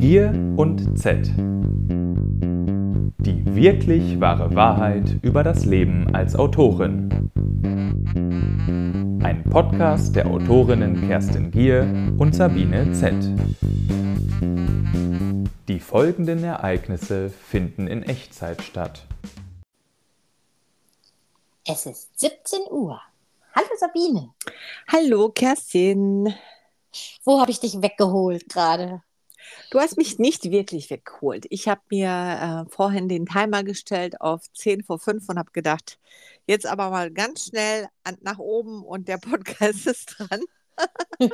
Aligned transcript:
Gier 0.00 0.30
und 0.56 0.98
Z. 0.98 1.26
Die 3.18 3.44
wirklich 3.54 4.18
wahre 4.18 4.54
Wahrheit 4.54 5.18
über 5.20 5.44
das 5.44 5.66
Leben 5.66 6.14
als 6.14 6.34
Autorin. 6.34 7.30
Ein 9.22 9.44
Podcast 9.50 10.16
der 10.16 10.26
Autorinnen 10.26 11.06
Kerstin 11.06 11.50
Gier 11.50 11.82
und 12.16 12.34
Sabine 12.34 12.90
Z. 12.92 13.12
Die 15.68 15.80
folgenden 15.80 16.44
Ereignisse 16.44 17.28
finden 17.28 17.86
in 17.86 18.02
Echtzeit 18.02 18.62
statt. 18.62 19.06
Es 21.66 21.84
ist 21.84 22.18
17 22.18 22.60
Uhr. 22.70 22.98
Hallo 23.54 23.68
Sabine. 23.78 24.30
Hallo 24.88 25.28
Kerstin. 25.28 26.32
Wo 27.22 27.38
habe 27.38 27.50
ich 27.50 27.60
dich 27.60 27.82
weggeholt 27.82 28.48
gerade? 28.48 29.02
Du 29.70 29.78
hast 29.78 29.96
mich 29.96 30.18
nicht 30.18 30.50
wirklich 30.50 30.90
weggeholt. 30.90 31.46
Ich 31.48 31.68
habe 31.68 31.80
mir 31.90 32.66
äh, 32.66 32.70
vorhin 32.72 33.08
den 33.08 33.24
Timer 33.24 33.62
gestellt 33.62 34.20
auf 34.20 34.42
10 34.52 34.82
vor 34.82 34.98
5 34.98 35.28
und 35.28 35.38
habe 35.38 35.52
gedacht, 35.52 36.00
jetzt 36.46 36.66
aber 36.66 36.90
mal 36.90 37.12
ganz 37.12 37.46
schnell 37.46 37.86
an, 38.02 38.16
nach 38.20 38.38
oben 38.38 38.82
und 38.82 39.06
der 39.06 39.18
Podcast 39.18 39.86
ist 39.86 40.16
dran. 40.18 40.40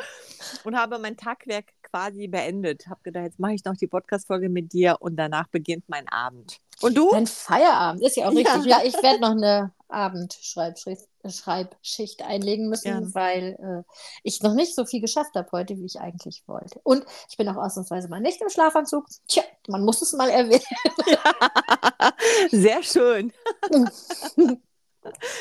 und 0.64 0.76
habe 0.76 0.98
mein 0.98 1.16
Tagwerk 1.16 1.72
quasi 1.90 2.28
beendet. 2.28 2.86
Habe 2.88 3.00
gedacht, 3.02 3.24
jetzt 3.24 3.38
mache 3.38 3.54
ich 3.54 3.64
noch 3.64 3.76
die 3.76 3.86
Podcast-Folge 3.86 4.48
mit 4.48 4.72
dir 4.72 4.96
und 5.00 5.16
danach 5.16 5.48
beginnt 5.48 5.84
mein 5.88 6.09
Abend. 6.09 6.59
Und 6.82 6.96
du? 6.96 7.10
Dein 7.10 7.26
Feierabend 7.26 8.02
ist 8.02 8.16
ja 8.16 8.28
auch 8.28 8.32
richtig. 8.32 8.66
Ja, 8.66 8.78
ja 8.78 8.84
ich 8.84 8.95
werde 9.02 9.20
noch 9.20 9.30
eine 9.30 9.72
Abendschreibschrift 9.88 11.06
Schreibschicht 11.30 12.22
einlegen 12.22 12.68
müssen, 12.68 12.88
ja. 12.88 13.14
weil 13.14 13.56
äh, 13.60 13.92
ich 14.22 14.42
noch 14.42 14.54
nicht 14.54 14.74
so 14.74 14.84
viel 14.84 15.00
geschafft 15.00 15.34
habe 15.34 15.48
heute, 15.52 15.76
wie 15.76 15.84
ich 15.84 16.00
eigentlich 16.00 16.42
wollte. 16.46 16.80
Und 16.84 17.04
ich 17.28 17.36
bin 17.36 17.48
auch 17.48 17.56
ausnahmsweise 17.56 18.09
mal 18.09 18.20
nicht 18.20 18.40
im 18.40 18.48
Schlafanzug. 18.48 19.06
Tja, 19.28 19.42
man 19.68 19.84
muss 19.84 20.02
es 20.02 20.12
mal 20.12 20.30
erwähnen. 20.30 20.62
Ja. 21.06 22.12
Sehr 22.51 22.82
schön. 22.82 23.32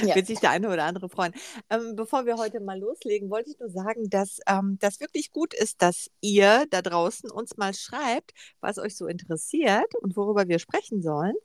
Ja. 0.02 0.16
Wird 0.16 0.28
sich 0.28 0.40
der 0.40 0.52
eine 0.52 0.70
oder 0.72 0.84
andere 0.84 1.10
freuen. 1.10 1.34
Ähm, 1.70 1.96
bevor 1.96 2.26
wir 2.26 2.38
heute 2.38 2.60
mal 2.60 2.80
loslegen, 2.80 3.30
wollte 3.30 3.50
ich 3.50 3.60
nur 3.60 3.70
sagen, 3.70 4.10
dass 4.10 4.40
ähm, 4.48 4.78
das 4.80 5.00
wirklich 5.00 5.32
gut 5.32 5.54
ist, 5.54 5.82
dass 5.82 6.10
ihr 6.22 6.66
da 6.70 6.82
draußen 6.82 7.30
uns 7.32 7.58
mal 7.58 7.74
schreibt, 7.74 8.32
was 8.62 8.78
euch 8.78 8.96
so 8.98 9.08
interessiert 9.08 9.94
und 10.02 10.16
worüber 10.16 10.48
wir 10.48 10.60
sprechen 10.60 11.02
sollen, 11.02 11.36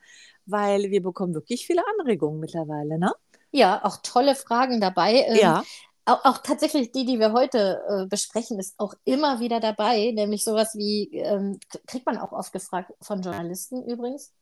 weil 0.46 0.90
wir 0.90 1.02
bekommen 1.02 1.34
wirklich 1.34 1.66
viele 1.66 1.82
Anregungen 1.98 2.40
mittlerweile, 2.40 2.98
ne? 2.98 3.12
Ja, 3.52 3.84
auch 3.84 3.98
tolle 4.02 4.34
Fragen 4.34 4.80
dabei. 4.80 5.24
Ähm, 5.26 5.36
ja. 5.36 5.64
Auch, 6.04 6.24
auch, 6.24 6.38
tatsächlich 6.38 6.92
die, 6.92 7.04
die 7.04 7.18
wir 7.18 7.32
heute 7.32 7.82
äh, 7.88 8.06
besprechen, 8.06 8.58
ist 8.58 8.74
auch 8.78 8.94
immer 9.04 9.40
wieder 9.40 9.60
dabei, 9.60 10.12
nämlich 10.12 10.44
sowas 10.44 10.74
wie, 10.74 11.10
ähm, 11.12 11.58
kriegt 11.86 12.06
man 12.06 12.18
auch 12.18 12.32
oft 12.32 12.52
gefragt 12.52 12.92
von 13.00 13.22
Journalisten 13.22 13.84
übrigens. 13.84 14.32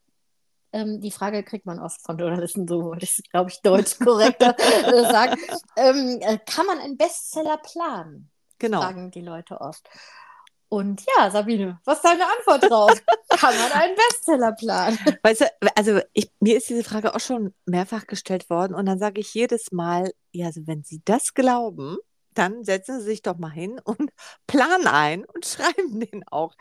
Ähm, 0.73 1.01
die 1.01 1.11
Frage 1.11 1.43
kriegt 1.43 1.67
man 1.67 1.79
oft 1.79 2.03
von 2.03 2.19
Journalisten, 2.19 2.69
so 2.69 2.85
wollte 2.85 3.05
ich 3.05 3.19
es, 3.19 3.31
glaube 3.31 3.51
ich, 3.51 3.61
deutsch 3.63 3.99
korrekter 3.99 4.55
äh, 4.59 5.03
sagen. 5.03 5.41
Ähm, 5.77 6.19
äh, 6.21 6.39
kann 6.45 6.67
man 6.67 6.79
einen 6.79 6.97
Bestseller 6.97 7.59
planen? 7.59 8.31
Genau. 8.59 8.83
Fragen 8.83 9.11
die 9.11 9.23
Leute 9.23 9.61
oft. 9.61 9.89
Und 10.71 11.03
ja, 11.17 11.31
Sabine, 11.31 11.81
was 11.85 11.97
ist 11.97 12.05
deine 12.05 12.25
Antwort 12.25 12.71
drauf? 12.71 13.03
Kann 13.31 13.57
man 13.57 13.73
einen 13.73 13.97
Bestseller 13.97 14.53
planen? 14.53 14.99
Weißt 15.23 15.41
du, 15.41 15.47
also 15.75 16.01
ich, 16.13 16.31
mir 16.41 16.59
ist 16.59 16.69
diese 16.69 16.85
Frage 16.85 17.15
auch 17.15 17.21
schon 17.21 17.55
mehrfach 17.65 18.07
gestellt 18.07 18.51
worden 18.51 18.75
und 18.75 18.85
dann 18.85 18.99
sage 18.99 19.21
ich 19.21 19.33
jedes 19.33 19.73
Mal, 19.73 20.13
ja, 20.33 20.47
also 20.47 20.67
wenn 20.67 20.85
Sie 20.85 21.01
das 21.07 21.33
glauben, 21.33 21.97
dann 22.35 22.65
setzen 22.65 23.01
Sie 23.01 23.07
sich 23.07 23.23
doch 23.23 23.39
mal 23.39 23.51
hin 23.51 23.81
und 23.83 24.11
planen 24.47 24.87
ein 24.87 25.25
und 25.25 25.47
schreiben 25.47 26.01
den 26.01 26.29
auch. 26.29 26.55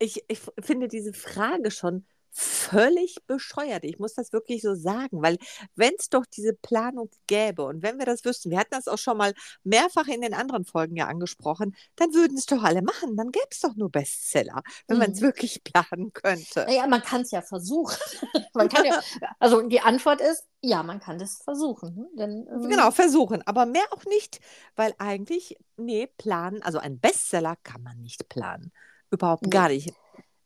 Ich, 0.00 0.24
ich 0.26 0.40
finde 0.60 0.88
diese 0.88 1.12
Frage 1.12 1.70
schon 1.70 2.06
völlig 2.34 3.16
bescheuert. 3.26 3.84
Ich 3.84 4.00
muss 4.00 4.14
das 4.14 4.32
wirklich 4.32 4.62
so 4.62 4.74
sagen, 4.74 5.22
weil 5.22 5.38
wenn 5.76 5.92
es 5.98 6.08
doch 6.08 6.26
diese 6.26 6.52
Planung 6.52 7.08
gäbe 7.28 7.64
und 7.64 7.82
wenn 7.82 7.98
wir 7.98 8.06
das 8.06 8.24
wüssten, 8.24 8.50
wir 8.50 8.58
hatten 8.58 8.72
das 8.72 8.88
auch 8.88 8.98
schon 8.98 9.16
mal 9.16 9.32
mehrfach 9.62 10.08
in 10.08 10.20
den 10.20 10.34
anderen 10.34 10.64
Folgen 10.64 10.96
ja 10.96 11.06
angesprochen, 11.06 11.76
dann 11.94 12.12
würden 12.12 12.36
es 12.36 12.46
doch 12.46 12.64
alle 12.64 12.82
machen. 12.82 13.16
Dann 13.16 13.30
gäbe 13.30 13.46
es 13.50 13.60
doch 13.60 13.76
nur 13.76 13.88
Bestseller, 13.88 14.62
wenn 14.88 14.96
mhm. 14.96 15.02
man 15.02 15.12
es 15.12 15.20
wirklich 15.20 15.62
planen 15.62 16.12
könnte. 16.12 16.64
Naja, 16.66 16.88
man 16.88 17.02
kann 17.02 17.22
es 17.22 17.30
ja 17.30 17.40
versuchen. 17.40 17.96
man 18.54 18.68
kann 18.68 18.84
ja, 18.84 19.00
also 19.38 19.62
die 19.62 19.80
Antwort 19.80 20.20
ist, 20.20 20.44
ja, 20.60 20.82
man 20.82 20.98
kann 20.98 21.18
das 21.18 21.40
versuchen. 21.44 21.94
Ne? 21.94 22.08
Denn, 22.18 22.48
ähm, 22.50 22.68
genau, 22.68 22.90
versuchen, 22.90 23.46
aber 23.46 23.64
mehr 23.66 23.84
auch 23.92 24.04
nicht, 24.06 24.40
weil 24.74 24.94
eigentlich, 24.98 25.56
nee, 25.76 26.08
planen, 26.18 26.62
also 26.62 26.78
ein 26.78 26.98
Bestseller 26.98 27.56
kann 27.62 27.82
man 27.82 28.00
nicht 28.00 28.28
planen. 28.28 28.72
Überhaupt 29.10 29.48
gar 29.50 29.68
nicht. 29.68 29.94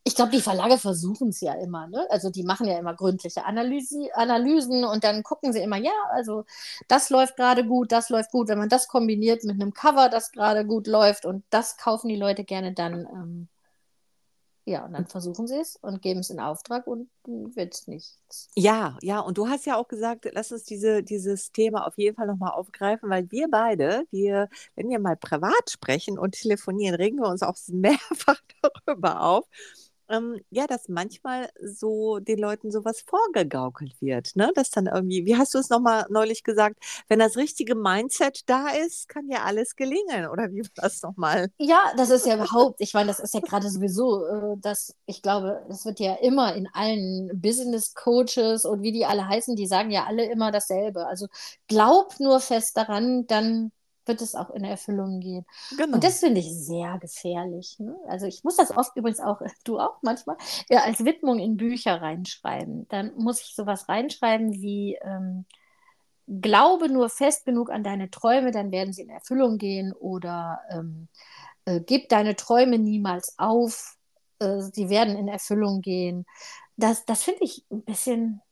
Ich 0.08 0.14
glaube, 0.14 0.30
die 0.30 0.40
Verlage 0.40 0.78
versuchen 0.78 1.28
es 1.28 1.42
ja 1.42 1.52
immer. 1.52 1.86
Ne? 1.86 2.06
Also 2.08 2.30
die 2.30 2.42
machen 2.42 2.66
ja 2.66 2.78
immer 2.78 2.94
gründliche 2.94 3.44
Analyse, 3.44 4.08
Analysen 4.14 4.86
und 4.86 5.04
dann 5.04 5.22
gucken 5.22 5.52
sie 5.52 5.60
immer, 5.60 5.76
ja, 5.76 5.92
also 6.10 6.46
das 6.88 7.10
läuft 7.10 7.36
gerade 7.36 7.62
gut, 7.62 7.92
das 7.92 8.08
läuft 8.08 8.30
gut. 8.30 8.48
Wenn 8.48 8.56
man 8.56 8.70
das 8.70 8.88
kombiniert 8.88 9.44
mit 9.44 9.60
einem 9.60 9.74
Cover, 9.74 10.08
das 10.08 10.32
gerade 10.32 10.64
gut 10.64 10.86
läuft 10.86 11.26
und 11.26 11.44
das 11.50 11.76
kaufen 11.76 12.08
die 12.08 12.16
Leute 12.16 12.44
gerne, 12.44 12.72
dann 12.72 13.06
ähm, 13.12 13.48
ja, 14.64 14.86
und 14.86 14.94
dann 14.94 15.06
versuchen 15.06 15.46
sie 15.46 15.56
es 15.56 15.76
und 15.76 16.00
geben 16.00 16.20
es 16.20 16.30
in 16.30 16.40
Auftrag 16.40 16.86
und 16.86 17.10
wird 17.26 17.74
es 17.74 17.86
nichts. 17.86 18.48
Ja, 18.56 18.96
ja, 19.02 19.20
und 19.20 19.36
du 19.36 19.46
hast 19.48 19.66
ja 19.66 19.76
auch 19.76 19.88
gesagt, 19.88 20.26
lass 20.32 20.52
uns 20.52 20.64
diese, 20.64 21.02
dieses 21.02 21.52
Thema 21.52 21.86
auf 21.86 21.98
jeden 21.98 22.16
Fall 22.16 22.26
nochmal 22.26 22.52
aufgreifen, 22.52 23.10
weil 23.10 23.30
wir 23.30 23.48
beide, 23.50 24.04
wir, 24.10 24.48
wenn 24.74 24.88
wir 24.88 25.00
mal 25.00 25.16
privat 25.16 25.70
sprechen 25.70 26.18
und 26.18 26.32
telefonieren, 26.32 26.94
regen 26.94 27.18
wir 27.18 27.28
uns 27.28 27.42
auch 27.42 27.56
mehrfach 27.68 28.40
darüber 28.86 29.20
auf 29.20 29.46
ähm, 30.08 30.40
ja, 30.50 30.66
dass 30.66 30.88
manchmal 30.88 31.48
so 31.62 32.18
den 32.18 32.38
Leuten 32.38 32.70
sowas 32.70 33.02
vorgegaukelt 33.06 34.00
wird, 34.00 34.36
ne? 34.36 34.52
Dass 34.54 34.70
dann 34.70 34.86
irgendwie, 34.86 35.26
wie 35.26 35.36
hast 35.36 35.54
du 35.54 35.58
es 35.58 35.70
nochmal 35.70 36.06
neulich 36.10 36.42
gesagt, 36.42 36.76
wenn 37.08 37.18
das 37.18 37.36
richtige 37.36 37.74
Mindset 37.74 38.48
da 38.48 38.68
ist, 38.68 39.08
kann 39.08 39.28
ja 39.28 39.44
alles 39.44 39.76
gelingen, 39.76 40.28
oder 40.28 40.50
wie 40.52 40.62
war 40.62 40.70
das 40.74 41.02
nochmal? 41.02 41.48
Ja, 41.58 41.92
das 41.96 42.10
ist 42.10 42.26
ja 42.26 42.36
überhaupt, 42.36 42.80
ich 42.80 42.94
meine, 42.94 43.08
das 43.08 43.20
ist 43.20 43.34
ja 43.34 43.40
gerade 43.40 43.68
sowieso, 43.70 44.26
äh, 44.26 44.56
dass 44.58 44.94
ich 45.06 45.22
glaube, 45.22 45.62
das 45.68 45.84
wird 45.84 46.00
ja 46.00 46.14
immer 46.14 46.54
in 46.54 46.68
allen 46.72 47.30
Business 47.40 47.94
Coaches 47.94 48.64
und 48.64 48.82
wie 48.82 48.92
die 48.92 49.04
alle 49.04 49.26
heißen, 49.26 49.56
die 49.56 49.66
sagen 49.66 49.90
ja 49.90 50.04
alle 50.06 50.30
immer 50.30 50.50
dasselbe. 50.52 51.06
Also 51.06 51.26
glaub 51.66 52.18
nur 52.20 52.40
fest 52.40 52.76
daran, 52.76 53.26
dann 53.26 53.72
wird 54.08 54.22
es 54.22 54.34
auch 54.34 54.50
in 54.50 54.64
Erfüllung 54.64 55.20
gehen. 55.20 55.46
Genau. 55.76 55.94
Und 55.94 56.04
das 56.04 56.20
finde 56.20 56.40
ich 56.40 56.52
sehr 56.52 56.98
gefährlich. 56.98 57.78
Ne? 57.78 57.96
Also 58.08 58.26
ich 58.26 58.42
muss 58.44 58.56
das 58.56 58.76
oft 58.76 58.96
übrigens 58.96 59.20
auch, 59.20 59.40
du 59.64 59.78
auch 59.78 59.98
manchmal, 60.02 60.36
ja, 60.68 60.80
als 60.80 61.04
Widmung 61.04 61.38
in 61.38 61.56
Bücher 61.56 62.00
reinschreiben. 62.00 62.88
Dann 62.88 63.12
muss 63.16 63.40
ich 63.40 63.54
sowas 63.54 63.88
reinschreiben 63.88 64.54
wie, 64.54 64.98
ähm, 65.02 65.44
glaube 66.28 66.88
nur 66.88 67.08
fest 67.08 67.46
genug 67.46 67.70
an 67.70 67.82
deine 67.82 68.10
Träume, 68.10 68.50
dann 68.50 68.70
werden 68.70 68.92
sie 68.92 69.02
in 69.02 69.10
Erfüllung 69.10 69.58
gehen 69.58 69.92
oder 69.92 70.60
ähm, 70.70 71.08
äh, 71.64 71.80
gib 71.80 72.08
deine 72.08 72.36
Träume 72.36 72.78
niemals 72.78 73.34
auf, 73.38 73.96
äh, 74.38 74.60
sie 74.60 74.90
werden 74.90 75.16
in 75.16 75.28
Erfüllung 75.28 75.80
gehen. 75.80 76.26
Das, 76.76 77.04
das 77.06 77.24
finde 77.24 77.44
ich 77.44 77.64
ein 77.70 77.82
bisschen, 77.82 78.42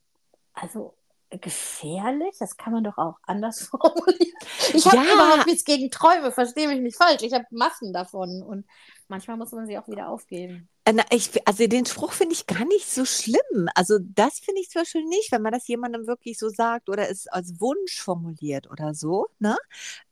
also 0.55 0.95
gefährlich? 1.31 2.37
Das 2.39 2.57
kann 2.57 2.73
man 2.73 2.85
doch 2.85 2.99
auch 2.99 3.17
anders 3.25 3.63
formulieren. 3.69 4.39
Ich 4.73 4.87
habe 4.87 4.97
ja. 4.97 5.15
überhaupt 5.15 5.47
nichts 5.47 5.65
gegen 5.65 5.91
Träume, 5.91 6.33
verstehe 6.33 6.69
mich 6.69 6.81
nicht 6.81 6.97
falsch. 6.97 7.23
Ich 7.23 7.33
habe 7.33 7.45
Massen 7.51 7.93
davon 7.93 8.43
und 8.43 8.67
manchmal 9.09 9.37
muss 9.37 9.53
man 9.53 9.67
sie 9.67 9.79
auch 9.79 9.89
wieder 9.89 10.09
aufgeben. 10.09 10.69
Äh, 10.85 10.95
ich, 11.11 11.31
also 11.47 11.67
den 11.67 11.87
Spruch 11.87 12.13
finde 12.13 12.35
ich 12.35 12.47
gar 12.47 12.65
nicht 12.65 12.89
so 12.89 13.05
schlimm. 13.05 13.69
Also 13.75 13.99
das 14.01 14.39
finde 14.39 14.61
ich 14.61 14.71
zum 14.71 14.83
Beispiel 14.83 15.05
nicht, 15.05 15.33
wenn 15.33 15.43
man 15.43 15.53
das 15.53 15.67
jemandem 15.67 16.07
wirklich 16.07 16.39
so 16.39 16.49
sagt 16.49 16.89
oder 16.89 17.11
es 17.11 17.27
als 17.27 17.61
Wunsch 17.61 18.01
formuliert 18.01 18.71
oder 18.71 18.95
so. 18.95 19.27
Ne? 19.39 19.57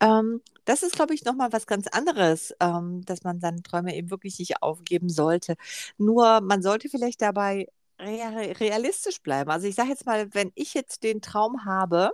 Ähm, 0.00 0.40
das 0.64 0.82
ist, 0.82 0.94
glaube 0.94 1.14
ich, 1.14 1.24
nochmal 1.24 1.52
was 1.52 1.66
ganz 1.66 1.86
anderes, 1.88 2.54
ähm, 2.60 3.02
dass 3.04 3.22
man 3.22 3.40
seine 3.40 3.62
Träume 3.62 3.94
eben 3.94 4.10
wirklich 4.10 4.38
nicht 4.38 4.62
aufgeben 4.62 5.08
sollte. 5.08 5.56
Nur 5.98 6.40
man 6.40 6.62
sollte 6.62 6.88
vielleicht 6.88 7.22
dabei 7.22 7.68
realistisch 7.98 9.22
bleiben. 9.22 9.50
Also 9.50 9.66
ich 9.66 9.74
sage 9.74 9.90
jetzt 9.90 10.06
mal, 10.06 10.32
wenn 10.34 10.52
ich 10.54 10.74
jetzt 10.74 11.02
den 11.02 11.20
Traum 11.20 11.64
habe, 11.64 12.10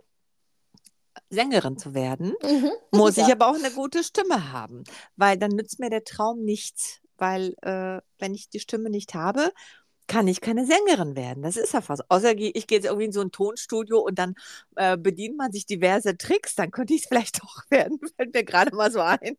Sängerin 1.28 1.76
zu 1.78 1.94
werden, 1.94 2.34
mhm. 2.42 2.70
muss 2.92 3.16
ja. 3.16 3.26
ich 3.26 3.32
aber 3.32 3.48
auch 3.48 3.54
eine 3.54 3.70
gute 3.70 4.02
Stimme 4.04 4.52
haben, 4.52 4.84
weil 5.16 5.36
dann 5.36 5.50
nützt 5.52 5.80
mir 5.80 5.90
der 5.90 6.04
Traum 6.04 6.42
nichts, 6.42 7.00
weil 7.18 7.54
äh, 7.62 8.00
wenn 8.18 8.34
ich 8.34 8.48
die 8.48 8.60
Stimme 8.60 8.90
nicht 8.90 9.14
habe, 9.14 9.52
kann 10.06 10.26
ich 10.26 10.40
keine 10.40 10.66
Sängerin 10.66 11.14
werden. 11.14 11.42
Das 11.42 11.56
ist 11.56 11.72
ja 11.72 11.80
fast. 11.80 12.02
Außer 12.10 12.36
ich 12.36 12.66
gehe 12.66 12.78
jetzt 12.78 12.86
irgendwie 12.86 13.04
in 13.04 13.12
so 13.12 13.20
ein 13.20 13.30
Tonstudio 13.30 14.00
und 14.00 14.18
dann 14.18 14.34
äh, 14.74 14.96
bedient 14.96 15.36
man 15.36 15.52
sich 15.52 15.66
diverse 15.66 16.16
Tricks, 16.16 16.56
dann 16.56 16.72
könnte 16.72 16.94
ich 16.94 17.02
es 17.02 17.06
vielleicht 17.08 17.42
auch 17.42 17.62
werden. 17.70 18.00
Fällt 18.16 18.34
mir 18.34 18.44
gerade 18.44 18.74
mal 18.74 18.90
so 18.90 19.00
ein. 19.00 19.36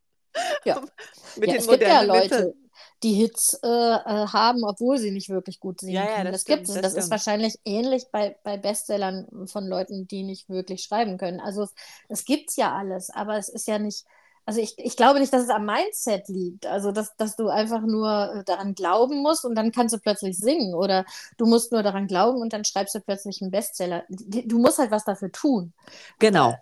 Ja, 0.64 0.82
Mit 1.36 1.50
ja 1.50 1.54
den 1.56 1.62
es 1.62 1.68
gibt 1.68 1.82
ja 1.82 2.02
Leute, 2.04 2.36
Mitteln 2.36 2.71
die 3.04 3.14
Hits 3.14 3.60
äh, 3.64 3.68
äh, 3.68 4.28
haben, 4.28 4.64
obwohl 4.64 4.98
sie 4.98 5.12
nicht 5.12 5.30
wirklich 5.30 5.60
gut 5.60 5.82
singen 5.82 5.96
ja, 5.96 6.06
können. 6.06 6.26
Ja, 6.26 6.32
das, 6.32 6.44
das 6.44 6.46
gibt 6.46 6.68
es. 6.68 6.74
Das, 6.74 6.82
das 6.82 6.94
ist 6.96 7.12
wahrscheinlich 7.12 7.60
ähnlich 7.66 8.06
bei, 8.12 8.36
bei 8.44 8.58
Bestsellern 8.58 9.28
von 9.48 9.68
Leuten, 9.68 10.08
die 10.08 10.24
nicht 10.24 10.50
wirklich 10.50 10.84
schreiben 10.84 11.18
können. 11.18 11.40
Also 11.40 11.64
es, 11.64 11.74
es 12.10 12.26
gibt 12.26 12.56
ja 12.56 12.76
alles, 12.76 13.10
aber 13.10 13.38
es 13.38 13.50
ist 13.50 13.68
ja 13.68 13.80
nicht, 13.80 14.06
also 14.46 14.60
ich, 14.60 14.74
ich 14.78 14.98
glaube 14.98 15.20
nicht, 15.20 15.32
dass 15.32 15.44
es 15.44 15.50
am 15.50 15.66
Mindset 15.66 16.28
liegt. 16.28 16.66
Also, 16.66 16.92
dass, 16.92 17.16
dass 17.16 17.36
du 17.36 17.50
einfach 17.50 17.82
nur 17.82 18.36
äh, 18.36 18.44
daran 18.44 18.74
glauben 18.74 19.22
musst 19.22 19.46
und 19.46 19.56
dann 19.56 19.72
kannst 19.72 19.94
du 19.94 20.00
plötzlich 20.00 20.38
singen. 20.38 20.74
Oder 20.74 21.06
du 21.38 21.46
musst 21.46 21.72
nur 21.72 21.84
daran 21.84 22.08
glauben 22.08 22.42
und 22.42 22.54
dann 22.54 22.66
schreibst 22.66 22.96
du 22.96 23.00
plötzlich 23.00 23.42
einen 23.42 23.52
Bestseller. 23.52 24.04
Du 24.10 24.60
musst 24.60 24.80
halt 24.80 24.92
was 24.92 25.06
dafür 25.06 25.32
tun. 25.32 25.74
Genau. 26.20 26.56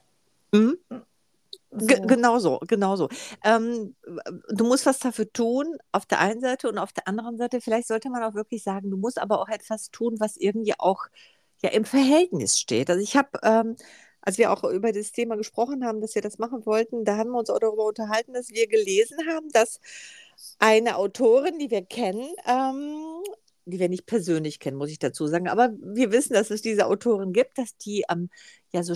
Mhm. 0.51 0.77
So. 1.71 1.85
Genau 1.85 2.39
so, 2.39 2.59
genau 2.67 2.95
so. 2.95 3.09
Ähm, 3.43 3.95
du 4.49 4.65
musst 4.65 4.85
was 4.85 4.99
dafür 4.99 5.31
tun, 5.31 5.77
auf 5.91 6.05
der 6.05 6.19
einen 6.19 6.41
Seite 6.41 6.67
und 6.67 6.79
auf 6.79 6.91
der 6.93 7.07
anderen 7.07 7.37
Seite, 7.37 7.61
vielleicht 7.61 7.87
sollte 7.87 8.09
man 8.09 8.23
auch 8.23 8.33
wirklich 8.33 8.63
sagen, 8.63 8.89
du 8.89 8.97
musst 8.97 9.19
aber 9.19 9.39
auch 9.39 9.49
etwas 9.49 9.91
tun, 9.91 10.15
was 10.19 10.35
irgendwie 10.37 10.73
auch 10.79 11.05
ja 11.61 11.69
im 11.69 11.85
Verhältnis 11.85 12.57
steht. 12.59 12.89
Also 12.89 13.01
ich 13.03 13.15
habe 13.15 13.29
ähm, 13.43 13.75
als 14.21 14.37
wir 14.37 14.51
auch 14.51 14.63
über 14.63 14.91
das 14.91 15.11
Thema 15.11 15.37
gesprochen 15.37 15.85
haben, 15.85 16.01
dass 16.01 16.15
wir 16.15 16.21
das 16.21 16.37
machen 16.39 16.65
wollten, 16.65 17.05
da 17.05 17.17
haben 17.17 17.31
wir 17.31 17.39
uns 17.39 17.49
auch 17.49 17.59
darüber 17.59 17.85
unterhalten, 17.85 18.33
dass 18.33 18.49
wir 18.49 18.67
gelesen 18.67 19.17
haben, 19.27 19.49
dass 19.51 19.79
eine 20.59 20.97
Autorin, 20.97 21.59
die 21.59 21.71
wir 21.71 21.83
kennen, 21.85 22.27
ähm, 22.45 23.23
die 23.65 23.79
wir 23.79 23.89
nicht 23.89 24.05
persönlich 24.05 24.59
kennen, 24.59 24.77
muss 24.77 24.89
ich 24.89 24.99
dazu 24.99 25.27
sagen, 25.27 25.47
aber 25.47 25.71
wir 25.81 26.11
wissen, 26.11 26.33
dass 26.33 26.49
es 26.49 26.61
diese 26.61 26.87
Autorin 26.87 27.33
gibt, 27.33 27.57
dass 27.57 27.77
die 27.77 28.03
ähm, 28.09 28.29
ja 28.71 28.83
so 28.83 28.95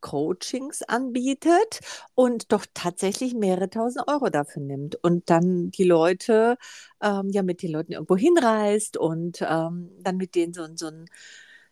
Schreibcoachings 0.00 0.82
anbietet 0.82 1.80
und 2.14 2.52
doch 2.52 2.66
tatsächlich 2.74 3.34
mehrere 3.34 3.70
tausend 3.70 4.08
Euro 4.08 4.30
dafür 4.30 4.62
nimmt 4.62 4.96
und 4.96 5.30
dann 5.30 5.70
die 5.70 5.84
Leute, 5.84 6.56
ähm, 7.02 7.30
ja, 7.30 7.42
mit 7.42 7.62
den 7.62 7.72
Leuten 7.72 7.92
irgendwo 7.92 8.16
hinreist 8.16 8.96
und 8.96 9.42
ähm, 9.42 9.90
dann 10.00 10.16
mit 10.16 10.34
denen 10.34 10.52
so, 10.52 10.66
so 10.74 10.88
ein 10.88 11.06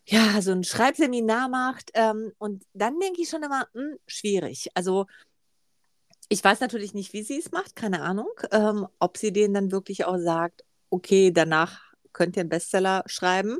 ja, 0.09 0.41
so 0.41 0.51
ein 0.51 0.63
Schreibseminar 0.63 1.49
macht. 1.49 1.91
Ähm, 1.93 2.31
und 2.37 2.63
dann 2.73 2.97
denke 2.99 3.21
ich 3.21 3.29
schon 3.29 3.43
immer, 3.43 3.67
mh, 3.73 3.81
hm, 3.81 3.97
schwierig. 4.07 4.69
Also 4.73 5.05
ich 6.29 6.41
weiß 6.43 6.61
natürlich 6.61 6.93
nicht, 6.93 7.11
wie 7.13 7.23
sie 7.23 7.39
es 7.39 7.51
macht, 7.51 7.75
keine 7.75 8.01
Ahnung, 8.01 8.29
ähm, 8.51 8.87
ob 8.99 9.17
sie 9.17 9.33
denen 9.33 9.53
dann 9.53 9.71
wirklich 9.71 10.05
auch 10.05 10.17
sagt, 10.17 10.63
okay, 10.89 11.31
danach 11.31 11.81
könnt 12.13 12.37
ihr 12.37 12.41
einen 12.41 12.49
Bestseller 12.49 13.03
schreiben. 13.07 13.59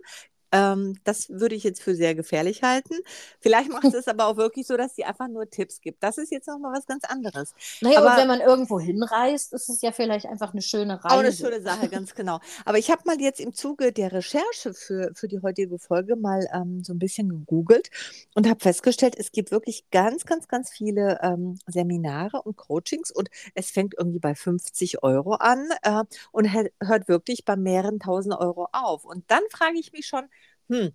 Ähm, 0.52 0.98
das 1.04 1.30
würde 1.30 1.56
ich 1.56 1.64
jetzt 1.64 1.82
für 1.82 1.96
sehr 1.96 2.16
gefährlich 2.16 2.64
halten. 2.64 2.96
Vielleicht 3.40 3.70
macht 3.70 3.86
es 3.94 4.08
aber 4.08 4.28
auch 4.28 4.38
wirklich 4.38 4.68
so, 4.68 4.78
dass 4.78 4.96
sie 4.96 5.04
einfach 5.04 5.28
nur 5.28 5.50
Tipps 5.50 5.82
gibt. 5.82 6.04
Das 6.04 6.18
ist 6.18 6.32
jetzt 6.32 6.48
nochmal 6.48 6.74
was 6.74 6.86
ganz 6.86 7.04
anderes. 7.04 7.54
Naja, 7.82 8.00
aber, 8.00 8.12
und 8.12 8.18
wenn 8.18 8.28
man 8.28 8.42
irgendwo 8.42 8.80
hinreist, 8.80 9.54
ist 9.54 9.70
es 9.70 9.82
ja 9.82 9.92
vielleicht 9.92 10.26
einfach 10.26 10.54
eine 10.54 10.62
schöne 10.62 11.04
Reise. 11.04 11.16
Auch 11.16 11.20
eine 11.20 11.34
schöne 11.34 11.62
Sache, 11.62 11.90
ganz 11.90 12.16
genau. 12.16 12.40
Aber 12.66 12.78
ich 12.78 12.90
habe 12.92 13.02
mal 13.06 13.20
jetzt 13.20 13.40
im 13.40 13.54
Zuge 13.54 13.92
der 13.92 14.12
Recherche 14.12 14.74
für, 14.74 15.12
für 15.14 15.28
die 15.28 15.42
heutige 15.42 15.80
Folge 15.80 16.16
mal 16.16 16.48
ähm, 16.54 16.84
so 16.84 16.94
ein 16.94 17.00
bisschen 17.00 17.30
gegoogelt 17.30 17.90
und 18.36 18.48
habe 18.48 18.60
festgestellt, 18.60 19.16
es 19.18 19.32
gibt 19.32 19.52
wirklich 19.52 19.90
ganz, 19.92 20.26
ganz, 20.26 20.48
ganz 20.48 20.70
viele 20.70 21.20
ähm, 21.22 21.58
Seminare 21.68 22.42
und 22.42 22.56
Coachings 22.56 23.12
und 23.12 23.30
es 23.54 23.70
fängt 23.72 23.96
irgendwie 23.98 24.20
bei 24.20 24.36
50 24.36 25.04
Euro 25.04 25.36
an 25.36 25.70
äh, 25.84 26.04
und 26.32 26.52
hört 26.54 27.08
wirklich 27.08 27.46
bei 27.46 27.56
mehreren 27.56 28.00
tausend 28.00 28.36
Euro 28.36 28.68
auf. 28.72 29.06
Und 29.06 29.30
dann 29.30 29.42
frage 29.52 29.80
ich 29.80 29.92
mich 29.92 30.06
schon, 30.06 30.28
hm, 30.70 30.92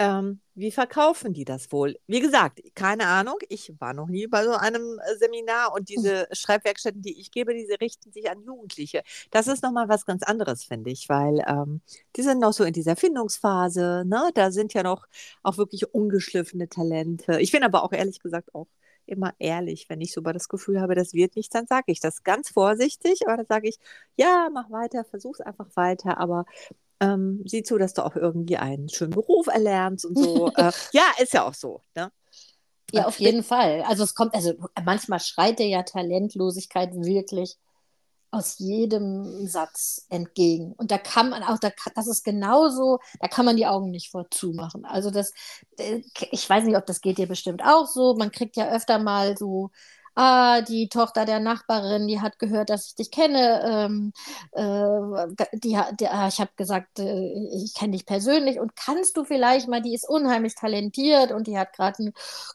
ähm, 0.00 0.40
wie 0.54 0.70
verkaufen 0.70 1.32
die 1.32 1.44
das 1.44 1.72
wohl? 1.72 1.96
Wie 2.06 2.20
gesagt, 2.20 2.60
keine 2.74 3.06
Ahnung. 3.06 3.36
Ich 3.48 3.72
war 3.80 3.94
noch 3.94 4.06
nie 4.08 4.28
bei 4.28 4.44
so 4.44 4.52
einem 4.52 5.00
äh, 5.00 5.16
Seminar 5.16 5.72
und 5.74 5.88
diese 5.88 6.28
Schreibwerkstätten, 6.32 7.02
die 7.02 7.20
ich 7.20 7.30
gebe, 7.32 7.52
diese 7.54 7.80
richten 7.80 8.12
sich 8.12 8.30
an 8.30 8.42
Jugendliche. 8.44 9.02
Das 9.30 9.48
ist 9.48 9.62
nochmal 9.62 9.88
was 9.88 10.06
ganz 10.06 10.22
anderes, 10.22 10.64
finde 10.64 10.90
ich, 10.90 11.08
weil 11.08 11.44
ähm, 11.48 11.80
die 12.16 12.22
sind 12.22 12.38
noch 12.40 12.52
so 12.52 12.64
in 12.64 12.72
dieser 12.72 12.94
Findungsphase. 12.96 14.04
Ne? 14.06 14.30
Da 14.34 14.52
sind 14.52 14.72
ja 14.74 14.84
noch 14.84 15.06
auch 15.42 15.58
wirklich 15.58 15.92
ungeschliffene 15.92 16.68
Talente. 16.68 17.40
Ich 17.40 17.50
bin 17.52 17.64
aber 17.64 17.82
auch 17.82 17.92
ehrlich 17.92 18.20
gesagt 18.20 18.54
auch 18.54 18.68
immer 19.06 19.34
ehrlich. 19.38 19.88
Wenn 19.88 20.00
ich 20.00 20.12
so 20.12 20.20
über 20.20 20.32
das 20.32 20.48
Gefühl 20.48 20.80
habe, 20.80 20.94
das 20.94 21.12
wird 21.14 21.34
nichts, 21.36 21.52
dann 21.52 21.66
sage 21.66 21.90
ich 21.92 22.00
das 22.00 22.22
ganz 22.22 22.50
vorsichtig, 22.50 23.22
aber 23.26 23.38
dann 23.38 23.46
sage 23.46 23.68
ich, 23.68 23.78
ja, 24.16 24.48
mach 24.52 24.70
weiter, 24.70 25.04
versuch's 25.04 25.40
einfach 25.40 25.68
weiter, 25.74 26.18
aber 26.18 26.44
ähm, 27.00 27.42
sieh 27.46 27.62
zu, 27.62 27.78
dass 27.78 27.94
du 27.94 28.04
auch 28.04 28.16
irgendwie 28.16 28.56
einen 28.56 28.88
schönen 28.88 29.12
Beruf 29.12 29.46
erlernst 29.46 30.04
und 30.04 30.18
so. 30.18 30.48
äh, 30.56 30.72
ja, 30.92 31.04
ist 31.18 31.32
ja 31.32 31.46
auch 31.46 31.54
so. 31.54 31.82
Ne? 31.94 32.10
Ja, 32.92 33.06
auf 33.06 33.20
jeden 33.20 33.42
Fall. 33.42 33.82
Also 33.86 34.04
es 34.04 34.14
kommt, 34.14 34.34
also 34.34 34.54
manchmal 34.84 35.20
schreit 35.20 35.58
dir 35.58 35.68
ja 35.68 35.82
Talentlosigkeit 35.82 36.94
wirklich 36.94 37.56
aus 38.30 38.58
jedem 38.58 39.46
Satz 39.46 40.06
entgegen. 40.10 40.72
Und 40.74 40.90
da 40.90 40.98
kann 40.98 41.30
man 41.30 41.42
auch, 41.42 41.58
da, 41.58 41.70
das 41.94 42.06
ist 42.06 42.24
genauso, 42.24 42.98
da 43.20 43.28
kann 43.28 43.46
man 43.46 43.56
die 43.56 43.66
Augen 43.66 43.90
nicht 43.90 44.10
vor 44.10 44.30
zumachen. 44.30 44.84
Also 44.84 45.10
das, 45.10 45.32
äh, 45.78 46.02
ich 46.30 46.48
weiß 46.48 46.64
nicht, 46.64 46.76
ob 46.76 46.84
das 46.86 47.00
geht 47.00 47.18
dir 47.18 47.26
bestimmt 47.26 47.62
auch 47.64 47.86
so. 47.86 48.14
Man 48.16 48.30
kriegt 48.30 48.56
ja 48.56 48.70
öfter 48.70 48.98
mal 48.98 49.36
so 49.36 49.70
ah, 50.14 50.60
die 50.62 50.88
Tochter 50.88 51.24
der 51.24 51.40
Nachbarin, 51.40 52.06
die 52.08 52.20
hat 52.20 52.38
gehört, 52.38 52.70
dass 52.70 52.88
ich 52.88 52.94
dich 52.94 53.10
kenne. 53.10 53.62
Ähm, 53.64 54.12
äh, 54.52 55.48
die, 55.54 55.78
die, 56.00 56.08
ah, 56.08 56.28
ich 56.28 56.40
habe 56.40 56.50
gesagt, 56.56 56.98
äh, 56.98 57.32
ich 57.54 57.74
kenne 57.74 57.92
dich 57.92 58.06
persönlich 58.06 58.60
und 58.60 58.76
kannst 58.76 59.16
du 59.16 59.24
vielleicht 59.24 59.68
mal, 59.68 59.82
die 59.82 59.94
ist 59.94 60.08
unheimlich 60.08 60.54
talentiert 60.54 61.32
und 61.32 61.46
die 61.46 61.58
hat 61.58 61.72
gerade 61.72 61.98
einen 61.98 62.12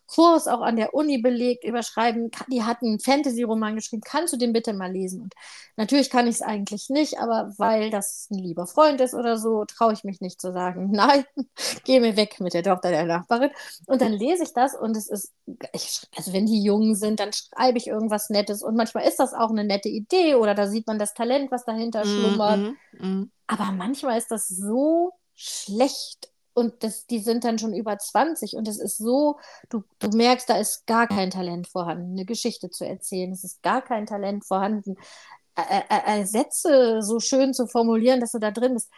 Kurs 0.07 0.47
auch 0.47 0.61
an 0.61 0.75
der 0.75 0.94
Uni 0.94 1.19
belegt, 1.19 1.63
überschreiben, 1.63 2.31
die 2.47 2.63
hat 2.63 2.81
einen 2.81 3.00
Fantasy-Roman 3.00 3.75
geschrieben, 3.75 4.03
kannst 4.06 4.33
du 4.33 4.38
den 4.38 4.53
bitte 4.53 4.73
mal 4.73 4.91
lesen? 4.91 5.21
Und 5.23 5.33
natürlich 5.77 6.09
kann 6.09 6.27
ich 6.27 6.35
es 6.35 6.41
eigentlich 6.41 6.89
nicht, 6.89 7.19
aber 7.19 7.53
weil 7.57 7.89
das 7.89 8.27
ein 8.31 8.38
lieber 8.39 8.67
Freund 8.67 9.01
ist 9.01 9.13
oder 9.13 9.38
so, 9.38 9.65
traue 9.65 9.94
ich 9.94 10.03
mich 10.03 10.21
nicht 10.21 10.41
zu 10.41 10.51
sagen, 10.51 10.91
nein, 10.94 11.25
geh 11.85 11.99
mir 11.99 12.15
weg 12.15 12.39
mit 12.39 12.53
der 12.53 12.63
Tochter 12.63 12.89
der 12.89 13.06
Nachbarin. 13.06 13.51
Und 13.88 14.01
dann 14.01 14.13
lese 14.13 14.44
ich 14.44 14.53
das 14.53 14.75
und 14.75 14.95
es 14.97 15.07
ist, 15.07 15.31
ich, 15.73 16.01
also 16.15 16.33
wenn 16.33 16.45
die 16.45 16.63
jung 16.63 16.95
sind, 16.95 17.19
dann 17.19 17.31
ich 17.77 17.88
irgendwas 17.88 18.29
Nettes 18.29 18.63
und 18.63 18.75
manchmal 18.75 19.07
ist 19.07 19.19
das 19.19 19.33
auch 19.33 19.50
eine 19.50 19.63
nette 19.63 19.89
Idee 19.89 20.35
oder 20.35 20.55
da 20.55 20.67
sieht 20.67 20.88
man 20.88 21.00
das 21.00 21.13
Talent, 21.13 21.51
was 21.51 21.65
dahinter 21.65 22.05
mhm, 22.05 22.09
schlummert. 22.09 22.75
Mm, 23.00 23.07
mm. 23.07 23.31
Aber 23.47 23.71
manchmal 23.71 24.17
ist 24.17 24.31
das 24.31 24.47
so 24.47 25.13
schlecht 25.35 26.29
und 26.53 26.83
das, 26.83 27.07
die 27.07 27.19
sind 27.19 27.44
dann 27.44 27.57
schon 27.57 27.73
über 27.73 27.97
20 27.97 28.55
und 28.55 28.67
es 28.67 28.79
ist 28.79 28.97
so, 28.97 29.39
du, 29.69 29.83
du 30.00 30.09
merkst, 30.15 30.50
da 30.50 30.57
ist 30.57 30.85
gar 30.85 31.07
kein 31.07 31.31
Talent 31.31 31.67
vorhanden, 31.67 32.11
eine 32.11 32.25
Geschichte 32.25 32.69
zu 32.69 32.85
erzählen. 32.85 33.31
Es 33.31 33.44
ist 33.44 33.63
gar 33.63 33.81
kein 33.81 34.06
Talent 34.06 34.45
vorhanden, 34.45 34.95
äh, 35.56 35.81
äh, 35.89 36.21
äh 36.21 36.25
Sätze 36.25 37.01
so 37.01 37.19
schön 37.19 37.53
zu 37.53 37.67
formulieren, 37.67 38.19
dass 38.19 38.31
du 38.33 38.39
da 38.39 38.51
drin 38.51 38.75
bist. 38.75 38.91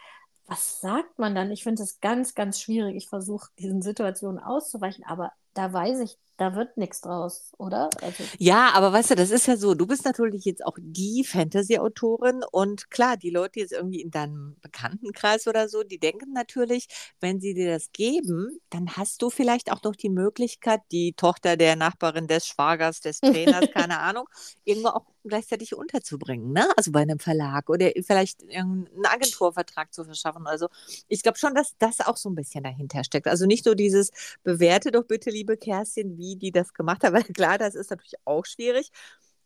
Was 0.46 0.80
sagt 0.80 1.18
man 1.18 1.34
dann? 1.34 1.50
Ich 1.50 1.64
finde 1.64 1.82
es 1.82 2.00
ganz, 2.00 2.34
ganz 2.34 2.60
schwierig. 2.60 2.96
Ich 2.96 3.08
versuche, 3.08 3.50
diesen 3.58 3.82
Situationen 3.82 4.38
auszuweichen, 4.38 5.04
aber 5.04 5.32
da 5.54 5.72
weiß 5.72 6.00
ich 6.00 6.18
da 6.36 6.54
wird 6.54 6.76
nichts 6.76 7.00
draus, 7.00 7.52
oder? 7.56 7.88
Also 8.02 8.24
ja, 8.38 8.70
aber 8.74 8.92
weißt 8.92 9.10
du, 9.10 9.14
das 9.14 9.30
ist 9.30 9.46
ja 9.46 9.56
so, 9.56 9.74
du 9.74 9.86
bist 9.86 10.04
natürlich 10.04 10.44
jetzt 10.44 10.64
auch 10.64 10.76
die 10.78 11.24
Fantasy-Autorin 11.24 12.42
und 12.52 12.90
klar, 12.90 13.16
die 13.16 13.30
Leute 13.30 13.60
jetzt 13.60 13.72
irgendwie 13.72 14.02
in 14.02 14.10
deinem 14.10 14.56
Bekanntenkreis 14.60 15.46
oder 15.46 15.68
so, 15.68 15.82
die 15.82 15.98
denken 15.98 16.32
natürlich, 16.34 16.88
wenn 17.20 17.40
sie 17.40 17.54
dir 17.54 17.70
das 17.70 17.90
geben, 17.92 18.60
dann 18.70 18.96
hast 18.96 19.22
du 19.22 19.30
vielleicht 19.30 19.72
auch 19.72 19.82
noch 19.82 19.96
die 19.96 20.10
Möglichkeit, 20.10 20.80
die 20.92 21.14
Tochter 21.14 21.56
der 21.56 21.74
Nachbarin 21.76 22.26
des 22.26 22.46
Schwagers, 22.46 23.00
des 23.00 23.20
Trainers, 23.20 23.70
keine 23.72 23.98
Ahnung, 24.00 24.28
irgendwo 24.64 24.88
auch 24.88 25.06
gleichzeitig 25.24 25.74
unterzubringen, 25.74 26.52
ne? 26.52 26.68
Also 26.76 26.92
bei 26.92 27.00
einem 27.00 27.18
Verlag 27.18 27.68
oder 27.68 27.90
vielleicht 28.06 28.42
einen 28.50 28.88
Agenturvertrag 29.04 29.92
zu 29.92 30.04
verschaffen. 30.04 30.46
Also 30.46 30.68
ich 31.08 31.22
glaube 31.22 31.38
schon, 31.38 31.54
dass 31.54 31.74
das 31.78 32.00
auch 32.00 32.16
so 32.16 32.28
ein 32.28 32.34
bisschen 32.34 32.64
dahinter 32.64 33.04
steckt. 33.04 33.26
Also 33.26 33.46
nicht 33.46 33.66
nur 33.66 33.74
dieses 33.74 34.10
bewerte 34.44 34.90
doch 34.90 35.04
bitte, 35.04 35.30
liebe 35.30 35.56
Kerstin, 35.56 36.16
wie 36.18 36.25
die 36.34 36.50
das 36.50 36.74
gemacht 36.74 37.04
haben, 37.04 37.14
weil 37.14 37.22
klar, 37.22 37.58
das 37.58 37.76
ist 37.76 37.90
natürlich 37.90 38.18
auch 38.24 38.44
schwierig. 38.44 38.90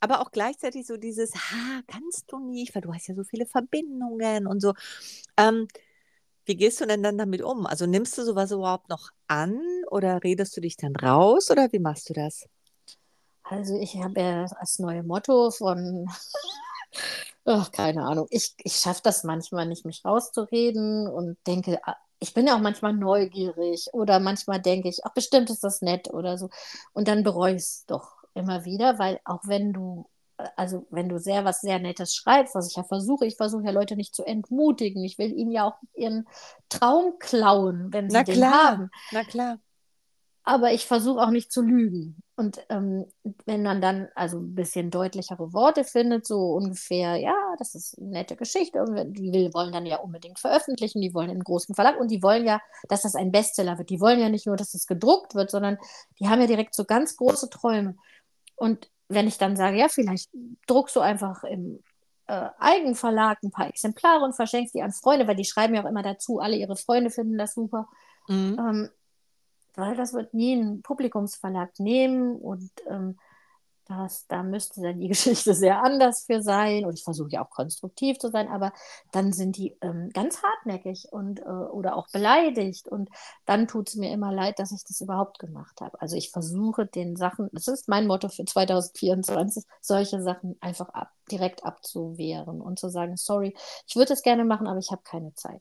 Aber 0.00 0.20
auch 0.22 0.30
gleichzeitig 0.30 0.86
so 0.86 0.96
dieses, 0.96 1.34
ha, 1.34 1.82
kannst 1.86 2.32
du 2.32 2.38
nicht, 2.38 2.74
weil 2.74 2.80
du 2.80 2.94
hast 2.94 3.06
ja 3.08 3.14
so 3.14 3.22
viele 3.22 3.44
Verbindungen 3.44 4.46
und 4.46 4.60
so. 4.60 4.72
Ähm, 5.36 5.68
wie 6.46 6.56
gehst 6.56 6.80
du 6.80 6.86
denn 6.86 7.02
dann 7.02 7.18
damit 7.18 7.42
um? 7.42 7.66
Also 7.66 7.86
nimmst 7.86 8.16
du 8.16 8.24
sowas 8.24 8.50
überhaupt 8.50 8.88
noch 8.88 9.10
an 9.28 9.60
oder 9.90 10.24
redest 10.24 10.56
du 10.56 10.62
dich 10.62 10.76
dann 10.76 10.96
raus 10.96 11.50
oder 11.50 11.70
wie 11.72 11.78
machst 11.78 12.08
du 12.08 12.14
das? 12.14 12.48
Also 13.42 13.78
ich 13.78 13.96
habe 13.96 14.20
ja 14.20 14.44
als 14.58 14.78
neue 14.78 15.02
Motto 15.02 15.50
von, 15.50 16.08
ach, 17.44 17.70
keine 17.72 18.04
Ahnung, 18.04 18.26
ich, 18.30 18.54
ich 18.58 18.76
schaffe 18.76 19.00
das 19.04 19.22
manchmal 19.24 19.66
nicht, 19.66 19.84
mich 19.84 20.04
rauszureden 20.04 21.06
und 21.08 21.36
denke, 21.46 21.78
ah, 21.84 21.96
ich 22.20 22.34
bin 22.34 22.46
ja 22.46 22.56
auch 22.56 22.60
manchmal 22.60 22.92
neugierig 22.92 23.88
oder 23.92 24.20
manchmal 24.20 24.60
denke 24.60 24.88
ich, 24.88 25.04
ach, 25.04 25.12
bestimmt 25.14 25.50
ist 25.50 25.64
das 25.64 25.82
nett 25.82 26.12
oder 26.12 26.38
so. 26.38 26.50
Und 26.92 27.08
dann 27.08 27.22
bereue 27.24 27.54
ich 27.54 27.62
es 27.62 27.84
doch 27.86 28.24
immer 28.34 28.64
wieder, 28.64 28.98
weil 28.98 29.20
auch 29.24 29.40
wenn 29.44 29.72
du, 29.72 30.06
also 30.56 30.86
wenn 30.90 31.08
du 31.08 31.18
sehr 31.18 31.44
was 31.44 31.60
sehr 31.60 31.78
Nettes 31.78 32.14
schreibst, 32.14 32.54
was 32.54 32.68
ich 32.70 32.76
ja 32.76 32.84
versuche, 32.84 33.26
ich 33.26 33.36
versuche 33.36 33.64
ja 33.64 33.70
Leute 33.72 33.96
nicht 33.96 34.14
zu 34.14 34.24
entmutigen. 34.24 35.04
Ich 35.04 35.18
will 35.18 35.32
ihnen 35.32 35.50
ja 35.50 35.64
auch 35.66 35.78
ihren 35.94 36.28
Traum 36.68 37.18
klauen, 37.18 37.92
wenn 37.92 38.10
sie 38.10 38.22
Na 38.22 38.24
den 38.24 38.48
klar. 38.48 38.50
haben. 38.50 38.90
Na 39.10 39.24
klar 39.24 39.58
aber 40.42 40.72
ich 40.72 40.86
versuche 40.86 41.20
auch 41.20 41.30
nicht 41.30 41.52
zu 41.52 41.62
lügen. 41.62 42.22
Und 42.36 42.58
ähm, 42.70 43.04
wenn 43.44 43.62
man 43.62 43.82
dann 43.82 44.08
also 44.14 44.38
ein 44.38 44.54
bisschen 44.54 44.90
deutlichere 44.90 45.52
Worte 45.52 45.84
findet, 45.84 46.26
so 46.26 46.52
ungefähr, 46.54 47.16
ja, 47.16 47.34
das 47.58 47.74
ist 47.74 47.98
eine 47.98 48.08
nette 48.08 48.34
Geschichte, 48.36 48.82
und 48.82 49.12
die 49.12 49.32
will, 49.32 49.52
wollen 49.52 49.72
dann 49.72 49.84
ja 49.84 49.98
unbedingt 49.98 50.38
veröffentlichen, 50.38 51.02
die 51.02 51.12
wollen 51.12 51.28
in 51.28 51.36
einen 51.36 51.44
großen 51.44 51.74
Verlag 51.74 52.00
und 52.00 52.10
die 52.10 52.22
wollen 52.22 52.46
ja, 52.46 52.60
dass 52.88 53.02
das 53.02 53.14
ein 53.14 53.30
Bestseller 53.30 53.76
wird. 53.76 53.90
Die 53.90 54.00
wollen 54.00 54.18
ja 54.18 54.30
nicht 54.30 54.46
nur, 54.46 54.56
dass 54.56 54.72
es 54.72 54.86
gedruckt 54.86 55.34
wird, 55.34 55.50
sondern 55.50 55.76
die 56.18 56.28
haben 56.28 56.40
ja 56.40 56.46
direkt 56.46 56.74
so 56.74 56.84
ganz 56.84 57.16
große 57.16 57.50
Träume. 57.50 57.96
Und 58.56 58.90
wenn 59.08 59.28
ich 59.28 59.36
dann 59.36 59.56
sage, 59.56 59.76
ja, 59.76 59.88
vielleicht 59.88 60.30
druckst 60.66 60.96
du 60.96 61.00
einfach 61.00 61.44
im 61.44 61.82
äh, 62.26 62.48
Eigenverlag 62.58 63.42
ein 63.42 63.50
paar 63.50 63.68
Exemplare 63.68 64.24
und 64.24 64.34
verschenkst 64.34 64.74
die 64.74 64.82
an 64.82 64.92
Freunde, 64.92 65.26
weil 65.26 65.36
die 65.36 65.44
schreiben 65.44 65.74
ja 65.74 65.82
auch 65.82 65.88
immer 65.88 66.02
dazu, 66.02 66.38
alle 66.38 66.56
ihre 66.56 66.76
Freunde 66.76 67.10
finden 67.10 67.36
das 67.36 67.54
super. 67.54 67.88
Mhm. 68.28 68.56
Ähm, 68.58 68.90
weil 69.76 69.96
das 69.96 70.12
wird 70.12 70.34
nie 70.34 70.54
ein 70.54 70.82
Publikumsverlag 70.82 71.78
nehmen 71.78 72.36
und 72.36 72.70
ähm, 72.88 73.16
das, 73.90 74.26
da 74.28 74.42
müsste 74.42 74.80
dann 74.80 75.00
die 75.00 75.08
Geschichte 75.08 75.54
sehr 75.54 75.82
anders 75.82 76.24
für 76.26 76.42
sein. 76.42 76.84
Und 76.84 76.94
ich 76.94 77.04
versuche 77.04 77.30
ja 77.30 77.44
auch 77.44 77.50
konstruktiv 77.50 78.18
zu 78.18 78.30
sein, 78.30 78.48
aber 78.48 78.72
dann 79.12 79.32
sind 79.32 79.56
die 79.56 79.76
ähm, 79.80 80.10
ganz 80.12 80.42
hartnäckig 80.42 81.08
und, 81.10 81.40
äh, 81.40 81.44
oder 81.44 81.96
auch 81.96 82.08
beleidigt. 82.10 82.88
Und 82.88 83.10
dann 83.46 83.66
tut 83.66 83.88
es 83.88 83.96
mir 83.96 84.12
immer 84.12 84.32
leid, 84.32 84.58
dass 84.58 84.72
ich 84.72 84.84
das 84.84 85.00
überhaupt 85.00 85.38
gemacht 85.38 85.80
habe. 85.80 86.00
Also 86.00 86.16
ich 86.16 86.30
versuche 86.30 86.86
den 86.86 87.16
Sachen, 87.16 87.48
das 87.52 87.68
ist 87.68 87.88
mein 87.88 88.06
Motto 88.06 88.28
für 88.28 88.44
2024, 88.44 89.64
solche 89.80 90.22
Sachen 90.22 90.56
einfach 90.60 90.88
ab, 90.90 91.10
direkt 91.30 91.64
abzuwehren 91.64 92.60
und 92.60 92.78
zu 92.78 92.88
sagen, 92.88 93.16
sorry, 93.16 93.54
ich 93.86 93.96
würde 93.96 94.12
es 94.12 94.22
gerne 94.22 94.44
machen, 94.44 94.66
aber 94.66 94.78
ich 94.78 94.90
habe 94.92 95.02
keine 95.02 95.34
Zeit. 95.34 95.60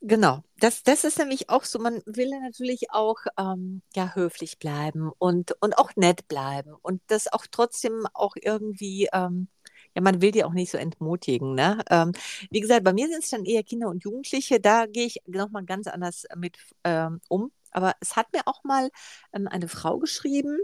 Genau, 0.00 0.44
das, 0.60 0.84
das 0.84 1.02
ist 1.02 1.18
nämlich 1.18 1.50
auch 1.50 1.64
so, 1.64 1.80
man 1.80 2.02
will 2.06 2.30
natürlich 2.40 2.92
auch 2.92 3.16
ähm, 3.36 3.82
ja, 3.96 4.14
höflich 4.14 4.58
bleiben 4.60 5.10
und, 5.18 5.60
und 5.60 5.76
auch 5.76 5.96
nett 5.96 6.28
bleiben 6.28 6.72
und 6.82 7.02
das 7.08 7.26
auch 7.32 7.46
trotzdem 7.50 8.06
auch 8.14 8.34
irgendwie, 8.40 9.08
ähm, 9.12 9.48
ja, 9.96 10.02
man 10.02 10.22
will 10.22 10.30
die 10.30 10.44
auch 10.44 10.52
nicht 10.52 10.70
so 10.70 10.78
entmutigen. 10.78 11.54
Ne? 11.56 11.82
Ähm, 11.90 12.12
wie 12.50 12.60
gesagt, 12.60 12.84
bei 12.84 12.92
mir 12.92 13.08
sind 13.08 13.24
es 13.24 13.30
dann 13.30 13.44
eher 13.44 13.64
Kinder 13.64 13.88
und 13.88 14.04
Jugendliche, 14.04 14.60
da 14.60 14.86
gehe 14.86 15.06
ich 15.06 15.20
nochmal 15.26 15.64
ganz 15.64 15.88
anders 15.88 16.26
mit 16.36 16.58
ähm, 16.84 17.20
um. 17.28 17.50
Aber 17.72 17.94
es 18.00 18.14
hat 18.16 18.32
mir 18.32 18.42
auch 18.46 18.62
mal 18.64 18.90
ähm, 19.32 19.48
eine 19.48 19.66
Frau 19.68 19.98
geschrieben, 19.98 20.58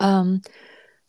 ähm, 0.00 0.42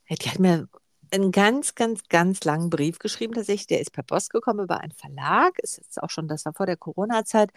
die 0.10 0.30
hat 0.30 0.40
mir 0.40 0.68
einen 1.12 1.32
ganz, 1.32 1.76
ganz, 1.76 2.04
ganz 2.10 2.44
langen 2.44 2.70
Brief 2.70 3.00
geschrieben, 3.00 3.34
tatsächlich. 3.34 3.68
Der 3.68 3.82
ist 3.82 3.92
per 3.92 4.04
Post 4.04 4.30
gekommen 4.32 4.62
über 4.62 4.80
einen 4.80 4.94
Verlag. 4.94 5.60
Ist 5.60 5.78
jetzt 5.78 6.02
auch 6.02 6.10
schon, 6.10 6.28
das 6.28 6.46
war 6.46 6.54
vor 6.54 6.66
der 6.66 6.78
Corona-Zeit. 6.78 7.52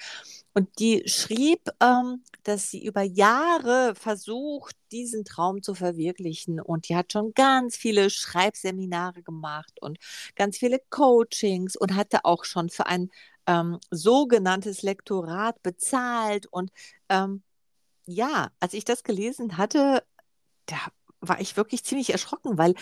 Und 0.54 0.68
die 0.78 1.04
schrieb, 1.06 1.68
ähm, 1.80 2.22
dass 2.42 2.70
sie 2.70 2.84
über 2.84 3.02
Jahre 3.02 3.94
versucht, 3.94 4.76
diesen 4.92 5.24
Traum 5.24 5.62
zu 5.62 5.74
verwirklichen. 5.74 6.60
Und 6.60 6.88
die 6.88 6.96
hat 6.96 7.12
schon 7.12 7.32
ganz 7.34 7.76
viele 7.76 8.10
Schreibseminare 8.10 9.22
gemacht 9.22 9.80
und 9.80 9.98
ganz 10.34 10.58
viele 10.58 10.80
Coachings 10.90 11.76
und 11.76 11.94
hatte 11.94 12.24
auch 12.24 12.44
schon 12.44 12.70
für 12.70 12.86
ein 12.86 13.10
ähm, 13.46 13.78
sogenanntes 13.90 14.82
Lektorat 14.82 15.62
bezahlt. 15.62 16.46
Und 16.46 16.70
ähm, 17.08 17.42
ja, 18.06 18.50
als 18.60 18.74
ich 18.74 18.84
das 18.84 19.04
gelesen 19.04 19.58
hatte, 19.58 20.02
da 20.66 20.76
war 21.20 21.40
ich 21.40 21.56
wirklich 21.56 21.84
ziemlich 21.84 22.10
erschrocken, 22.10 22.58
weil 22.58 22.74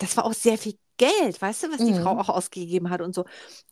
das 0.00 0.16
war 0.16 0.24
auch 0.24 0.32
sehr 0.32 0.58
viel 0.58 0.76
Geld, 0.96 1.40
weißt 1.40 1.62
du, 1.62 1.70
was 1.70 1.78
die 1.78 1.92
mhm. 1.92 2.02
Frau 2.02 2.18
auch 2.18 2.28
ausgegeben 2.28 2.90
hat 2.90 3.00
und 3.00 3.14
so. 3.14 3.24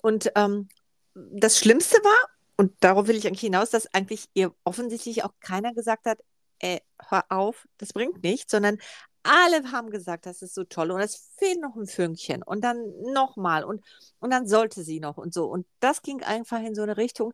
Und 0.03 0.31
ähm, 0.35 0.69
das 1.15 1.59
Schlimmste 1.59 1.97
war, 1.99 2.31
und 2.57 2.73
darauf 2.81 3.07
will 3.07 3.17
ich 3.17 3.27
eigentlich 3.27 3.41
hinaus, 3.41 3.71
dass 3.71 3.93
eigentlich 3.93 4.29
ihr 4.35 4.55
offensichtlich 4.65 5.25
auch 5.25 5.33
keiner 5.41 5.75
gesagt 5.75 6.07
hat, 6.07 6.19
äh, 6.61 6.81
hör 7.09 7.25
auf, 7.29 7.67
das 7.79 7.93
bringt 7.93 8.23
nichts, 8.23 8.51
sondern 8.51 8.79
alle 9.23 9.73
haben 9.73 9.91
gesagt, 9.91 10.27
das 10.27 10.43
ist 10.43 10.55
so 10.55 10.65
toll 10.65 10.91
und 10.91 11.01
es 11.01 11.33
fehlt 11.37 11.61
noch 11.61 11.77
ein 11.77 11.87
Fünkchen 11.87 12.43
und 12.43 12.63
dann 12.63 12.79
nochmal 13.13 13.65
und, 13.65 13.85
und 14.21 14.31
dann 14.31 14.47
sollte 14.47 14.83
sie 14.83 15.01
noch 15.01 15.19
und 15.19 15.35
so. 15.35 15.47
Und 15.47 15.67
das 15.81 16.03
ging 16.03 16.23
einfach 16.23 16.61
in 16.61 16.75
so 16.75 16.83
eine 16.83 16.97
Richtung, 16.97 17.33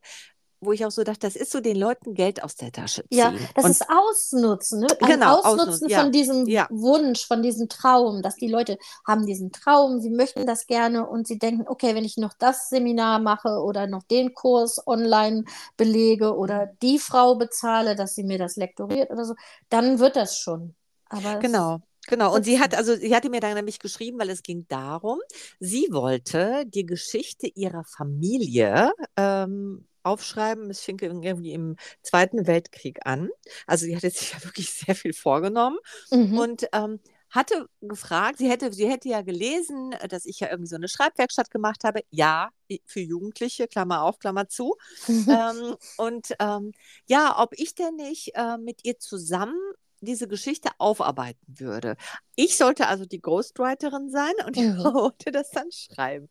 wo 0.64 0.72
ich 0.72 0.84
auch 0.84 0.90
so 0.90 1.04
dachte, 1.04 1.20
das 1.20 1.36
ist 1.36 1.50
so 1.50 1.60
den 1.60 1.76
Leuten 1.76 2.14
Geld 2.14 2.42
aus 2.42 2.56
der 2.56 2.72
Tasche 2.72 3.02
ziehen. 3.02 3.18
Ja, 3.18 3.32
das 3.54 3.64
und 3.64 3.70
ist 3.70 3.86
Ausnutzen, 3.88 4.80
ne? 4.80 4.86
Ein 5.00 5.08
genau, 5.08 5.38
Ausnutzen, 5.38 5.60
Ausnutzen 5.60 5.88
ja. 5.88 6.00
von 6.00 6.12
diesem 6.12 6.48
ja. 6.48 6.66
Wunsch, 6.70 7.26
von 7.26 7.42
diesem 7.42 7.68
Traum, 7.68 8.22
dass 8.22 8.36
die 8.36 8.48
Leute 8.48 8.78
haben 9.06 9.26
diesen 9.26 9.52
Traum, 9.52 10.00
sie 10.00 10.10
möchten 10.10 10.46
das 10.46 10.66
gerne 10.66 11.06
und 11.06 11.26
sie 11.26 11.38
denken, 11.38 11.64
okay, 11.66 11.94
wenn 11.94 12.04
ich 12.04 12.16
noch 12.16 12.32
das 12.38 12.68
Seminar 12.68 13.18
mache 13.18 13.60
oder 13.62 13.86
noch 13.86 14.02
den 14.04 14.34
Kurs 14.34 14.86
online 14.86 15.44
belege 15.76 16.36
oder 16.36 16.70
die 16.82 16.98
Frau 16.98 17.36
bezahle, 17.36 17.96
dass 17.96 18.14
sie 18.14 18.24
mir 18.24 18.38
das 18.38 18.56
lektoriert 18.56 19.10
oder 19.10 19.24
so, 19.24 19.34
dann 19.68 19.98
wird 19.98 20.16
das 20.16 20.38
schon. 20.38 20.74
Aber 21.08 21.38
genau. 21.38 21.80
Genau, 22.06 22.34
und 22.34 22.44
sie 22.44 22.60
hat, 22.60 22.74
also 22.74 22.94
sie 22.94 23.14
hatte 23.14 23.30
mir 23.30 23.40
dann 23.40 23.54
nämlich 23.54 23.78
geschrieben, 23.78 24.18
weil 24.18 24.28
es 24.30 24.42
ging 24.42 24.66
darum, 24.68 25.18
sie 25.58 25.88
wollte 25.90 26.64
die 26.66 26.84
Geschichte 26.84 27.46
ihrer 27.46 27.84
Familie 27.84 28.92
ähm, 29.16 29.86
aufschreiben. 30.04 30.70
Es 30.70 30.80
fing 30.80 30.98
irgendwie 31.00 31.52
im 31.52 31.76
Zweiten 32.02 32.46
Weltkrieg 32.46 33.00
an. 33.04 33.30
Also 33.66 33.86
sie 33.86 33.96
hatte 33.96 34.10
sich 34.10 34.32
ja 34.32 34.38
wirklich 34.44 34.70
sehr 34.70 34.94
viel 34.94 35.12
vorgenommen 35.12 35.78
mhm. 36.10 36.38
und 36.38 36.66
ähm, 36.72 37.00
hatte 37.34 37.68
gefragt, 37.80 38.38
sie 38.38 38.48
hätte, 38.48 38.72
sie 38.72 38.88
hätte 38.88 39.08
ja 39.08 39.22
gelesen, 39.22 39.94
dass 40.08 40.24
ich 40.24 40.38
ja 40.38 40.50
irgendwie 40.50 40.68
so 40.68 40.76
eine 40.76 40.86
Schreibwerkstatt 40.86 41.50
gemacht 41.50 41.82
habe. 41.82 42.02
Ja, 42.10 42.50
für 42.84 43.00
Jugendliche, 43.00 43.66
Klammer 43.66 44.02
auf, 44.02 44.20
Klammer 44.20 44.48
zu. 44.48 44.76
ähm, 45.08 45.76
und 45.96 46.28
ähm, 46.38 46.72
ja, 47.06 47.42
ob 47.42 47.52
ich 47.58 47.74
denn 47.74 47.96
nicht 47.96 48.32
äh, 48.34 48.56
mit 48.56 48.84
ihr 48.84 48.98
zusammen 49.00 49.58
diese 50.00 50.28
Geschichte 50.28 50.70
aufarbeiten 50.78 51.40
würde. 51.46 51.96
Ich 52.36 52.56
sollte 52.56 52.86
also 52.86 53.04
die 53.04 53.20
Ghostwriterin 53.20 54.10
sein 54.10 54.34
und 54.46 54.56
ich 54.56 54.62
wollte 54.78 55.32
das 55.32 55.50
dann 55.50 55.72
schreiben. 55.72 56.28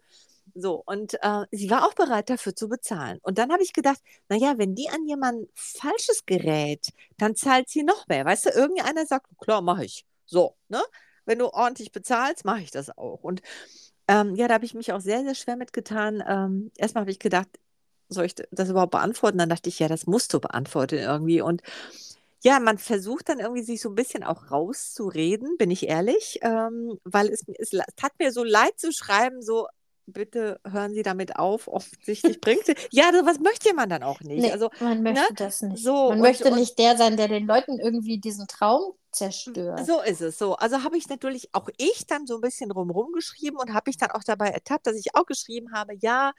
So, 0.55 0.83
und 0.85 1.15
äh, 1.21 1.45
sie 1.51 1.69
war 1.69 1.87
auch 1.87 1.93
bereit 1.95 2.29
dafür 2.29 2.55
zu 2.55 2.69
bezahlen. 2.69 3.19
Und 3.23 3.37
dann 3.39 3.51
habe 3.51 3.63
ich 3.63 3.73
gedacht, 3.73 3.99
naja, 4.29 4.57
wenn 4.57 4.75
die 4.75 4.89
an 4.89 5.05
jemand 5.07 5.49
Falsches 5.55 6.25
gerät, 6.25 6.89
dann 7.17 7.35
zahlt 7.35 7.69
sie 7.69 7.83
noch 7.83 8.07
mehr. 8.07 8.23
Weißt 8.25 8.45
du, 8.45 8.49
irgendeiner 8.49 9.05
sagt, 9.07 9.27
klar, 9.39 9.61
mache 9.61 9.85
ich. 9.85 10.05
So, 10.25 10.55
ne? 10.69 10.81
Wenn 11.25 11.39
du 11.39 11.47
ordentlich 11.53 11.91
bezahlst, 11.91 12.45
mache 12.45 12.61
ich 12.61 12.71
das 12.71 12.95
auch. 12.95 13.23
Und 13.23 13.41
ähm, 14.07 14.35
ja, 14.35 14.47
da 14.47 14.55
habe 14.55 14.65
ich 14.65 14.73
mich 14.75 14.91
auch 14.93 15.01
sehr, 15.01 15.23
sehr 15.23 15.35
schwer 15.35 15.55
mitgetan. 15.55 16.23
Ähm, 16.27 16.71
erstmal 16.77 17.01
habe 17.01 17.11
ich 17.11 17.19
gedacht, 17.19 17.47
soll 18.09 18.25
ich 18.25 18.35
das 18.51 18.69
überhaupt 18.69 18.91
beantworten? 18.91 19.37
Dann 19.39 19.49
dachte 19.49 19.69
ich, 19.69 19.79
ja, 19.79 19.87
das 19.87 20.05
musst 20.07 20.33
du 20.33 20.39
beantworten 20.39 20.99
irgendwie. 20.99 21.41
Und 21.41 21.61
ja, 22.43 22.59
man 22.59 22.77
versucht 22.77 23.29
dann 23.29 23.39
irgendwie 23.39 23.63
sich 23.63 23.81
so 23.81 23.89
ein 23.89 23.95
bisschen 23.95 24.23
auch 24.23 24.51
rauszureden, 24.51 25.57
bin 25.57 25.71
ich 25.71 25.87
ehrlich, 25.87 26.39
ähm, 26.41 26.99
weil 27.05 27.29
es, 27.29 27.43
es, 27.57 27.73
es 27.73 27.95
tat 27.95 28.11
mir 28.19 28.31
so 28.33 28.43
leid 28.43 28.77
zu 28.79 28.91
schreiben, 28.91 29.41
so 29.41 29.67
bitte 30.05 30.59
hören 30.65 30.93
Sie 30.93 31.03
damit 31.03 31.35
auf. 31.35 31.67
Offensichtlich 31.67 32.41
bringt 32.41 32.65
sie. 32.65 32.75
Ja, 32.91 33.11
was 33.23 33.39
möchte 33.39 33.73
man 33.73 33.89
dann 33.89 34.03
auch 34.03 34.21
nicht. 34.21 34.41
Nee, 34.41 34.51
also, 34.51 34.69
man 34.79 35.03
möchte 35.03 35.33
ne? 35.33 35.35
das 35.35 35.61
nicht. 35.61 35.83
So, 35.83 36.09
man 36.09 36.13
und, 36.13 36.19
möchte 36.19 36.49
und, 36.49 36.55
nicht 36.55 36.77
der 36.79 36.97
sein, 36.97 37.17
der 37.17 37.27
den 37.27 37.47
Leuten 37.47 37.79
irgendwie 37.79 38.19
diesen 38.19 38.47
Traum 38.47 38.93
zerstört. 39.11 39.85
So 39.85 40.01
ist 40.01 40.21
es 40.21 40.37
so. 40.37 40.55
Also 40.55 40.83
habe 40.83 40.97
ich 40.97 41.07
natürlich 41.07 41.49
auch 41.53 41.69
ich 41.77 42.05
dann 42.07 42.25
so 42.25 42.35
ein 42.35 42.41
bisschen 42.41 42.69
drumherum 42.69 43.11
geschrieben 43.13 43.57
und 43.57 43.73
habe 43.73 43.89
ich 43.89 43.97
dann 43.97 44.11
auch 44.11 44.23
dabei 44.23 44.49
ertappt, 44.49 44.87
dass 44.87 44.97
ich 44.97 45.15
auch 45.15 45.25
geschrieben 45.25 45.71
habe, 45.73 45.93
ja, 45.99 46.33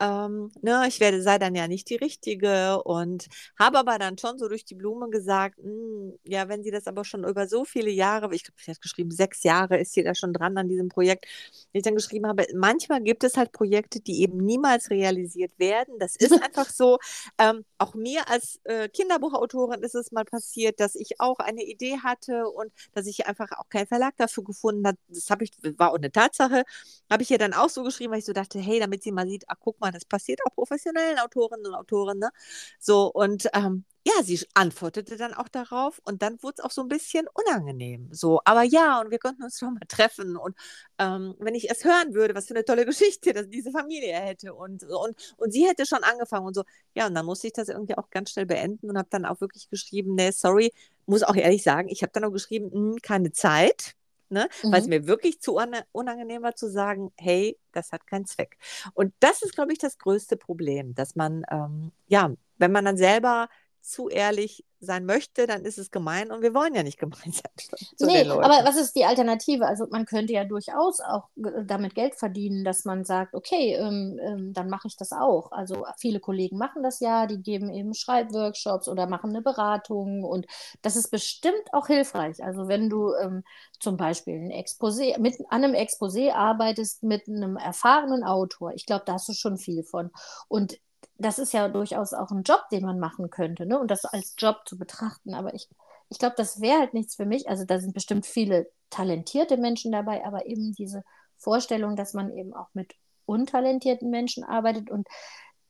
ähm, 0.00 0.50
ne, 0.62 0.84
ich 0.88 1.00
werde, 1.00 1.22
sei 1.22 1.38
dann 1.38 1.54
ja 1.54 1.68
nicht 1.68 1.88
die 1.90 1.96
Richtige 1.96 2.82
und 2.82 3.26
habe 3.58 3.78
aber 3.78 3.98
dann 3.98 4.18
schon 4.18 4.38
so 4.38 4.48
durch 4.48 4.64
die 4.64 4.74
Blume 4.74 5.08
gesagt, 5.10 5.58
mh, 5.62 5.64
hm, 5.64 6.18
ja, 6.24 6.48
wenn 6.48 6.62
sie 6.62 6.70
das 6.70 6.86
aber 6.86 7.04
schon 7.04 7.24
über 7.24 7.48
so 7.48 7.64
viele 7.64 7.90
Jahre, 7.90 8.34
ich 8.34 8.44
glaube, 8.44 8.56
ich 8.60 8.68
habe 8.68 8.78
geschrieben, 8.80 9.10
sechs 9.10 9.42
Jahre 9.42 9.78
ist 9.78 9.92
sie 9.92 10.02
da 10.02 10.14
schon 10.14 10.32
dran 10.32 10.56
an 10.58 10.68
diesem 10.68 10.88
Projekt, 10.88 11.26
ich 11.72 11.82
dann 11.82 11.94
geschrieben 11.94 12.26
habe, 12.26 12.46
manchmal 12.54 13.02
gibt 13.02 13.24
es 13.24 13.36
halt 13.36 13.52
Projekte, 13.52 14.00
die 14.00 14.22
eben 14.22 14.38
niemals 14.38 14.90
realisiert 14.90 15.52
werden. 15.58 15.98
Das 15.98 16.16
ist 16.16 16.32
einfach 16.42 16.68
so. 16.70 16.98
Ähm, 17.38 17.64
auch 17.78 17.94
mir 17.94 18.28
als 18.28 18.60
äh, 18.64 18.88
Kinderbuchautorin 18.88 19.82
ist 19.82 19.94
es 19.94 20.12
mal 20.12 20.24
passiert, 20.24 20.80
dass 20.80 20.94
ich 20.94 21.20
auch 21.20 21.38
eine 21.38 21.62
Idee 21.62 21.98
hatte 22.02 22.48
und 22.48 22.72
dass 22.92 23.06
ich 23.06 23.26
einfach 23.26 23.48
auch 23.58 23.68
keinen 23.68 23.86
Verlag 23.86 24.14
dafür 24.16 24.44
gefunden 24.44 24.86
habe. 24.86 24.98
Das 25.08 25.30
habe 25.30 25.44
ich, 25.44 25.52
war 25.78 25.90
auch 25.90 25.96
eine 25.96 26.10
Tatsache, 26.12 26.64
habe 27.10 27.22
ich 27.22 27.30
ihr 27.30 27.38
dann 27.38 27.52
auch 27.54 27.68
so 27.68 27.82
geschrieben, 27.82 28.12
weil 28.12 28.20
ich 28.20 28.24
so 28.24 28.32
dachte, 28.32 28.58
hey, 28.58 28.80
damit 28.80 29.02
sie 29.02 29.12
mal 29.12 29.26
sieht, 29.26 29.44
ach, 29.48 29.56
guck 29.60 29.80
mal, 29.80 29.85
mal, 29.86 29.92
das 29.92 30.04
passiert 30.04 30.40
auch 30.46 30.54
professionellen 30.54 31.18
Autorinnen 31.18 31.66
und 31.66 31.74
Autoren, 31.74 32.18
ne? 32.18 32.30
So, 32.78 33.10
und 33.12 33.48
ähm, 33.54 33.84
ja, 34.06 34.22
sie 34.22 34.40
antwortete 34.54 35.16
dann 35.16 35.34
auch 35.34 35.48
darauf 35.48 36.00
und 36.04 36.22
dann 36.22 36.40
wurde 36.42 36.56
es 36.58 36.64
auch 36.64 36.70
so 36.70 36.80
ein 36.82 36.88
bisschen 36.88 37.26
unangenehm. 37.34 38.08
So, 38.12 38.40
aber 38.44 38.62
ja, 38.62 39.00
und 39.00 39.10
wir 39.10 39.18
konnten 39.18 39.42
uns 39.42 39.58
schon 39.58 39.74
mal 39.74 39.80
treffen. 39.88 40.36
Und 40.36 40.54
ähm, 40.98 41.34
wenn 41.40 41.56
ich 41.56 41.68
es 41.70 41.84
hören 41.84 42.14
würde, 42.14 42.34
was 42.36 42.46
für 42.46 42.54
eine 42.54 42.64
tolle 42.64 42.86
Geschichte 42.86 43.32
dass 43.32 43.48
diese 43.48 43.72
Familie 43.72 44.14
hätte 44.14 44.54
und, 44.54 44.84
und, 44.84 45.34
und 45.38 45.52
sie 45.52 45.66
hätte 45.66 45.86
schon 45.86 46.04
angefangen 46.04 46.46
und 46.46 46.54
so. 46.54 46.62
Ja, 46.94 47.08
und 47.08 47.14
dann 47.14 47.26
musste 47.26 47.48
ich 47.48 47.52
das 47.54 47.68
irgendwie 47.68 47.96
auch 47.96 48.08
ganz 48.10 48.30
schnell 48.30 48.46
beenden 48.46 48.90
und 48.90 48.96
habe 48.96 49.08
dann 49.10 49.24
auch 49.24 49.40
wirklich 49.40 49.68
geschrieben, 49.70 50.14
nee, 50.14 50.30
sorry, 50.30 50.72
muss 51.06 51.24
auch 51.24 51.34
ehrlich 51.36 51.64
sagen, 51.64 51.88
ich 51.88 52.02
habe 52.02 52.12
dann 52.12 52.24
auch 52.24 52.32
geschrieben, 52.32 52.66
mh, 52.72 52.92
hm, 52.92 52.98
keine 53.02 53.32
Zeit 53.32 53.96
ne? 54.28 54.48
Mhm. 54.62 54.72
weil 54.72 54.80
es 54.80 54.86
mir 54.86 55.06
wirklich 55.06 55.40
zu 55.40 55.58
unangenehm 55.92 56.42
war 56.42 56.54
zu 56.54 56.70
sagen, 56.70 57.12
hey, 57.16 57.58
das 57.72 57.92
hat 57.92 58.06
keinen 58.06 58.26
Zweck. 58.26 58.58
Und 58.94 59.14
das 59.20 59.42
ist, 59.42 59.54
glaube 59.54 59.72
ich, 59.72 59.78
das 59.78 59.98
größte 59.98 60.36
Problem, 60.36 60.94
dass 60.94 61.16
man, 61.16 61.44
ähm, 61.50 61.92
ja, 62.06 62.32
wenn 62.58 62.72
man 62.72 62.84
dann 62.84 62.96
selber 62.96 63.48
zu 63.80 64.08
ehrlich 64.08 64.64
sein 64.80 65.06
möchte, 65.06 65.46
dann 65.46 65.64
ist 65.64 65.78
es 65.78 65.90
gemein 65.90 66.30
und 66.30 66.42
wir 66.42 66.54
wollen 66.54 66.74
ja 66.74 66.82
nicht 66.82 66.98
gemein 67.00 67.32
sein. 67.32 67.50
zu 67.96 68.06
Nee, 68.06 68.28
aber 68.28 68.64
was 68.64 68.76
ist 68.76 68.94
die 68.96 69.04
Alternative? 69.04 69.66
Also 69.66 69.86
man 69.90 70.06
könnte 70.06 70.32
ja 70.32 70.44
durchaus 70.44 71.00
auch 71.00 71.28
äh, 71.36 71.64
damit 71.64 71.94
Geld 71.94 72.14
verdienen, 72.14 72.64
dass 72.64 72.84
man 72.84 73.04
sagt, 73.04 73.34
okay, 73.34 73.74
ähm, 73.74 74.18
ähm, 74.22 74.52
dann 74.52 74.68
mache 74.68 74.88
ich 74.88 74.96
das 74.96 75.12
auch. 75.12 75.52
Also 75.52 75.86
viele 75.98 76.20
Kollegen 76.20 76.58
machen 76.58 76.82
das 76.82 77.00
ja, 77.00 77.26
die 77.26 77.42
geben 77.42 77.70
eben 77.72 77.94
Schreibworkshops 77.94 78.88
oder 78.88 79.06
machen 79.06 79.30
eine 79.30 79.42
Beratung 79.42 80.24
und 80.24 80.46
das 80.82 80.96
ist 80.96 81.10
bestimmt 81.10 81.72
auch 81.72 81.86
hilfreich. 81.86 82.42
Also 82.42 82.68
wenn 82.68 82.90
du 82.90 83.14
ähm, 83.14 83.44
zum 83.80 83.96
Beispiel 83.96 84.34
ein 84.34 84.50
Exposé, 84.50 85.18
mit, 85.18 85.40
an 85.48 85.64
einem 85.64 85.74
Exposé 85.74 86.32
arbeitest 86.32 87.02
mit 87.02 87.28
einem 87.28 87.56
erfahrenen 87.56 88.24
Autor, 88.24 88.72
ich 88.74 88.86
glaube, 88.86 89.04
da 89.06 89.14
hast 89.14 89.28
du 89.28 89.32
schon 89.32 89.58
viel 89.58 89.82
von. 89.82 90.10
Und 90.48 90.78
das 91.18 91.38
ist 91.38 91.52
ja 91.52 91.68
durchaus 91.68 92.12
auch 92.12 92.30
ein 92.30 92.42
Job, 92.42 92.68
den 92.70 92.84
man 92.84 92.98
machen 92.98 93.30
könnte, 93.30 93.66
ne? 93.66 93.78
Und 93.78 93.90
das 93.90 94.04
als 94.04 94.34
Job 94.38 94.62
zu 94.66 94.78
betrachten. 94.78 95.34
Aber 95.34 95.54
ich, 95.54 95.68
ich 96.08 96.18
glaube, 96.18 96.34
das 96.36 96.60
wäre 96.60 96.80
halt 96.80 96.94
nichts 96.94 97.16
für 97.16 97.26
mich. 97.26 97.48
Also 97.48 97.64
da 97.64 97.78
sind 97.78 97.94
bestimmt 97.94 98.26
viele 98.26 98.70
talentierte 98.90 99.56
Menschen 99.56 99.92
dabei, 99.92 100.24
aber 100.24 100.46
eben 100.46 100.72
diese 100.74 101.04
Vorstellung, 101.38 101.96
dass 101.96 102.14
man 102.14 102.30
eben 102.36 102.54
auch 102.54 102.68
mit 102.74 102.94
untalentierten 103.24 104.10
Menschen 104.10 104.44
arbeitet 104.44 104.90
und 104.90 105.08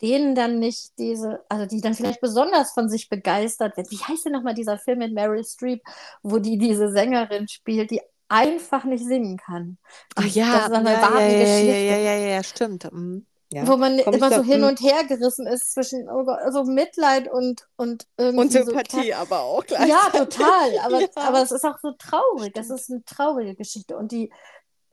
denen 0.03 0.35
dann 0.35 0.59
nicht 0.59 0.99
diese, 0.99 1.43
also 1.49 1.65
die 1.67 1.81
dann 1.81 1.95
vielleicht 1.95 2.21
besonders 2.21 2.73
von 2.73 2.89
sich 2.89 3.09
begeistert 3.09 3.77
wird. 3.77 3.91
Wie 3.91 3.97
heißt 3.97 4.27
denn 4.27 4.33
nochmal 4.33 4.55
dieser 4.55 4.79
Film 4.79 4.99
mit 4.99 5.15
Meryl 5.15 5.45
Streep, 5.45 5.83
wo 6.23 6.39
die 6.39 6.59
diese 6.59 6.91
Sängerin 6.91 7.49
spielt, 7.49 7.91
die 7.91 8.03
einfach 8.29 8.85
nicht 8.85 9.05
singen 9.05 9.39
kann? 9.39 9.79
Ach 10.17 10.27
ja, 10.27 10.53
das 10.53 10.69
ist 10.69 10.75
eine 10.75 10.93
ja, 10.93 11.19
ja, 11.19 11.59
ja, 11.59 11.97
ja, 11.97 11.97
ja, 11.97 12.29
ja, 12.29 12.43
stimmt. 12.43 12.93
Mhm. 12.93 13.25
Ja. 13.53 13.67
Wo 13.69 13.77
man 13.77 13.99
immer 13.99 14.33
so 14.33 14.43
hin 14.43 14.65
und 14.65 14.81
her 14.81 15.05
gerissen 15.05 15.47
ist 15.47 15.73
zwischen 15.73 16.09
oh 16.11 16.25
Gott, 16.25 16.41
so 16.53 16.65
Mitleid 16.65 17.29
und, 17.33 17.69
und 17.77 18.07
irgendwie 18.17 18.41
Und 18.45 18.53
so 18.53 18.65
Sympathie 18.65 19.15
aber 19.15 19.41
auch 19.43 19.65
Ja, 19.69 20.11
gleichzeitig. 20.11 20.11
total. 20.13 20.79
Aber, 20.85 21.01
Ja. 21.01 21.09
aber 21.15 21.43
es 21.43 21.53
ist 21.53 21.65
auch 21.65 21.79
so 21.81 21.93
traurig. 21.93 22.55
Das 22.55 22.71
ist 22.71 22.91
eine 22.91 23.05
traurige 23.05 23.55
Geschichte. 23.55 23.97
Und 23.97 24.11
die, 24.11 24.33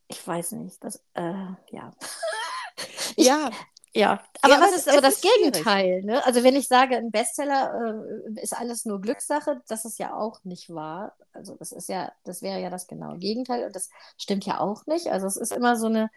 ich 0.07 0.25
weiß 0.27 0.51
nicht, 0.53 0.83
das, 0.83 1.03
äh, 1.15 1.33
ja. 1.71 1.91
Ich, 3.15 3.25
Ja, 3.27 3.49
ja. 3.95 4.23
Aber 4.41 4.53
Ja, 4.53 4.61
was 4.61 4.75
ist 4.75 4.89
aber 4.89 5.01
das 5.01 5.15
ist 5.15 5.21
schwierig. 5.21 5.53
Gegenteil? 5.53 6.01
Ne? 6.03 6.25
Also 6.25 6.43
wenn 6.43 6.55
ich 6.55 6.67
sage, 6.67 6.95
ein 6.97 7.11
Bestseller 7.11 7.95
äh, 8.35 8.41
ist 8.41 8.53
alles 8.53 8.85
nur 8.85 9.01
Glückssache, 9.01 9.61
das 9.67 9.85
ist 9.85 9.99
ja 9.99 10.15
auch 10.15 10.43
nicht 10.43 10.69
wahr. 10.73 11.15
Also 11.33 11.55
das 11.55 11.71
ist 11.71 11.89
ja, 11.89 12.11
das 12.23 12.41
wäre 12.41 12.59
ja 12.61 12.69
das 12.69 12.87
genaue 12.87 13.17
Gegenteil 13.19 13.65
und 13.65 13.75
das 13.75 13.89
stimmt 14.17 14.45
ja 14.45 14.59
auch 14.59 14.85
nicht. 14.87 15.07
Also 15.07 15.27
es 15.27 15.37
ist 15.37 15.51
immer 15.51 15.75
so 15.77 15.87
eine, 15.87 16.09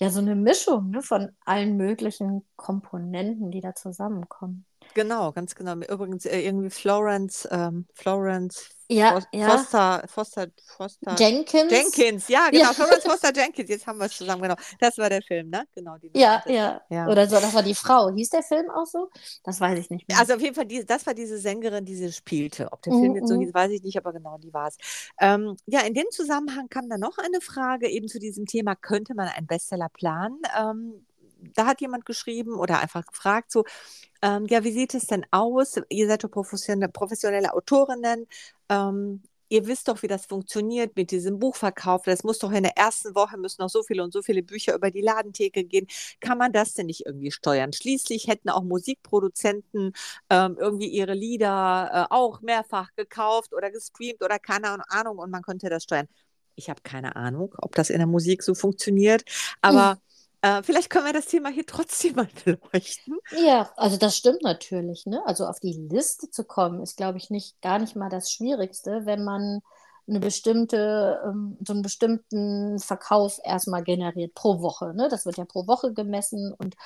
ja, 0.00 0.10
so 0.10 0.20
eine 0.20 0.34
Mischung 0.36 0.90
ne, 0.90 1.02
von 1.02 1.30
allen 1.44 1.76
möglichen 1.76 2.46
Komponenten, 2.56 3.50
die 3.50 3.60
da 3.60 3.74
zusammenkommen. 3.74 4.64
Genau, 4.94 5.32
ganz 5.32 5.54
genau. 5.54 5.74
Übrigens 5.74 6.26
äh, 6.26 6.40
irgendwie 6.40 6.70
Florence, 6.70 7.46
ähm, 7.50 7.86
Florence 7.94 8.68
Ja, 8.90 9.16
Fos- 9.16 9.28
ja. 9.32 9.48
Foster, 9.50 10.04
Foster, 10.08 10.46
Foster 10.76 11.14
Jenkins. 11.18 11.70
Jenkins, 11.70 12.28
ja, 12.28 12.48
genau, 12.50 12.64
Ja. 12.64 12.72
Florence 12.72 13.04
Foster 13.06 13.32
Jenkins, 13.34 13.68
jetzt 13.68 13.86
haben 13.86 13.98
wir 13.98 14.06
es 14.06 14.16
zusammen, 14.16 14.42
genau. 14.42 14.54
Das 14.80 14.96
war 14.98 15.10
der 15.10 15.22
Film, 15.22 15.50
ne? 15.50 15.64
Genau, 15.74 15.96
die 15.98 16.10
Ja, 16.14 16.42
ja, 16.46 16.80
Ja. 16.88 17.06
Oder 17.06 17.26
so, 17.28 17.36
das 17.36 17.52
war 17.54 17.62
die 17.62 17.74
Frau. 17.74 18.10
Hieß 18.10 18.30
der 18.30 18.42
Film 18.42 18.70
auch 18.70 18.86
so? 18.86 19.10
Das 19.44 19.60
weiß 19.60 19.78
ich 19.78 19.90
nicht 19.90 20.08
mehr. 20.08 20.18
Also 20.18 20.34
auf 20.34 20.40
jeden 20.40 20.54
Fall, 20.54 20.66
die, 20.66 20.84
das 20.86 21.06
war 21.06 21.14
diese 21.14 21.38
Sängerin, 21.38 21.84
die 21.84 21.96
sie 21.96 22.12
spielte. 22.12 22.72
Ob 22.72 22.82
der 22.82 22.92
Film 22.94 23.14
jetzt 23.14 23.28
so 23.28 23.34
mhm. 23.34 23.40
hieß, 23.40 23.54
weiß 23.54 23.70
ich 23.72 23.82
nicht, 23.82 23.98
aber 23.98 24.12
genau 24.12 24.38
die 24.38 24.52
war 24.54 24.68
es. 24.68 24.76
Ähm, 25.20 25.56
ja, 25.66 25.80
in 25.80 25.94
dem 25.94 26.06
Zusammenhang 26.10 26.68
kam 26.68 26.88
dann 26.88 27.00
noch 27.00 27.18
eine 27.18 27.40
Frage 27.40 27.88
eben 27.88 28.08
zu 28.08 28.18
diesem 28.18 28.46
Thema, 28.46 28.74
könnte 28.74 29.14
man 29.14 29.28
einen 29.28 29.46
Bestseller 29.46 29.88
planen? 29.90 30.38
Ähm, 30.58 31.04
da 31.54 31.66
hat 31.66 31.80
jemand 31.80 32.06
geschrieben 32.06 32.54
oder 32.54 32.80
einfach 32.80 33.06
gefragt, 33.06 33.50
so, 33.52 33.64
ähm, 34.22 34.46
ja, 34.48 34.64
wie 34.64 34.72
sieht 34.72 34.94
es 34.94 35.06
denn 35.06 35.24
aus? 35.30 35.80
Ihr 35.88 36.08
seid 36.08 36.24
doch 36.24 36.30
professionelle, 36.30 36.90
professionelle 36.90 37.52
Autorinnen. 37.54 38.26
Ähm, 38.68 39.22
ihr 39.48 39.66
wisst 39.66 39.88
doch, 39.88 40.02
wie 40.02 40.08
das 40.08 40.26
funktioniert 40.26 40.96
mit 40.96 41.10
diesem 41.10 41.38
Buchverkauf. 41.38 42.02
Das 42.04 42.24
muss 42.24 42.38
doch 42.38 42.52
in 42.52 42.64
der 42.64 42.76
ersten 42.76 43.14
Woche 43.14 43.38
müssen 43.38 43.62
noch 43.62 43.70
so 43.70 43.82
viele 43.82 44.02
und 44.02 44.12
so 44.12 44.22
viele 44.22 44.42
Bücher 44.42 44.74
über 44.74 44.90
die 44.90 45.00
Ladentheke 45.00 45.64
gehen. 45.64 45.86
Kann 46.20 46.38
man 46.38 46.52
das 46.52 46.74
denn 46.74 46.86
nicht 46.86 47.06
irgendwie 47.06 47.30
steuern? 47.30 47.72
Schließlich 47.72 48.26
hätten 48.28 48.50
auch 48.50 48.62
Musikproduzenten 48.62 49.92
ähm, 50.30 50.56
irgendwie 50.58 50.88
ihre 50.88 51.14
Lieder 51.14 52.08
äh, 52.10 52.14
auch 52.14 52.40
mehrfach 52.42 52.90
gekauft 52.96 53.54
oder 53.54 53.70
gestreamt 53.70 54.22
oder 54.22 54.38
keine 54.38 54.88
Ahnung 54.90 55.18
und 55.18 55.30
man 55.30 55.42
könnte 55.42 55.70
das 55.70 55.84
steuern. 55.84 56.08
Ich 56.56 56.68
habe 56.68 56.80
keine 56.82 57.14
Ahnung, 57.14 57.54
ob 57.58 57.74
das 57.76 57.88
in 57.88 57.98
der 57.98 58.08
Musik 58.08 58.42
so 58.42 58.54
funktioniert, 58.54 59.22
aber 59.62 59.98
äh, 60.58 60.62
vielleicht 60.62 60.90
können 60.90 61.06
wir 61.06 61.12
das 61.12 61.26
Thema 61.26 61.50
hier 61.50 61.66
trotzdem 61.66 62.16
mal 62.16 62.28
beleuchten. 62.44 63.18
Ja, 63.30 63.70
also 63.76 63.98
das 63.98 64.16
stimmt 64.16 64.42
natürlich, 64.42 65.04
ne? 65.06 65.22
Also 65.26 65.46
auf 65.46 65.60
die 65.60 65.72
Liste 65.74 66.30
zu 66.30 66.44
kommen, 66.44 66.82
ist, 66.82 66.96
glaube 66.96 67.18
ich, 67.18 67.28
nicht 67.30 67.60
gar 67.60 67.78
nicht 67.78 67.94
mal 67.94 68.08
das 68.08 68.32
Schwierigste, 68.32 69.04
wenn 69.04 69.22
man 69.24 69.60
eine 70.08 70.20
bestimmte, 70.20 71.20
ähm, 71.26 71.58
so 71.66 71.74
einen 71.74 71.82
bestimmten 71.82 72.78
Verkauf 72.78 73.38
erstmal 73.44 73.82
generiert 73.84 74.34
pro 74.34 74.62
Woche. 74.62 74.94
Ne? 74.94 75.08
Das 75.10 75.26
wird 75.26 75.36
ja 75.36 75.44
pro 75.44 75.66
Woche 75.66 75.92
gemessen 75.92 76.54
und 76.54 76.76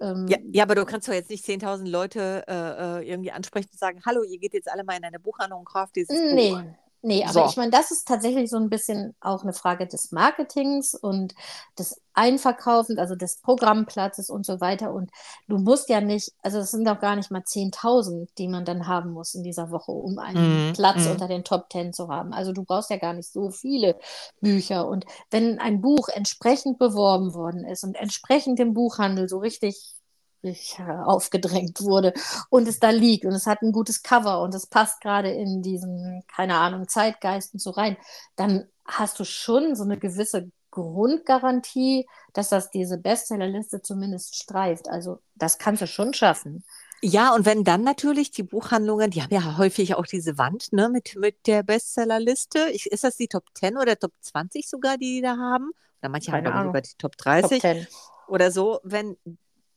ähm, 0.00 0.28
Ja, 0.28 0.38
ja, 0.52 0.62
aber 0.64 0.74
du 0.76 0.84
kannst 0.86 1.08
doch 1.08 1.12
jetzt 1.12 1.30
nicht 1.30 1.44
10.000 1.44 1.88
Leute 1.90 2.44
äh, 2.46 3.00
äh, 3.00 3.08
irgendwie 3.10 3.32
ansprechen 3.32 3.68
und 3.72 3.78
sagen, 3.78 4.00
hallo, 4.06 4.22
ihr 4.22 4.38
geht 4.38 4.54
jetzt 4.54 4.68
alle 4.70 4.84
mal 4.84 4.96
in 4.96 5.04
eine 5.04 5.18
Buchhandlung 5.18 5.60
und 5.60 5.66
kauft 5.66 5.96
dieses 5.96 6.22
Nee, 6.34 6.48
Buch. 6.48 6.62
Nee, 7.02 7.24
aber 7.24 7.42
So. 7.42 7.44
ich 7.44 7.56
meine, 7.56 7.70
das 7.70 7.90
ist 7.90 8.06
tatsächlich 8.08 8.50
so 8.50 8.56
ein 8.58 8.68
bisschen 8.70 9.14
auch 9.20 9.42
eine 9.42 9.52
Frage 9.52 9.86
des 9.86 10.12
Marketings 10.12 10.94
und 10.94 11.34
des 11.78 12.00
Einverkaufens, 12.14 12.98
also 12.98 13.14
des 13.16 13.38
Programmplatzes 13.38 14.30
und 14.30 14.44
so 14.46 14.60
weiter. 14.60 14.92
Und 14.92 15.10
du 15.48 15.58
musst 15.58 15.88
ja 15.88 16.00
nicht, 16.00 16.32
also 16.42 16.58
es 16.58 16.70
sind 16.72 16.88
auch 16.88 17.00
gar 17.00 17.16
nicht 17.16 17.30
mal 17.30 17.44
10.000, 17.44 18.28
die 18.38 18.48
man 18.48 18.64
dann 18.64 18.86
haben 18.86 19.12
muss 19.12 19.34
in 19.34 19.42
dieser 19.44 19.70
Woche, 19.70 19.92
um 19.92 20.18
einen 20.18 20.58
Mhm, 20.58 20.72
Platz 20.74 21.06
mhm. 21.06 21.10
unter 21.12 21.28
den 21.28 21.44
Top 21.44 21.66
10 21.72 21.92
zu 21.92 22.08
haben. 22.08 22.32
Also 22.32 22.52
du 22.52 22.64
brauchst 22.64 22.90
ja 22.90 22.96
gar 22.98 23.14
nicht 23.14 23.30
so 23.32 23.50
viele 23.50 23.98
Bücher. 24.40 24.86
Und 24.88 25.04
wenn 25.30 25.58
ein 25.58 25.80
Buch 25.80 26.08
entsprechend 26.08 26.78
beworben 26.78 27.34
worden 27.34 27.64
ist 27.64 27.84
und 27.84 27.96
entsprechend 27.96 28.60
im 28.60 28.74
Buchhandel 28.74 29.28
so 29.28 29.38
richtig 29.38 29.94
richtig 30.42 30.78
aufgedrängt 30.80 31.80
wurde 31.82 32.12
und 32.48 32.68
es 32.68 32.80
da 32.80 32.90
liegt 32.90 33.24
und 33.24 33.32
es 33.32 33.46
hat 33.46 33.62
ein 33.62 33.72
gutes 33.72 34.02
Cover 34.02 34.42
und 34.42 34.54
es 34.54 34.66
passt 34.66 35.00
gerade 35.00 35.30
in 35.30 35.62
diesen, 35.62 36.22
keine 36.34 36.56
Ahnung, 36.56 36.88
Zeitgeisten 36.88 37.58
so 37.58 37.70
rein, 37.70 37.96
dann 38.36 38.66
hast 38.84 39.20
du 39.20 39.24
schon 39.24 39.74
so 39.74 39.84
eine 39.84 39.98
gewisse 39.98 40.50
Grundgarantie, 40.70 42.06
dass 42.32 42.48
das 42.48 42.70
diese 42.70 42.98
Bestsellerliste 42.98 43.82
zumindest 43.82 44.36
streift. 44.36 44.88
Also 44.88 45.18
das 45.34 45.58
kannst 45.58 45.82
du 45.82 45.86
schon 45.86 46.14
schaffen. 46.14 46.64
Ja, 47.02 47.34
und 47.34 47.46
wenn 47.46 47.64
dann 47.64 47.82
natürlich 47.82 48.30
die 48.30 48.42
Buchhandlungen, 48.42 49.10
die 49.10 49.22
haben 49.22 49.32
ja 49.32 49.56
häufig 49.56 49.94
auch 49.94 50.06
diese 50.06 50.36
Wand 50.36 50.72
ne, 50.72 50.90
mit, 50.90 51.16
mit 51.16 51.46
der 51.46 51.62
Bestsellerliste. 51.62 52.68
Ich, 52.72 52.86
ist 52.86 53.04
das 53.04 53.16
die 53.16 53.28
Top 53.28 53.44
10 53.54 53.78
oder 53.78 53.98
Top 53.98 54.12
20 54.20 54.68
sogar, 54.68 54.98
die 54.98 55.16
die 55.16 55.22
da 55.22 55.36
haben? 55.36 55.70
Oder 56.02 56.10
manche 56.10 56.30
Keine 56.30 56.52
haben, 56.52 56.60
ich, 56.60 56.68
sogar 56.68 56.82
die 56.82 56.90
Top 56.98 57.16
Top 57.16 57.16
30 57.16 57.60
10. 57.62 57.86
oder 58.28 58.50
so. 58.50 58.80
Wenn 58.82 59.16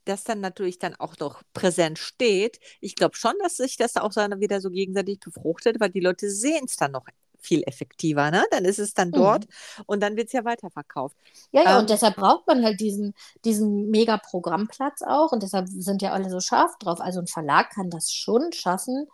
das 0.06 0.24
dann 0.24 0.42
natürlich 0.42 0.80
dann 0.80 0.96
auch 0.96 1.18
noch 1.20 1.42
präsent 1.54 2.00
steht, 2.00 2.60
ich 2.82 2.96
glaube 2.96 3.16
schon, 3.16 3.34
dass 3.42 3.58
sich 3.58 3.78
das 3.78 3.96
auch 3.98 4.12
so 4.12 4.22
wieder 4.22 4.62
so 4.62 4.70
gegenseitig 4.70 5.20
befruchtet, 5.20 5.80
weil 5.80 5.89
die 5.89 6.00
Leute 6.00 6.30
sehen 6.30 6.66
es 6.66 6.76
dann 6.78 6.92
noch 6.92 7.06
viel 7.39 7.63
effektiver. 7.63 8.32
Ne? 8.32 8.44
Dann 8.52 8.66
ist 8.66 8.80
es 8.80 8.94
dann 8.94 9.12
dort 9.12 9.46
und 9.86 10.02
dann 10.02 10.16
wird 10.16 10.28
es 10.28 10.34
ja 10.34 10.46
weiterverkauft. 10.46 11.16
Ja, 11.52 11.63
ja, 11.63 11.72
Ähm, 11.74 11.80
und 11.80 11.89
deshalb 11.89 12.16
braucht 12.16 12.48
man 12.48 12.63
halt 12.63 12.80
diesen, 12.80 13.13
diesen 13.46 13.89
mega 13.89 14.18
Programmplatz 14.18 15.02
auch 15.02 15.32
und 15.32 15.44
deshalb 15.44 15.68
sind 15.68 16.02
ja 16.02 16.13
alle 16.13 16.30
so 16.30 16.39
scharf 16.39 16.78
drauf. 16.80 17.02
Also 17.02 17.20
ein 17.20 17.28
Verlag 17.28 17.72
kann 17.72 17.89
das 17.89 18.12
schon 18.12 18.52
schaffen, 18.54 19.08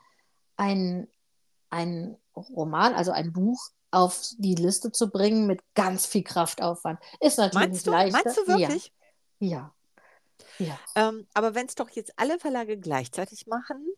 ein, 0.58 1.08
ein 1.70 2.18
Roman, 2.36 2.94
also 2.94 3.12
ein 3.12 3.34
Buch 3.34 3.60
auf 3.92 4.22
die 4.38 4.56
Liste 4.56 4.92
zu 4.92 5.10
bringen 5.10 5.48
mit 5.48 5.62
ganz 5.74 6.06
viel 6.06 6.24
Kraftaufwand. 6.24 7.00
Ist 7.20 7.38
natürlich 7.40 7.70
Meinst 7.70 7.88
du, 7.88 7.92
leichter. 7.92 8.22
meinst 8.24 8.38
du 8.38 8.48
wirklich? 8.48 8.94
Ja. 9.40 9.50
Ja. 9.50 9.74
Ja. 10.60 10.80
Ähm, 10.96 11.28
aber 11.34 11.56
wenn 11.56 11.68
es 11.68 11.76
doch 11.76 11.90
jetzt 11.92 12.14
alle 12.18 12.40
Verlage 12.40 12.78
gleichzeitig 12.80 13.48
machen, 13.48 13.96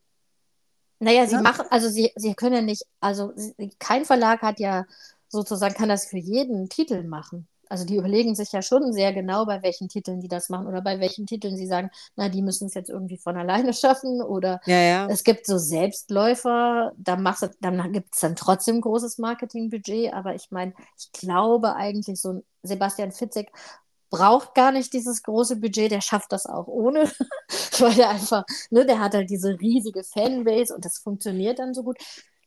Naja, 1.00 1.26
sie 1.28 1.38
Ne? 1.38 1.42
machen, 1.42 1.66
also 1.72 1.90
sie, 1.90 2.12
sie 2.16 2.36
können 2.36 2.56
ja 2.56 2.62
nicht, 2.62 2.84
also 3.00 3.34
sie, 3.36 3.54
kein 3.80 4.06
Verlag 4.06 4.42
hat 4.44 4.60
ja 4.60 4.86
sozusagen, 5.30 5.74
kann 5.74 5.90
das 5.90 6.06
für 6.08 6.18
jeden 6.18 6.70
Titel 6.70 7.04
machen. 7.04 7.48
Also 7.70 7.86
die 7.86 7.96
überlegen 7.96 8.36
sich 8.36 8.52
ja 8.52 8.62
schon 8.62 8.92
sehr 8.94 9.14
genau, 9.14 9.46
bei 9.46 9.64
welchen 9.64 9.88
Titeln 9.90 10.20
die 10.20 10.28
das 10.28 10.50
machen 10.50 10.68
oder 10.68 10.82
bei 10.82 11.00
welchen 11.00 11.26
Titeln 11.26 11.56
sie 11.58 11.68
sagen, 11.68 11.90
na, 12.18 12.28
die 12.30 12.42
müssen 12.42 12.68
es 12.68 12.74
jetzt 12.74 12.90
irgendwie 12.90 13.18
von 13.18 13.38
alleine 13.38 13.74
schaffen 13.74 14.22
oder 14.22 14.60
ja, 14.66 14.80
ja. 14.82 15.08
es 15.08 15.24
gibt 15.24 15.46
so 15.48 15.58
Selbstläufer, 15.58 16.92
da 16.98 17.16
machst 17.16 17.44
du, 17.44 17.50
dann 17.62 17.94
gibt 17.94 18.14
es 18.14 18.20
dann 18.22 18.36
trotzdem 18.36 18.82
großes 18.82 19.18
Marketingbudget, 19.20 20.14
aber 20.14 20.36
ich 20.36 20.52
meine, 20.52 20.74
ich 21.00 21.12
glaube 21.14 21.76
eigentlich, 21.76 22.20
so 22.22 22.34
ein 22.34 22.44
Sebastian 22.64 23.12
Fitzek 23.12 23.52
braucht 24.12 24.54
gar 24.54 24.72
nicht 24.72 24.94
dieses 24.94 25.24
große 25.24 25.56
Budget, 25.56 25.92
der 25.92 26.02
schafft 26.02 26.32
das 26.32 26.46
auch 26.46 26.68
ohne, 26.68 27.06
weil 27.80 28.00
er 28.00 28.10
einfach, 28.10 28.46
ne, 28.70 28.86
der 28.86 29.00
hat 29.00 29.16
halt 29.16 29.32
diese 29.32 29.60
riesige 29.60 30.04
Fanbase 30.04 30.76
und 30.76 30.86
das 30.86 31.00
funktioniert 31.00 31.58
dann 31.58 31.74
so 31.74 31.82
gut. 31.82 31.98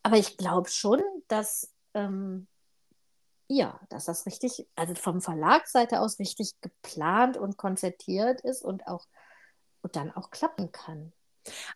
Aber 0.05 0.17
ich 0.17 0.37
glaube 0.37 0.69
schon, 0.71 1.03
dass, 1.27 1.73
ähm, 1.95 2.47
ja, 3.49 3.81
dass 3.89 4.05
das 4.05 4.27
richtig, 4.27 4.69
also 4.77 4.95
vom 4.95 5.21
Verlagsseite 5.21 6.01
aus 6.01 6.21
richtig 6.21 6.53
geplant 6.61 7.37
und 7.37 7.57
konzertiert 7.57 8.41
ist 8.43 8.63
und 8.63 8.87
auch 8.87 9.07
und 9.85 9.97
dann 9.97 10.11
auch 10.11 10.31
klappen 10.31 10.73
kann. 10.73 11.13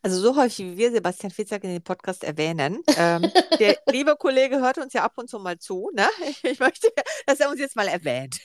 Also 0.03 0.21
so 0.21 0.37
häufig, 0.37 0.65
wie 0.65 0.77
wir 0.79 0.91
Sebastian 0.91 1.31
Fitzek 1.31 1.63
in 1.65 1.71
den 1.71 1.83
Podcast 1.83 2.25
erwähnen, 2.25 2.83
ähm, 2.97 3.23
der 3.61 3.79
liebe 3.91 4.17
Kollege 4.17 4.61
hört 4.61 4.79
uns 4.79 4.95
ja 4.95 5.05
ab 5.05 5.13
und 5.17 5.29
zu 5.29 5.39
mal 5.39 5.59
zu. 5.59 5.91
Ne? 5.95 6.09
Ich 6.43 6.59
möchte, 6.59 6.89
dass 7.27 7.41
er 7.41 7.51
uns 7.51 7.61
jetzt 7.61 7.77
mal 7.77 7.89
erwähnt. 7.89 8.41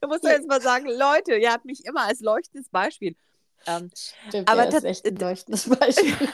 Du 0.00 0.08
musst 0.08 0.24
doch 0.24 0.30
jetzt 0.30 0.48
mal 0.48 0.60
sagen, 0.60 0.86
Leute, 0.86 1.36
ihr 1.36 1.52
habt 1.52 1.64
mich 1.64 1.84
immer 1.84 2.06
als 2.06 2.20
leuchtendes 2.20 2.68
Beispiel. 2.68 3.16
Ähm, 3.66 3.90
Stimmt, 4.28 4.48
aber 4.48 4.66
das 4.66 4.76
ist 4.76 4.84
echt 4.84 5.06
ein 5.06 5.16
leuchtendes 5.16 5.68
Beispiel. 5.68 6.14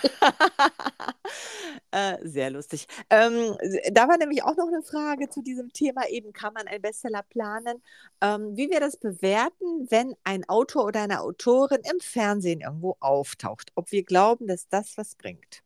äh, 1.91 2.17
sehr 2.23 2.51
lustig. 2.51 2.87
Ähm, 3.11 3.57
da 3.93 4.09
war 4.09 4.17
nämlich 4.17 4.43
auch 4.43 4.57
noch 4.57 4.69
eine 4.69 4.83
Frage 4.83 5.29
zu 5.29 5.43
diesem 5.43 5.73
Thema, 5.73 6.09
eben 6.09 6.33
kann 6.33 6.55
man 6.55 6.67
einen 6.67 6.81
Bestseller 6.81 7.23
planen, 7.23 7.83
ähm, 8.21 8.57
wie 8.57 8.71
wir 8.71 8.81
das 8.81 8.97
bewerten, 8.97 9.91
wenn 9.91 10.15
ein 10.25 10.49
Autor 10.49 10.87
oder 10.87 11.03
eine 11.03 11.21
Autorin 11.21 11.83
im 11.91 12.01
Fernsehen 12.01 12.61
irgendwo 12.61 12.97
auftaucht, 13.01 13.73
ob 13.75 13.93
wir 13.93 14.05
glauben, 14.05 14.47
dass 14.47 14.69
das 14.69 14.97
was 14.97 15.15
bringt. 15.15 15.63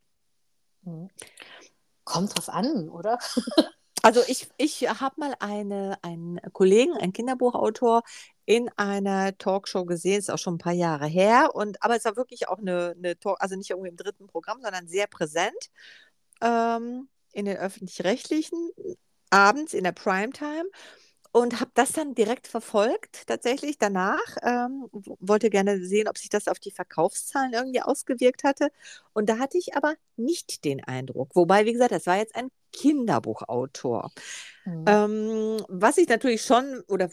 Hm. 0.84 1.10
Kommt 2.04 2.36
drauf 2.36 2.48
an, 2.48 2.88
oder? 2.88 3.18
Also 4.02 4.20
ich, 4.26 4.48
ich 4.56 4.82
habe 4.88 5.14
mal 5.18 5.34
eine, 5.38 5.96
einen 6.02 6.40
Kollegen, 6.52 6.94
einen 6.94 7.12
Kinderbuchautor, 7.12 8.02
in 8.44 8.68
einer 8.76 9.36
Talkshow 9.38 9.84
gesehen, 9.84 10.18
ist 10.18 10.30
auch 10.30 10.38
schon 10.38 10.54
ein 10.54 10.58
paar 10.58 10.72
Jahre 10.72 11.06
her. 11.06 11.50
Und, 11.54 11.82
aber 11.82 11.96
es 11.96 12.04
war 12.04 12.16
wirklich 12.16 12.48
auch 12.48 12.58
eine, 12.58 12.94
eine 12.98 13.18
Talk, 13.18 13.36
also 13.40 13.54
nicht 13.56 13.70
irgendwie 13.70 13.90
im 13.90 13.96
dritten 13.96 14.26
Programm, 14.26 14.60
sondern 14.62 14.88
sehr 14.88 15.06
präsent 15.06 15.70
ähm, 16.42 17.08
in 17.32 17.46
den 17.46 17.56
öffentlich-rechtlichen, 17.56 18.70
abends 19.30 19.74
in 19.74 19.84
der 19.84 19.92
Primetime 19.92 20.66
und 21.32 21.60
habe 21.60 21.70
das 21.74 21.92
dann 21.92 22.14
direkt 22.14 22.46
verfolgt, 22.48 23.26
tatsächlich 23.26 23.78
danach. 23.78 24.20
Ähm, 24.42 24.88
wollte 25.20 25.50
gerne 25.50 25.84
sehen, 25.84 26.08
ob 26.08 26.18
sich 26.18 26.28
das 26.28 26.48
auf 26.48 26.58
die 26.58 26.70
Verkaufszahlen 26.72 27.54
irgendwie 27.54 27.82
ausgewirkt 27.82 28.44
hatte. 28.44 28.70
Und 29.14 29.28
da 29.28 29.38
hatte 29.38 29.58
ich 29.58 29.76
aber 29.76 29.94
nicht 30.16 30.64
den 30.64 30.84
Eindruck. 30.84 31.34
Wobei, 31.36 31.64
wie 31.66 31.72
gesagt, 31.72 31.92
das 31.92 32.06
war 32.06 32.18
jetzt 32.18 32.36
ein 32.36 32.50
Kinderbuchautor. 32.72 34.10
Mhm. 34.64 34.84
Ähm, 34.86 35.64
was 35.68 35.98
ich 35.98 36.08
natürlich 36.08 36.42
schon, 36.42 36.82
oder 36.88 37.08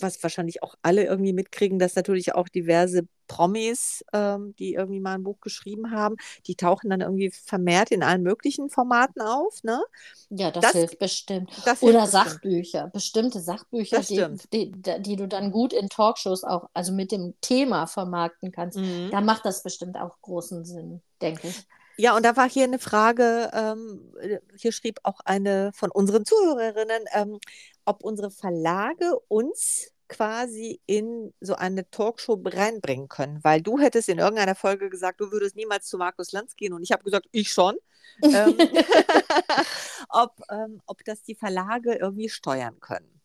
was 0.00 0.22
wahrscheinlich 0.22 0.62
auch 0.62 0.74
alle 0.82 1.04
irgendwie 1.04 1.32
mitkriegen, 1.32 1.78
dass 1.78 1.94
natürlich 1.94 2.34
auch 2.34 2.48
diverse 2.48 3.06
Promis, 3.26 4.04
ähm, 4.12 4.54
die 4.58 4.74
irgendwie 4.74 5.00
mal 5.00 5.14
ein 5.14 5.24
Buch 5.24 5.40
geschrieben 5.40 5.90
haben, 5.90 6.16
die 6.46 6.54
tauchen 6.54 6.90
dann 6.90 7.00
irgendwie 7.00 7.30
vermehrt 7.30 7.90
in 7.90 8.02
allen 8.02 8.22
möglichen 8.22 8.70
Formaten 8.70 9.20
auf. 9.20 9.62
Ne? 9.64 9.82
Ja, 10.30 10.50
das, 10.50 10.62
das 10.62 10.72
hilft 10.72 10.98
bestimmt. 10.98 11.50
Das 11.64 11.82
oder 11.82 12.00
hilft 12.00 12.12
Sachbücher, 12.12 12.90
bestimmt. 12.90 12.92
bestimmte 12.92 13.40
Sachbücher, 13.40 14.00
die, 14.00 14.24
die, 14.52 14.72
die, 15.02 15.16
du 15.16 15.26
dann 15.26 15.50
gut 15.50 15.72
in 15.72 15.88
Talkshows 15.88 16.44
auch, 16.44 16.68
also 16.72 16.92
mit 16.92 17.10
dem 17.10 17.34
Thema 17.40 17.86
vermarkten 17.86 18.52
kannst. 18.52 18.78
Mhm. 18.78 19.10
Da 19.10 19.20
macht 19.20 19.44
das 19.44 19.62
bestimmt 19.62 19.96
auch 19.96 20.20
großen 20.22 20.64
Sinn, 20.64 21.02
denke 21.20 21.48
ich. 21.48 21.66
Ja, 21.98 22.14
und 22.16 22.24
da 22.24 22.36
war 22.36 22.48
hier 22.48 22.64
eine 22.64 22.78
Frage, 22.78 23.50
ähm, 23.54 24.12
äh, 24.20 24.38
hier 24.56 24.72
schrieb 24.72 24.98
auch 25.02 25.20
eine 25.24 25.72
von 25.72 25.90
unseren 25.90 26.24
Zuhörerinnen, 26.24 27.04
ähm, 27.14 27.38
ob 27.84 28.04
unsere 28.04 28.30
Verlage 28.30 29.18
uns 29.28 29.92
quasi 30.08 30.80
in 30.86 31.32
so 31.40 31.54
eine 31.54 31.90
Talkshow 31.90 32.40
reinbringen 32.44 33.08
können, 33.08 33.42
weil 33.42 33.60
du 33.62 33.78
hättest 33.78 34.08
in 34.08 34.18
irgendeiner 34.18 34.54
Folge 34.54 34.88
gesagt, 34.90 35.20
du 35.20 35.32
würdest 35.32 35.56
niemals 35.56 35.86
zu 35.86 35.98
Markus 35.98 36.32
Lanz 36.32 36.54
gehen 36.54 36.72
und 36.72 36.82
ich 36.82 36.92
habe 36.92 37.02
gesagt, 37.02 37.26
ich 37.32 37.50
schon. 37.50 37.76
ähm, 38.22 38.56
ob, 40.10 40.40
ähm, 40.50 40.80
ob 40.86 41.02
das 41.04 41.22
die 41.22 41.34
Verlage 41.34 41.94
irgendwie 41.94 42.28
steuern 42.28 42.78
können. 42.80 43.20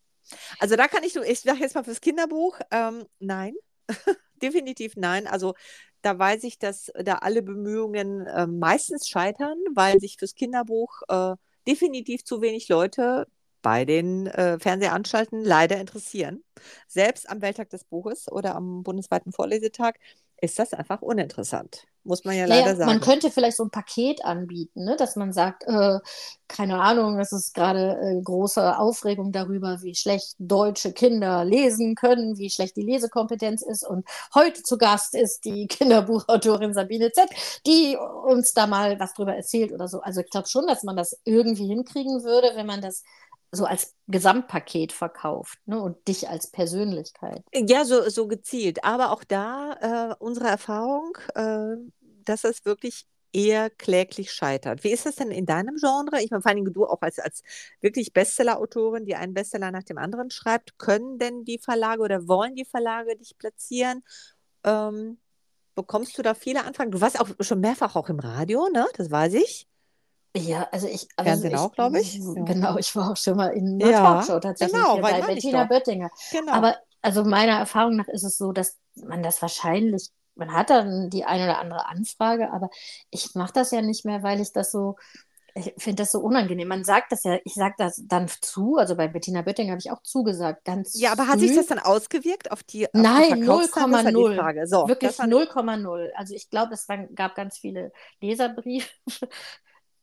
Also 0.60 0.76
da 0.76 0.88
kann 0.88 1.04
ich, 1.04 1.16
ich 1.16 1.42
sage 1.42 1.60
jetzt 1.60 1.76
mal 1.76 1.84
fürs 1.84 2.02
Kinderbuch, 2.02 2.60
ähm, 2.72 3.06
nein, 3.20 3.54
definitiv 4.42 4.96
nein. 4.96 5.28
Also 5.28 5.54
da 6.02 6.18
weiß 6.18 6.44
ich, 6.44 6.60
dass 6.60 6.92
da 7.04 7.16
alle 7.16 7.42
Bemühungen 7.42 8.26
äh, 8.28 8.48
meistens 8.48 9.08
scheitern, 9.08 9.58
weil 9.74 10.00
sich 10.00 10.18
fürs 10.18 10.36
Kinderbuch 10.36 11.02
äh, 11.08 11.36
definitiv 11.68 12.24
zu 12.24 12.42
wenig 12.42 12.70
Leute 12.70 13.28
bei 13.62 13.86
den 13.86 14.28
äh, 14.28 14.60
Fernsehanstalten 14.60 15.44
leider 15.44 15.80
interessieren. 15.80 16.44
Selbst 16.88 17.30
am 17.30 17.42
Welttag 17.42 17.70
des 17.70 17.84
Buches 17.84 18.32
oder 18.32 18.56
am 18.56 18.84
bundesweiten 18.84 19.32
Vorlesetag 19.32 20.00
ist 20.42 20.60
das 20.60 20.74
einfach 20.74 21.02
uninteressant 21.02 21.86
muss 22.04 22.26
man 22.26 22.36
ja 22.36 22.46
leider 22.46 22.64
naja, 22.64 22.76
sagen. 22.76 22.90
Man 22.90 23.00
könnte 23.00 23.32
vielleicht 23.32 23.58
so 23.58 23.64
ein 23.64 23.70
Paket 23.70 24.26
anbieten, 24.26 24.86
ne? 24.86 24.96
dass 24.98 25.16
man 25.16 25.34
sagt, 25.34 25.64
äh, 25.68 26.00
keine 26.48 26.82
Ahnung, 26.82 27.20
es 27.20 27.32
ist 27.32 27.54
gerade 27.54 27.98
äh, 28.02 28.22
große 28.22 28.78
Aufregung 28.78 29.32
darüber, 29.32 29.82
wie 29.82 29.96
schlecht 29.96 30.36
deutsche 30.40 30.94
Kinder 30.94 31.46
lesen 31.46 31.96
können, 31.96 32.38
wie 32.38 32.50
schlecht 32.50 32.76
die 32.76 32.82
Lesekompetenz 32.82 33.62
ist. 33.62 33.88
Und 33.88 34.06
heute 34.34 34.64
zu 34.64 34.78
Gast 34.78 35.14
ist 35.16 35.46
die 35.46 35.68
Kinderbuchautorin 35.70 36.74
Sabine 36.74 37.12
Z., 37.12 37.30
die 37.66 37.98
uns 38.26 38.54
da 38.54 38.68
mal 38.68 39.00
was 39.00 39.14
drüber 39.14 39.36
erzählt 39.36 39.72
oder 39.72 39.88
so. 39.88 40.02
Also 40.02 40.22
ich 40.22 40.30
glaube 40.30 40.48
schon, 40.48 40.68
dass 40.68 40.84
man 40.84 40.96
das 40.96 41.20
irgendwie 41.24 41.68
hinkriegen 41.68 42.24
würde, 42.24 42.52
wenn 42.56 42.66
man 42.66 42.82
das 42.82 43.04
so 43.52 43.66
als 43.66 43.96
Gesamtpaket 44.08 44.94
verkauft 44.94 45.60
ne? 45.66 45.82
und 45.82 46.08
dich 46.08 46.30
als 46.30 46.50
Persönlichkeit. 46.52 47.44
Ja, 47.54 47.84
so, 47.86 48.10
so 48.10 48.28
gezielt. 48.28 48.84
Aber 48.84 49.12
auch 49.12 49.24
da 49.24 50.12
äh, 50.12 50.16
unsere 50.20 50.48
Erfahrung, 50.48 51.18
äh, 51.36 51.76
dass 52.24 52.44
es 52.46 52.66
wirklich 52.66 53.06
eher 53.34 53.70
kläglich 53.70 54.32
scheitert. 54.32 54.84
Wie 54.84 54.92
ist 54.92 55.06
das 55.06 55.16
denn 55.16 55.32
in 55.32 55.46
deinem 55.46 55.76
Genre? 55.78 56.22
Ich 56.22 56.32
meine, 56.32 56.42
vor 56.42 56.52
allem 56.52 56.72
du 56.74 56.86
auch 56.86 57.02
als, 57.02 57.20
als 57.20 57.44
wirklich 57.80 58.14
Bestseller-Autorin, 58.14 59.06
die 59.06 59.16
einen 59.16 59.34
Bestseller 59.34 59.72
nach 59.72 59.84
dem 59.84 59.98
anderen 59.98 60.32
schreibt, 60.32 60.78
können 60.78 61.18
denn 61.18 61.46
die 61.46 61.60
Verlage 61.60 62.02
oder 62.02 62.28
wollen 62.28 62.56
die 62.56 62.66
Verlage 62.66 63.16
dich 63.16 63.38
platzieren? 63.38 64.04
Ähm, 64.64 65.18
bekommst 65.76 66.18
du 66.18 66.22
da 66.22 66.34
viele 66.34 66.66
Anfragen? 66.66 66.92
Du 66.92 67.02
warst 67.02 67.20
auch 67.20 67.30
schon 67.40 67.62
mehrfach 67.62 67.96
auch 67.96 68.10
im 68.10 68.20
Radio, 68.20 68.68
ne? 68.70 68.86
Das 68.98 69.10
weiß 69.10 69.34
ich. 69.36 69.68
Ja, 70.36 70.67
also 70.72 70.88
ich. 70.88 71.08
Also 71.15 71.30
Fernsehen 71.30 71.56
auch, 71.56 71.72
glaube 71.74 72.00
ich. 72.00 72.20
Genau, 72.36 72.78
ich 72.78 72.96
war 72.96 73.12
auch 73.12 73.17
schon 73.17 73.38
mal 73.38 73.50
in 73.50 73.82
einer 73.82 73.91
ja, 73.91 74.02
Talkshow 74.02 74.39
tatsächlich 74.39 74.74
genau, 74.82 74.98
bei 74.98 75.22
Bettina 75.22 75.65
Böttinger. 75.65 76.10
Genau. 76.32 76.54
Aber 76.54 76.78
also 77.02 77.24
meiner 77.24 77.54
Erfahrung 77.54 77.96
nach 77.96 78.08
ist 78.08 78.24
es 78.24 78.38
so, 78.38 78.52
dass 78.52 78.78
man 78.96 79.24
das 79.24 79.41
wahrscheinlich, 79.41 80.10
man 80.36 80.54
hat 80.54 80.70
dann 80.70 81.10
die 81.10 81.26
eine 81.26 81.44
oder 81.44 81.60
andere 81.60 81.88
Anfrage, 81.88 82.52
aber 82.52 82.70
ich 83.10 83.36
mache 83.36 83.54
das 83.54 83.72
ja 83.72 83.82
nicht 83.82 84.06
mehr, 84.06 84.24
weil 84.24 84.39
ich 84.39 84.54
das 84.54 84.72
so, 84.72 84.96
ich 85.54 85.74
finde 85.78 86.04
das 86.04 86.12
so 86.12 86.20
unangenehm. 86.20 86.67
Man 86.67 86.84
sagt 86.84 87.12
das 87.12 87.24
ja, 87.24 87.38
ich 87.44 87.56
sage 87.56 87.76
das 87.78 88.02
dann 88.06 88.30
zu, 88.41 88.78
also 88.78 88.96
bei 88.96 89.08
Bettina 89.08 89.41
Böttinger 89.41 89.72
habe 89.72 89.82
ich 89.84 89.91
auch 89.91 90.02
zugesagt, 90.04 90.63
ganz 90.63 91.00
Ja, 91.00 91.12
aber 91.12 91.24
früh. 91.24 91.32
hat 91.32 91.39
sich 91.39 91.56
das 91.56 91.67
dann 91.67 91.80
ausgewirkt 91.80 92.52
auf 92.52 92.63
die 92.63 92.86
auf 92.86 92.91
Nein, 92.94 93.44
0,0. 93.44 94.65
So, 94.67 94.88
Wirklich 94.88 95.12
0,0. 95.17 96.12
Also 96.15 96.34
ich 96.36 96.50
glaube, 96.50 96.74
es 96.74 96.88
gab 97.15 97.36
ganz 97.36 97.58
viele 97.58 97.91
Leserbriefe 98.22 98.88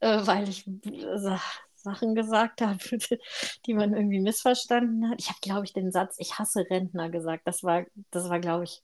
äh, 0.01 0.27
weil 0.27 0.49
ich 0.49 0.67
äh, 0.67 1.39
Sachen 1.77 2.15
gesagt 2.15 2.61
habe, 2.61 2.79
die 3.67 3.75
man 3.75 3.95
irgendwie 3.95 4.21
missverstanden 4.21 5.11
hat. 5.11 5.21
Ich 5.21 5.29
habe, 5.29 5.39
glaube 5.41 5.65
ich, 5.65 5.73
den 5.73 5.93
Satz, 5.93 6.17
ich 6.19 6.39
hasse 6.39 6.67
Rentner 6.69 7.09
gesagt. 7.11 7.47
Das 7.47 7.63
war, 7.63 7.85
das 8.11 8.29
war, 8.29 8.41
glaube 8.41 8.65
ich. 8.65 8.83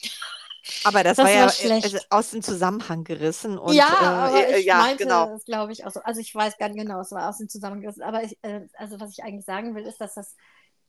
Aber 0.84 1.02
das, 1.02 1.18
das 1.18 1.26
war 1.26 1.32
ja 1.32 1.46
war 1.46 2.00
aus 2.08 2.30
dem 2.30 2.42
Zusammenhang 2.42 3.04
gerissen. 3.04 3.58
Und, 3.58 3.74
ja, 3.74 3.86
äh, 3.86 4.04
aber 4.06 4.48
äh, 4.48 4.60
ich 4.60 4.64
ja, 4.64 4.78
meinte 4.78 5.04
genau. 5.04 5.26
das, 5.28 5.44
glaube 5.44 5.72
ich, 5.72 5.84
auch 5.84 5.90
so. 5.90 6.00
Also 6.00 6.22
ich 6.22 6.34
weiß 6.34 6.56
gar 6.56 6.70
nicht 6.70 6.78
genau, 6.78 7.00
es 7.00 7.12
war 7.12 7.28
aus 7.28 7.36
dem 7.36 7.50
Zusammenhang 7.50 7.82
gerissen. 7.82 8.02
Aber 8.02 8.22
ich, 8.22 8.38
äh, 8.40 8.62
also 8.78 8.98
was 8.98 9.10
ich 9.10 9.22
eigentlich 9.22 9.44
sagen 9.44 9.74
will, 9.74 9.84
ist, 9.84 10.00
dass 10.00 10.14
das 10.14 10.34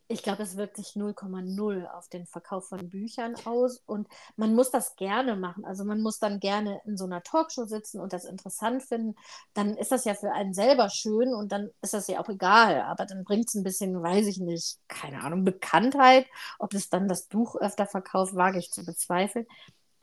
ich 0.07 0.21
glaube, 0.21 0.43
es 0.43 0.55
wirkt 0.55 0.77
sich 0.77 0.89
0,0 0.95 1.87
auf 1.87 2.07
den 2.09 2.27
Verkauf 2.27 2.67
von 2.69 2.89
Büchern 2.89 3.35
aus 3.45 3.81
und 3.85 4.07
man 4.35 4.53
muss 4.53 4.69
das 4.69 4.95
gerne 4.95 5.35
machen. 5.35 5.65
Also 5.65 5.83
man 5.83 6.01
muss 6.01 6.19
dann 6.19 6.39
gerne 6.39 6.79
in 6.85 6.95
so 6.97 7.05
einer 7.05 7.23
Talkshow 7.23 7.65
sitzen 7.65 7.99
und 7.99 8.13
das 8.13 8.25
interessant 8.25 8.83
finden. 8.83 9.15
Dann 9.53 9.75
ist 9.75 9.91
das 9.91 10.05
ja 10.05 10.13
für 10.13 10.31
einen 10.31 10.53
selber 10.53 10.89
schön 10.89 11.33
und 11.33 11.51
dann 11.51 11.71
ist 11.81 11.93
das 11.93 12.07
ja 12.07 12.19
auch 12.19 12.29
egal. 12.29 12.81
Aber 12.81 13.05
dann 13.05 13.23
bringt 13.23 13.47
es 13.47 13.55
ein 13.55 13.63
bisschen, 13.63 14.01
weiß 14.01 14.27
ich 14.27 14.39
nicht, 14.39 14.77
keine 14.87 15.21
Ahnung, 15.21 15.43
Bekanntheit. 15.43 16.27
Ob 16.59 16.73
es 16.73 16.89
dann 16.89 17.07
das 17.07 17.23
Buch 17.25 17.55
öfter 17.55 17.87
verkauft, 17.87 18.35
wage 18.35 18.59
ich 18.59 18.71
zu 18.71 18.85
bezweifeln. 18.85 19.47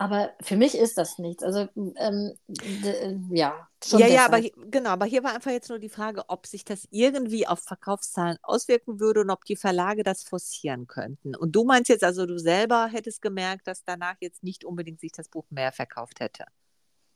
Aber 0.02 0.32
für 0.40 0.56
mich 0.56 0.76
ist 0.76 0.98
das 0.98 1.18
nichts. 1.18 1.44
Also 1.44 1.68
ähm, 1.76 2.32
äh, 2.48 3.14
ja, 3.30 3.68
schon. 3.84 4.00
Ja, 4.00 4.06
deshalb. 4.08 4.10
ja, 4.10 4.26
aber 4.26 4.68
genau, 4.68 4.90
aber 4.90 5.04
hier 5.04 5.22
war 5.22 5.32
einfach 5.32 5.52
jetzt 5.52 5.68
nur 5.68 5.78
die 5.78 5.88
Frage, 5.88 6.24
ob 6.26 6.48
sich 6.48 6.64
das 6.64 6.88
irgendwie 6.90 7.46
auf 7.46 7.60
Verkaufszahlen 7.60 8.36
auswirken 8.42 8.98
würde 8.98 9.20
und 9.20 9.30
ob 9.30 9.44
die 9.44 9.54
Verlage 9.54 10.02
das 10.02 10.24
forcieren 10.24 10.88
könnten. 10.88 11.36
Und 11.36 11.52
du 11.52 11.62
meinst 11.62 11.88
jetzt 11.88 12.02
also, 12.02 12.26
du 12.26 12.36
selber 12.36 12.88
hättest 12.88 13.22
gemerkt, 13.22 13.68
dass 13.68 13.84
danach 13.84 14.16
jetzt 14.18 14.42
nicht 14.42 14.64
unbedingt 14.64 14.98
sich 14.98 15.12
das 15.12 15.28
Buch 15.28 15.46
mehr 15.50 15.70
verkauft 15.70 16.18
hätte. 16.18 16.46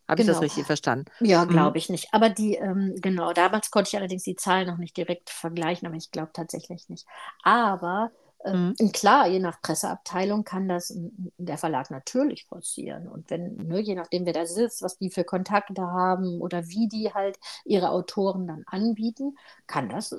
Habe 0.07 0.18
genau. 0.18 0.20
ich 0.20 0.27
das 0.27 0.37
genau. 0.37 0.40
richtig 0.44 0.66
verstanden? 0.66 1.11
Ja, 1.18 1.44
glaube 1.44 1.70
mhm. 1.70 1.77
ich 1.77 1.88
nicht. 1.88 2.09
Aber 2.12 2.31
die, 2.31 2.55
ähm, 2.55 2.94
genau, 3.01 3.33
damals 3.33 3.72
konnte 3.72 3.88
ich 3.88 3.96
allerdings 3.96 4.22
die 4.22 4.37
Zahlen 4.37 4.68
noch 4.68 4.79
nicht 4.79 4.96
direkt 4.96 5.29
vergleichen, 5.29 5.88
aber 5.88 5.96
ich 5.96 6.12
glaube 6.12 6.31
tatsächlich 6.33 6.88
nicht. 6.88 7.05
Aber 7.42 8.12
ähm, 8.47 8.75
mhm. 8.79 8.93
klar, 8.93 9.27
je 9.29 9.41
nach 9.41 9.61
Presseabteilung 9.61 10.45
kann 10.45 10.69
das 10.69 10.97
der 11.37 11.59
Verlag 11.59 11.91
natürlich 11.91 12.47
forcieren. 12.47 13.09
Und 13.09 13.31
wenn, 13.31 13.57
ne, 13.57 13.81
je 13.81 13.95
nachdem, 13.95 14.25
wer 14.25 14.33
da 14.33 14.47
sitzt, 14.47 14.83
was 14.83 14.99
die 14.99 15.11
für 15.11 15.25
Kontakte 15.25 15.83
haben 15.83 16.41
oder 16.41 16.69
wie 16.69 16.89
die 16.89 17.13
halt 17.13 17.39
ihre 17.65 17.91
Autoren 17.91 18.47
dann 18.47 18.65
anbieten, 18.67 19.37
kann 19.67 19.89
das 19.89 20.17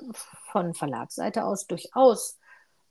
von 0.50 0.74
Verlagsseite 0.74 1.44
aus 1.44 1.66
durchaus 1.66 2.38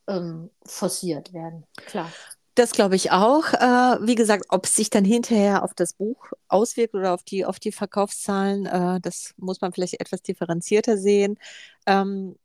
ähm, 0.07 0.49
forciert 0.65 1.33
werden. 1.33 1.65
Klar. 1.85 2.11
Das 2.55 2.71
glaube 2.71 2.95
ich 2.95 3.11
auch. 3.11 3.53
Äh, 3.53 4.07
wie 4.07 4.15
gesagt, 4.15 4.45
ob 4.49 4.65
es 4.65 4.75
sich 4.75 4.89
dann 4.89 5.05
hinterher 5.05 5.63
auf 5.63 5.75
das 5.75 5.93
Buch 5.93 6.31
auswirkt 6.47 6.95
oder 6.95 7.13
auf 7.13 7.21
die, 7.21 7.45
auf 7.45 7.59
die 7.59 7.71
Verkaufszahlen, 7.71 8.65
äh, 8.65 8.99
das 8.99 9.35
muss 9.37 9.61
man 9.61 9.73
vielleicht 9.73 10.01
etwas 10.01 10.23
differenzierter 10.23 10.97
sehen. 10.97 11.37
Ähm, 11.85 12.35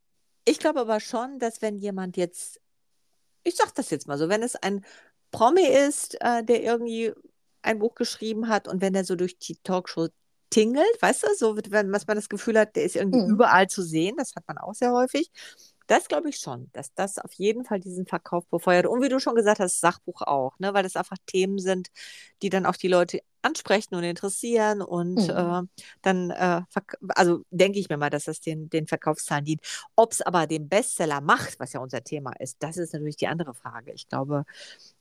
ich 0.44 0.58
glaube 0.58 0.80
aber 0.80 1.00
schon, 1.00 1.38
dass 1.38 1.62
wenn 1.62 1.78
jemand 1.78 2.18
jetzt, 2.18 2.60
ich 3.44 3.56
sage 3.56 3.72
das 3.74 3.90
jetzt 3.90 4.06
mal 4.06 4.18
so, 4.18 4.28
wenn 4.28 4.42
es 4.42 4.56
ein 4.56 4.84
Promi 5.30 5.66
ist, 5.66 6.16
äh, 6.20 6.44
der 6.44 6.62
irgendwie 6.62 7.12
ein 7.62 7.78
Buch 7.78 7.94
geschrieben 7.94 8.48
hat 8.48 8.68
und 8.68 8.80
wenn 8.80 8.94
er 8.94 9.04
so 9.04 9.16
durch 9.16 9.38
die 9.38 9.56
Talkshow 9.56 10.08
tingelt, 10.50 11.00
weißt 11.00 11.22
du, 11.24 11.28
so, 11.36 11.56
wenn 11.56 11.90
man 11.90 12.02
das 12.08 12.28
Gefühl 12.28 12.58
hat, 12.58 12.76
der 12.76 12.84
ist 12.84 12.96
irgendwie 12.96 13.22
mhm. 13.22 13.30
überall 13.30 13.68
zu 13.68 13.82
sehen, 13.82 14.16
das 14.16 14.34
hat 14.34 14.46
man 14.46 14.58
auch 14.58 14.74
sehr 14.74 14.92
häufig. 14.92 15.30
Das 15.86 16.08
glaube 16.08 16.28
ich 16.28 16.36
schon, 16.36 16.70
dass 16.72 16.92
das 16.94 17.18
auf 17.18 17.32
jeden 17.34 17.64
Fall 17.64 17.80
diesen 17.80 18.06
Verkauf 18.06 18.46
befeuert. 18.46 18.86
Und 18.86 19.02
wie 19.02 19.08
du 19.08 19.20
schon 19.20 19.34
gesagt 19.34 19.60
hast, 19.60 19.80
Sachbuch 19.80 20.22
auch, 20.22 20.58
ne? 20.58 20.74
weil 20.74 20.82
das 20.82 20.96
einfach 20.96 21.16
Themen 21.26 21.58
sind, 21.58 21.88
die 22.42 22.50
dann 22.50 22.66
auch 22.66 22.76
die 22.76 22.88
Leute 22.88 23.20
ansprechen 23.42 23.94
und 23.94 24.04
interessieren. 24.04 24.82
Und 24.82 25.28
mhm. 25.28 25.30
äh, 25.30 25.62
dann, 26.02 26.30
äh, 26.30 26.62
also 27.08 27.42
denke 27.50 27.78
ich 27.78 27.88
mir 27.88 27.96
mal, 27.96 28.10
dass 28.10 28.24
das 28.24 28.40
den, 28.40 28.70
den 28.70 28.86
Verkaufszahlen 28.86 29.44
dient. 29.44 29.60
Ob 29.96 30.12
es 30.12 30.22
aber 30.22 30.46
den 30.46 30.68
Bestseller 30.68 31.20
macht, 31.20 31.58
was 31.60 31.72
ja 31.72 31.80
unser 31.80 32.02
Thema 32.04 32.32
ist, 32.38 32.56
das 32.60 32.76
ist 32.76 32.92
natürlich 32.92 33.16
die 33.16 33.28
andere 33.28 33.54
Frage. 33.54 33.92
Ich 33.92 34.08
glaube, 34.08 34.44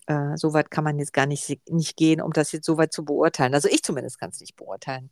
äh, 0.07 0.35
so 0.35 0.53
weit 0.53 0.71
kann 0.71 0.83
man 0.83 0.99
jetzt 0.99 1.13
gar 1.13 1.25
nicht, 1.25 1.59
nicht 1.69 1.95
gehen, 1.95 2.21
um 2.21 2.33
das 2.33 2.51
jetzt 2.51 2.65
so 2.65 2.77
weit 2.77 2.93
zu 2.93 3.05
beurteilen. 3.05 3.53
Also 3.53 3.69
ich 3.69 3.83
zumindest 3.83 4.19
kann 4.19 4.31
es 4.31 4.39
nicht 4.39 4.55
beurteilen. 4.55 5.09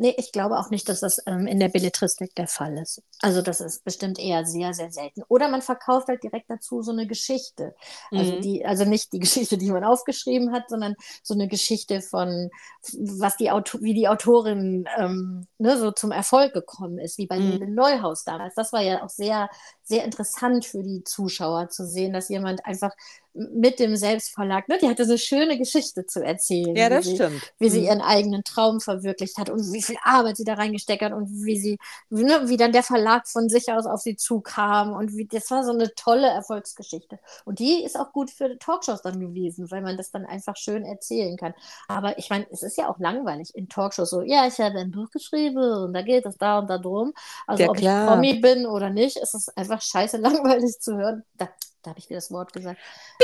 Nee, 0.00 0.14
ich 0.16 0.32
glaube 0.32 0.58
auch 0.58 0.70
nicht, 0.70 0.88
dass 0.88 1.00
das 1.00 1.20
ähm, 1.26 1.46
in 1.46 1.60
der 1.60 1.68
Belletristik 1.68 2.34
der 2.34 2.48
Fall 2.48 2.78
ist. 2.78 3.02
Also 3.20 3.42
das 3.42 3.60
ist 3.60 3.84
bestimmt 3.84 4.18
eher 4.18 4.46
sehr, 4.46 4.72
sehr 4.72 4.90
selten. 4.90 5.22
Oder 5.28 5.48
man 5.48 5.60
verkauft 5.60 6.08
halt 6.08 6.22
direkt 6.22 6.48
dazu 6.48 6.80
so 6.80 6.90
eine 6.90 7.06
Geschichte. 7.06 7.74
Also, 8.10 8.36
mhm. 8.36 8.40
die, 8.40 8.64
also 8.64 8.86
nicht 8.86 9.12
die 9.12 9.18
Geschichte, 9.20 9.58
die 9.58 9.70
man 9.70 9.84
aufgeschrieben 9.84 10.52
hat, 10.52 10.70
sondern 10.70 10.94
so 11.22 11.34
eine 11.34 11.48
Geschichte 11.48 12.00
von, 12.00 12.48
was 12.94 13.36
die 13.36 13.50
Auto 13.50 13.82
wie 13.82 13.92
die 13.92 14.08
Autorin 14.08 14.88
ähm, 14.96 15.46
ne, 15.58 15.76
so 15.76 15.90
zum 15.90 16.12
Erfolg 16.12 16.54
gekommen 16.54 16.98
ist, 16.98 17.18
wie 17.18 17.26
bei 17.26 17.38
mhm. 17.38 17.74
Neuhaus 17.74 18.24
damals. 18.24 18.54
Das 18.54 18.72
war 18.72 18.80
ja 18.80 19.04
auch 19.04 19.10
sehr, 19.10 19.50
sehr 19.90 20.04
interessant 20.04 20.64
für 20.64 20.82
die 20.82 21.02
Zuschauer 21.02 21.68
zu 21.68 21.84
sehen, 21.84 22.12
dass 22.12 22.28
jemand 22.28 22.64
einfach 22.64 22.92
mit 23.32 23.78
dem 23.78 23.96
Selbstverlag, 23.96 24.68
ne, 24.68 24.78
die 24.82 24.88
hatte 24.88 25.04
so 25.04 25.12
eine 25.12 25.18
schöne 25.18 25.56
Geschichte 25.56 26.04
zu 26.04 26.24
erzählen. 26.24 26.74
Ja, 26.74 26.88
das 26.88 27.06
wie 27.06 27.14
stimmt. 27.14 27.40
Sie, 27.40 27.64
wie 27.64 27.70
sie 27.70 27.78
mhm. 27.80 27.84
ihren 27.84 28.00
eigenen 28.00 28.44
Traum 28.44 28.80
verwirklicht 28.80 29.38
hat 29.38 29.50
und 29.50 29.72
wie 29.72 29.82
viel 29.82 29.96
Arbeit 30.02 30.36
sie 30.36 30.44
da 30.44 30.54
reingesteckt 30.54 31.02
hat 31.02 31.12
und 31.12 31.28
wie 31.44 31.58
sie, 31.58 31.78
wie, 32.08 32.24
ne, 32.24 32.48
wie 32.48 32.56
dann 32.56 32.72
der 32.72 32.82
Verlag 32.82 33.28
von 33.28 33.48
sich 33.48 33.72
aus 33.72 33.86
auf 33.86 34.00
sie 34.00 34.16
zukam 34.16 34.92
und 34.92 35.16
wie, 35.16 35.26
das 35.26 35.50
war 35.50 35.64
so 35.64 35.70
eine 35.70 35.94
tolle 35.94 36.26
Erfolgsgeschichte. 36.26 37.20
Und 37.44 37.60
die 37.60 37.84
ist 37.84 37.98
auch 37.98 38.12
gut 38.12 38.30
für 38.30 38.58
Talkshows 38.58 39.02
dann 39.02 39.20
gewesen, 39.20 39.70
weil 39.70 39.82
man 39.82 39.96
das 39.96 40.10
dann 40.10 40.26
einfach 40.26 40.56
schön 40.56 40.84
erzählen 40.84 41.36
kann. 41.36 41.54
Aber 41.86 42.18
ich 42.18 42.30
meine, 42.30 42.46
es 42.50 42.62
ist 42.62 42.78
ja 42.78 42.88
auch 42.88 42.98
langweilig 42.98 43.54
in 43.54 43.68
Talkshows 43.68 44.10
so, 44.10 44.22
ja, 44.22 44.46
ich 44.48 44.58
habe 44.58 44.78
ein 44.80 44.90
Buch 44.90 45.10
geschrieben 45.10 45.84
und 45.84 45.92
da 45.92 46.02
geht 46.02 46.26
es 46.26 46.36
da 46.36 46.58
und 46.58 46.68
da 46.68 46.78
drum. 46.78 47.12
Also 47.46 47.62
ja, 47.62 47.70
ob 47.70 47.76
klar. 47.76 48.02
ich 48.02 48.10
Promi 48.10 48.40
bin 48.40 48.66
oder 48.66 48.90
nicht, 48.90 49.18
ist 49.18 49.34
es 49.34 49.48
einfach 49.56 49.79
scheiße 49.80 50.16
langweilig 50.18 50.78
zu 50.80 50.96
hören. 50.96 51.24
Da, 51.34 51.48
da 51.82 51.90
habe 51.90 51.98
ich 51.98 52.08
wieder 52.08 52.18
das 52.18 52.30
Wort 52.30 52.52
gesagt. 52.52 52.80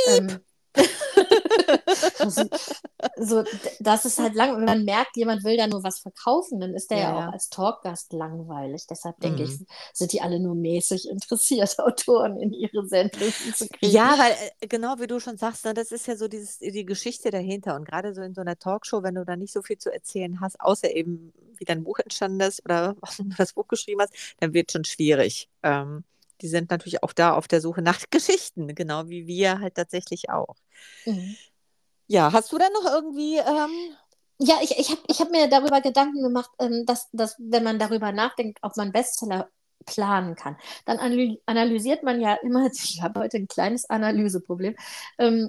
Ähm, 0.09 0.41
so, 3.17 3.45
das 3.81 4.05
ist 4.05 4.19
halt 4.19 4.35
lang, 4.35 4.57
wenn 4.57 4.65
man 4.65 4.85
merkt, 4.85 5.17
jemand 5.17 5.45
will 5.45 5.57
da 5.57 5.67
nur 5.67 5.83
was 5.83 6.01
verkaufen, 6.01 6.61
dann 6.61 6.75
ist 6.75 6.91
der 6.91 6.99
ja, 6.99 7.05
ja 7.05 7.29
auch 7.29 7.33
als 7.33 7.49
Talkgast 7.49 8.13
langweilig. 8.13 8.87
Deshalb 8.89 9.19
denke 9.21 9.45
mhm. 9.45 9.49
ich, 9.49 9.67
sind 9.93 10.13
die 10.13 10.21
alle 10.21 10.41
nur 10.41 10.55
mäßig 10.55 11.09
interessiert, 11.09 11.79
Autoren 11.79 12.41
in 12.41 12.53
ihre 12.53 12.87
Sendungen 12.87 13.33
zu 13.55 13.69
kriegen. 13.69 13.93
Ja, 13.93 14.17
weil 14.19 14.33
äh, 14.61 14.67
genau 14.67 14.97
wie 14.99 15.07
du 15.07 15.21
schon 15.21 15.39
sagst, 15.39 15.65
ne, 15.65 15.75
das 15.75 15.93
ist 15.93 16.07
ja 16.07 16.17
so 16.17 16.29
dieses, 16.29 16.59
die 16.59 16.85
Geschichte 16.85 17.31
dahinter. 17.31 17.77
Und 17.77 17.87
gerade 17.87 18.15
so 18.15 18.23
in 18.23 18.35
so 18.35 18.41
einer 18.41 18.59
Talkshow, 18.59 19.03
wenn 19.03 19.15
du 19.15 19.25
da 19.25 19.37
nicht 19.37 19.53
so 19.53 19.63
viel 19.63 19.79
zu 19.79 19.93
erzählen 19.93 20.41
hast, 20.41 20.61
außer 20.61 20.95
eben, 20.95 21.33
wie 21.57 21.65
dein 21.65 21.85
Buch 21.85 21.99
entstanden 21.99 22.41
ist 22.41 22.65
oder 22.65 22.97
warum 23.01 23.31
du 23.31 23.37
das 23.37 23.55
Buch 23.55 23.69
geschrieben 23.69 24.03
hast, 24.03 24.13
dann 24.41 24.53
wird 24.53 24.69
es 24.69 24.73
schon 24.73 24.85
schwierig. 24.85 25.49
Ähm, 25.63 26.05
die 26.41 26.49
sind 26.49 26.71
natürlich 26.71 27.03
auch 27.03 27.13
da 27.13 27.35
auf 27.35 27.49
der 27.49 27.61
Suche 27.61 27.83
nach 27.83 28.01
Geschichten, 28.11 28.75
genau 28.75 29.09
wie 29.09 29.27
wir 29.27 29.61
halt 29.61 29.75
tatsächlich 29.75 30.31
auch. 30.31 30.57
Mhm. 31.05 31.37
Ja, 32.09 32.33
hast 32.33 32.53
du 32.53 32.59
denn 32.59 32.73
noch 32.73 32.91
irgendwie. 32.91 33.39
Ähm 33.39 33.97
ja, 34.39 34.57
ich, 34.63 34.79
ich 34.79 34.91
habe 34.91 35.01
ich 35.09 35.21
hab 35.21 35.31
mir 35.31 35.49
darüber 35.49 35.81
Gedanken 35.81 36.23
gemacht, 36.23 36.51
ähm, 36.59 36.85
dass, 36.85 37.09
dass, 37.13 37.37
wenn 37.39 37.65
man 37.65 37.79
darüber 37.79 38.13
nachdenkt, 38.13 38.59
ob 38.61 38.77
man 38.77 38.93
Bestseller 38.93 39.49
planen 39.87 40.35
kann. 40.35 40.57
Dann 40.85 40.99
analysiert 41.47 42.03
man 42.03 42.21
ja 42.21 42.35
immer, 42.43 42.67
ich 42.73 43.01
habe 43.03 43.21
heute 43.21 43.39
ein 43.39 43.49
kleines 43.49 43.89
Analyseproblem, 43.89 44.77
ähm, 45.19 45.49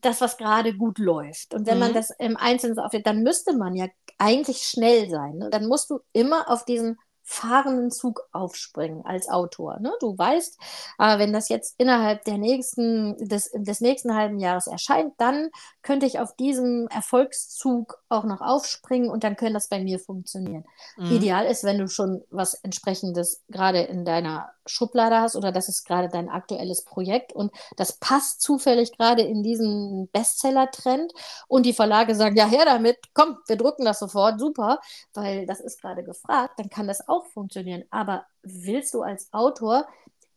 das, 0.00 0.20
was 0.20 0.36
gerade 0.36 0.74
gut 0.74 0.98
läuft. 0.98 1.54
Und 1.54 1.66
wenn 1.66 1.74
mhm. 1.74 1.80
man 1.80 1.94
das 1.94 2.10
im 2.18 2.36
Einzelnen 2.36 2.74
so 2.74 2.82
aufnimmt, 2.82 3.06
dann 3.06 3.22
müsste 3.22 3.56
man 3.56 3.76
ja 3.76 3.86
eigentlich 4.16 4.62
schnell 4.62 5.08
sein. 5.08 5.36
Ne? 5.38 5.50
Dann 5.50 5.66
musst 5.66 5.90
du 5.90 6.00
immer 6.12 6.50
auf 6.50 6.64
diesen 6.64 6.98
fahrenden 7.30 7.90
Zug 7.90 8.26
aufspringen 8.32 9.04
als 9.04 9.28
Autor. 9.28 9.78
Ne? 9.80 9.92
Du 10.00 10.16
weißt, 10.16 10.58
äh, 10.98 11.18
wenn 11.18 11.34
das 11.34 11.50
jetzt 11.50 11.74
innerhalb 11.76 12.24
der 12.24 12.38
nächsten, 12.38 13.16
des, 13.18 13.50
des 13.54 13.82
nächsten 13.82 14.14
halben 14.14 14.38
Jahres 14.38 14.66
erscheint, 14.66 15.12
dann 15.18 15.50
könnte 15.82 16.06
ich 16.06 16.20
auf 16.20 16.34
diesem 16.36 16.88
Erfolgszug 16.88 18.02
auch 18.08 18.24
noch 18.24 18.40
aufspringen 18.40 19.10
und 19.10 19.24
dann 19.24 19.36
könnte 19.36 19.54
das 19.54 19.68
bei 19.68 19.78
mir 19.78 19.98
funktionieren. 19.98 20.64
Mhm. 20.96 21.12
Ideal 21.12 21.44
ist, 21.44 21.64
wenn 21.64 21.78
du 21.78 21.88
schon 21.88 22.24
was 22.30 22.54
entsprechendes 22.54 23.42
gerade 23.48 23.82
in 23.82 24.06
deiner 24.06 24.50
Schublade 24.64 25.20
hast 25.20 25.36
oder 25.36 25.52
das 25.52 25.68
ist 25.68 25.84
gerade 25.84 26.08
dein 26.08 26.28
aktuelles 26.28 26.84
Projekt 26.84 27.32
und 27.32 27.52
das 27.76 27.92
passt 27.92 28.40
zufällig 28.40 28.96
gerade 28.96 29.22
in 29.22 29.42
diesen 29.42 30.08
Bestseller-Trend 30.12 31.12
und 31.48 31.66
die 31.66 31.72
Verlage 31.72 32.14
sagen, 32.14 32.36
ja, 32.36 32.46
her 32.46 32.64
damit, 32.64 32.98
komm, 33.14 33.38
wir 33.46 33.56
drucken 33.56 33.84
das 33.84 33.98
sofort, 33.98 34.38
super, 34.38 34.80
weil 35.14 35.46
das 35.46 35.60
ist 35.60 35.80
gerade 35.80 36.04
gefragt, 36.04 36.58
dann 36.58 36.70
kann 36.70 36.86
das 36.86 37.08
auch 37.08 37.17
funktionieren. 37.26 37.84
Aber 37.90 38.26
willst 38.42 38.94
du 38.94 39.02
als 39.02 39.32
Autor 39.32 39.86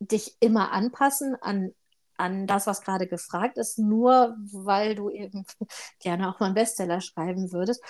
dich 0.00 0.36
immer 0.40 0.72
anpassen 0.72 1.36
an 1.40 1.72
an 2.18 2.46
das, 2.46 2.66
was 2.66 2.82
gerade 2.82 3.08
gefragt 3.08 3.58
ist, 3.58 3.78
nur 3.78 4.36
weil 4.52 4.94
du 4.94 5.10
eben 5.10 5.44
gerne 6.00 6.28
auch 6.28 6.38
mal 6.38 6.46
einen 6.46 6.54
Bestseller 6.54 7.00
schreiben 7.00 7.52
würdest? 7.52 7.82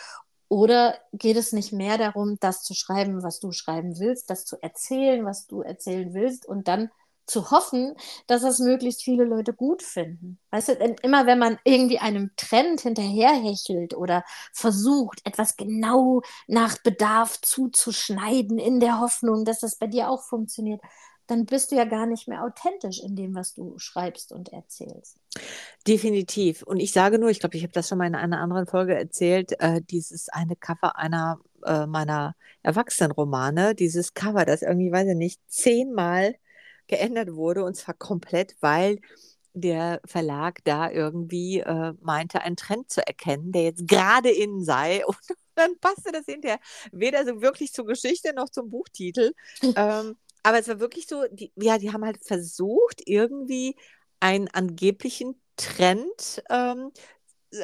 Oder 0.48 0.98
geht 1.12 1.36
es 1.36 1.52
nicht 1.52 1.72
mehr 1.72 1.98
darum, 1.98 2.36
das 2.40 2.62
zu 2.62 2.74
schreiben, 2.74 3.22
was 3.22 3.40
du 3.40 3.52
schreiben 3.52 3.98
willst, 3.98 4.28
das 4.28 4.44
zu 4.44 4.62
erzählen, 4.62 5.24
was 5.24 5.46
du 5.46 5.62
erzählen 5.62 6.12
willst 6.12 6.46
und 6.46 6.68
dann 6.68 6.90
zu 7.26 7.50
hoffen, 7.50 7.94
dass 8.26 8.42
das 8.42 8.58
möglichst 8.58 9.02
viele 9.02 9.24
Leute 9.24 9.52
gut 9.52 9.82
finden. 9.82 10.38
Weißt 10.50 10.68
du, 10.68 10.76
denn 10.76 10.96
immer 11.02 11.26
wenn 11.26 11.38
man 11.38 11.58
irgendwie 11.64 11.98
einem 11.98 12.30
Trend 12.36 12.80
hinterherhechelt 12.80 13.94
oder 13.94 14.24
versucht, 14.52 15.20
etwas 15.24 15.56
genau 15.56 16.22
nach 16.46 16.78
Bedarf 16.78 17.40
zuzuschneiden, 17.40 18.58
in 18.58 18.80
der 18.80 19.00
Hoffnung, 19.00 19.44
dass 19.44 19.60
das 19.60 19.76
bei 19.76 19.86
dir 19.86 20.10
auch 20.10 20.22
funktioniert, 20.22 20.80
dann 21.26 21.46
bist 21.46 21.70
du 21.70 21.76
ja 21.76 21.84
gar 21.84 22.06
nicht 22.06 22.28
mehr 22.28 22.44
authentisch 22.44 23.00
in 23.00 23.16
dem, 23.16 23.34
was 23.34 23.54
du 23.54 23.78
schreibst 23.78 24.32
und 24.32 24.52
erzählst. 24.52 25.16
Definitiv. 25.86 26.62
Und 26.62 26.80
ich 26.80 26.92
sage 26.92 27.18
nur, 27.18 27.30
ich 27.30 27.40
glaube, 27.40 27.56
ich 27.56 27.62
habe 27.62 27.72
das 27.72 27.88
schon 27.88 27.98
mal 27.98 28.06
in 28.06 28.14
einer 28.14 28.40
anderen 28.40 28.66
Folge 28.66 28.94
erzählt, 28.94 29.58
äh, 29.60 29.80
dieses 29.80 30.28
eine 30.28 30.56
Cover 30.56 30.96
einer 30.96 31.38
äh, 31.64 31.86
meiner 31.86 32.34
Erwachsenenromane, 32.62 33.74
dieses 33.74 34.14
Cover, 34.14 34.44
das 34.44 34.62
irgendwie, 34.62 34.92
weiß 34.92 35.08
ich 35.08 35.16
nicht, 35.16 35.40
zehnmal 35.48 36.34
geändert 36.88 37.34
wurde 37.34 37.64
und 37.64 37.76
zwar 37.76 37.94
komplett, 37.94 38.56
weil 38.60 38.98
der 39.54 40.00
Verlag 40.04 40.60
da 40.64 40.90
irgendwie 40.90 41.60
äh, 41.60 41.92
meinte, 42.00 42.40
einen 42.42 42.56
Trend 42.56 42.90
zu 42.90 43.06
erkennen, 43.06 43.52
der 43.52 43.64
jetzt 43.64 43.86
gerade 43.86 44.30
innen 44.30 44.64
sei. 44.64 45.04
Und 45.06 45.16
dann 45.54 45.78
passte 45.78 46.10
das 46.12 46.24
hinterher 46.24 46.58
weder 46.90 47.26
so 47.26 47.42
wirklich 47.42 47.72
zur 47.72 47.84
Geschichte 47.84 48.32
noch 48.34 48.48
zum 48.48 48.70
Buchtitel. 48.70 49.34
ähm, 49.76 50.16
aber 50.42 50.58
es 50.58 50.68
war 50.68 50.80
wirklich 50.80 51.06
so, 51.06 51.24
die, 51.30 51.52
ja, 51.56 51.78
die 51.78 51.92
haben 51.92 52.04
halt 52.04 52.24
versucht, 52.24 53.02
irgendwie 53.04 53.76
einen 54.20 54.48
angeblichen 54.48 55.40
Trend, 55.56 56.42
ähm, 56.48 56.90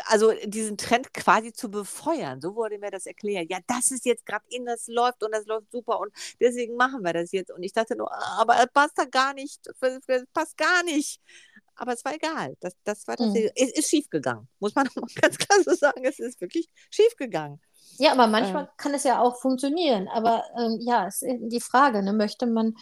also 0.07 0.33
diesen 0.45 0.77
Trend 0.77 1.13
quasi 1.15 1.53
zu 1.53 1.71
befeuern. 1.71 2.41
So 2.41 2.55
wurde 2.55 2.79
mir 2.79 2.91
das 2.91 3.07
erklärt. 3.07 3.51
Ja, 3.51 3.59
das 3.67 3.91
ist 3.91 4.05
jetzt 4.05 4.27
gerade 4.27 4.45
in, 4.49 4.65
das 4.65 4.87
läuft 4.87 5.23
und 5.23 5.33
das 5.33 5.47
läuft 5.47 5.71
super 5.73 6.01
und 6.01 6.13
deswegen 6.41 6.77
machen 6.77 7.03
wir 7.03 7.13
das 7.13 7.33
jetzt. 7.33 7.51
Und 7.51 7.63
ich 7.63 7.73
dachte 7.73 7.97
nur, 7.97 8.13
ah, 8.13 8.39
aber 8.41 8.57
es 8.59 8.67
passt 8.73 8.99
da 8.99 9.05
gar 9.05 9.35
nicht, 9.35 9.67
es 9.67 10.25
passt 10.33 10.57
gar 10.57 10.83
nicht. 10.85 11.21
Aber 11.77 11.93
es 11.93 12.05
war 12.05 12.15
egal. 12.15 12.57
Das, 12.61 12.75
das 12.85 13.07
war 13.07 13.17
das. 13.17 13.29
Mhm. 13.29 13.51
Es 13.55 13.73
ist 13.73 13.89
schief 13.89 14.11
gegangen, 14.11 14.49
muss 14.59 14.75
man 14.75 14.89
ganz 15.21 15.39
klar 15.39 15.63
so 15.63 15.75
sagen. 15.75 16.05
Es 16.05 16.19
ist 16.19 16.41
wirklich 16.41 16.69
schief 16.91 17.15
gegangen. 17.17 17.61
Ja, 17.99 18.13
aber 18.13 18.27
manchmal 18.27 18.65
äh. 18.65 18.69
kann 18.77 18.95
es 18.95 19.05
ja 19.05 19.21
auch 19.21 19.41
funktionieren. 19.41 20.09
Aber 20.09 20.45
ähm, 20.59 20.79
ja, 20.81 21.07
ist 21.07 21.25
die 21.25 21.61
Frage, 21.61 22.03
ne? 22.03 22.13
möchte 22.13 22.47
man, 22.47 22.75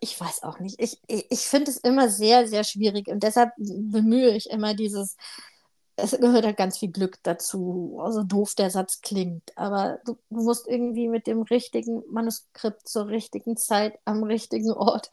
ich 0.00 0.18
weiß 0.20 0.42
auch 0.44 0.60
nicht, 0.60 0.80
ich, 0.80 1.00
ich, 1.06 1.26
ich 1.30 1.40
finde 1.40 1.70
es 1.70 1.78
immer 1.78 2.08
sehr, 2.08 2.46
sehr 2.46 2.64
schwierig 2.64 3.08
und 3.08 3.22
deshalb 3.22 3.52
bemühe 3.56 4.34
ich 4.34 4.50
immer 4.50 4.74
dieses, 4.74 5.16
es 5.98 6.12
gehört 6.12 6.44
halt 6.44 6.56
ganz 6.56 6.78
viel 6.78 6.90
Glück 6.90 7.18
dazu, 7.24 7.98
also 8.02 8.22
doof 8.22 8.54
der 8.54 8.70
Satz 8.70 9.00
klingt, 9.00 9.56
aber 9.56 9.98
du, 10.04 10.16
du 10.30 10.42
musst 10.42 10.68
irgendwie 10.68 11.08
mit 11.08 11.26
dem 11.26 11.42
richtigen 11.42 12.02
Manuskript 12.10 12.88
zur 12.88 13.08
richtigen 13.08 13.56
Zeit 13.56 13.98
am 14.04 14.22
richtigen 14.22 14.72
Ort 14.72 15.10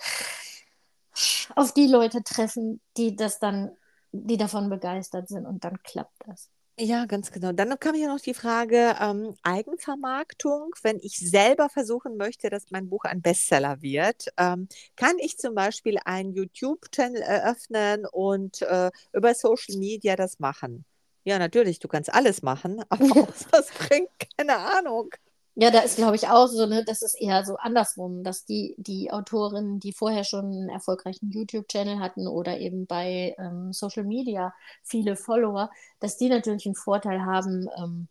auf 1.56 1.74
die 1.74 1.88
Leute 1.88 2.24
treffen, 2.24 2.82
die 2.98 3.16
das 3.16 3.40
dann 3.40 3.72
die 4.12 4.38
davon 4.38 4.70
begeistert 4.70 5.28
sind 5.28 5.46
und 5.46 5.66
dann 5.66 5.82
klappt 5.84 6.16
das. 6.26 6.50
Ja, 6.78 7.06
ganz 7.06 7.32
genau. 7.32 7.54
Dann 7.54 7.80
kam 7.80 7.96
ja 7.96 8.08
noch 8.10 8.20
die 8.20 8.34
Frage 8.34 8.96
ähm, 9.00 9.36
Eigenvermarktung. 9.44 10.76
Wenn 10.82 11.00
ich 11.00 11.18
selber 11.18 11.70
versuchen 11.70 12.18
möchte, 12.18 12.50
dass 12.50 12.70
mein 12.70 12.90
Buch 12.90 13.06
ein 13.06 13.22
Bestseller 13.22 13.82
wird, 13.82 14.28
ähm, 14.38 14.68
kann 14.98 15.18
ich 15.20 15.38
zum 15.38 15.56
Beispiel 15.56 15.98
einen 16.04 16.34
YouTube-Channel 16.34 17.22
eröffnen 17.22 18.06
und 18.06 18.62
äh, 18.64 18.92
über 19.14 19.34
Social 19.34 19.78
Media 19.78 20.18
das 20.18 20.40
machen? 20.40 20.84
Ja, 21.24 21.40
natürlich, 21.40 21.80
du 21.80 21.88
kannst 21.88 22.14
alles 22.14 22.42
machen, 22.42 22.84
aber 22.90 23.06
was 23.30 23.48
das 23.52 23.72
bringt, 23.72 24.10
keine 24.38 24.58
Ahnung. 24.58 25.10
Ja, 25.58 25.72
da 25.72 25.80
ist, 25.80 25.96
glaube 25.96 26.18
ich, 26.18 26.28
auch 26.28 26.48
so, 26.48 26.66
ne, 26.66 26.84
das 26.84 27.02
ist 27.02 27.16
eher 27.16 27.46
so 27.46 27.56
andersrum, 27.56 28.24
dass 28.24 28.44
die, 28.44 28.76
die 28.78 29.12
Autorinnen, 29.12 29.80
die 29.80 29.94
vorher 29.94 30.26
schon 30.26 30.46
einen 30.46 30.70
erfolgreichen 30.70 31.32
YouTube-Channel 31.32 32.00
hatten 32.00 32.28
oder 32.28 32.60
eben 32.60 32.86
bei 32.88 33.36
ähm, 33.40 33.72
Social 33.72 34.04
Media 34.04 34.54
viele 34.84 35.16
Follower, 35.16 35.72
dass 36.02 36.18
die 36.18 36.28
natürlich 36.28 36.66
einen 36.66 36.76
Vorteil 36.76 37.22
haben, 37.22 37.70
ähm, 37.78 38.08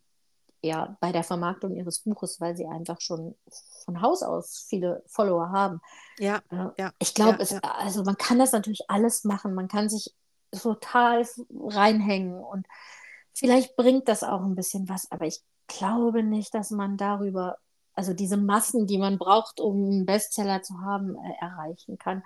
ja, 0.63 0.97
bei 0.99 1.11
der 1.11 1.23
Vermarktung 1.23 1.75
ihres 1.75 1.99
Buches, 1.99 2.41
weil 2.41 2.57
sie 2.57 2.65
einfach 2.65 2.99
schon 2.99 3.35
von 3.85 4.01
Haus 4.01 4.23
aus 4.23 4.65
viele 4.67 5.03
Follower 5.05 5.51
haben. 5.51 5.81
Ja, 6.17 6.41
äh, 6.49 6.69
ja. 6.79 6.91
Ich 6.97 7.13
glaube, 7.13 7.43
ja, 7.43 7.59
ja. 7.63 7.71
also 7.77 8.03
man 8.03 8.17
kann 8.17 8.39
das 8.39 8.53
natürlich 8.53 8.89
alles 8.89 9.23
machen. 9.23 9.53
Man 9.53 9.67
kann 9.67 9.87
sich 9.87 10.15
total 10.51 11.23
reinhängen 11.51 12.43
und 12.43 12.65
vielleicht 13.33 13.75
bringt 13.75 14.07
das 14.07 14.23
auch 14.23 14.41
ein 14.41 14.55
bisschen 14.55 14.89
was, 14.89 15.11
aber 15.11 15.27
ich 15.27 15.43
glaube 15.67 16.23
nicht, 16.23 16.53
dass 16.53 16.71
man 16.71 16.97
darüber, 16.97 17.57
also 17.93 18.13
diese 18.13 18.37
Massen, 18.37 18.87
die 18.87 18.97
man 18.97 19.17
braucht, 19.17 19.59
um 19.59 19.85
einen 19.85 20.05
Bestseller 20.05 20.61
zu 20.61 20.79
haben, 20.81 21.15
äh, 21.15 21.33
erreichen 21.41 21.97
kann. 21.97 22.23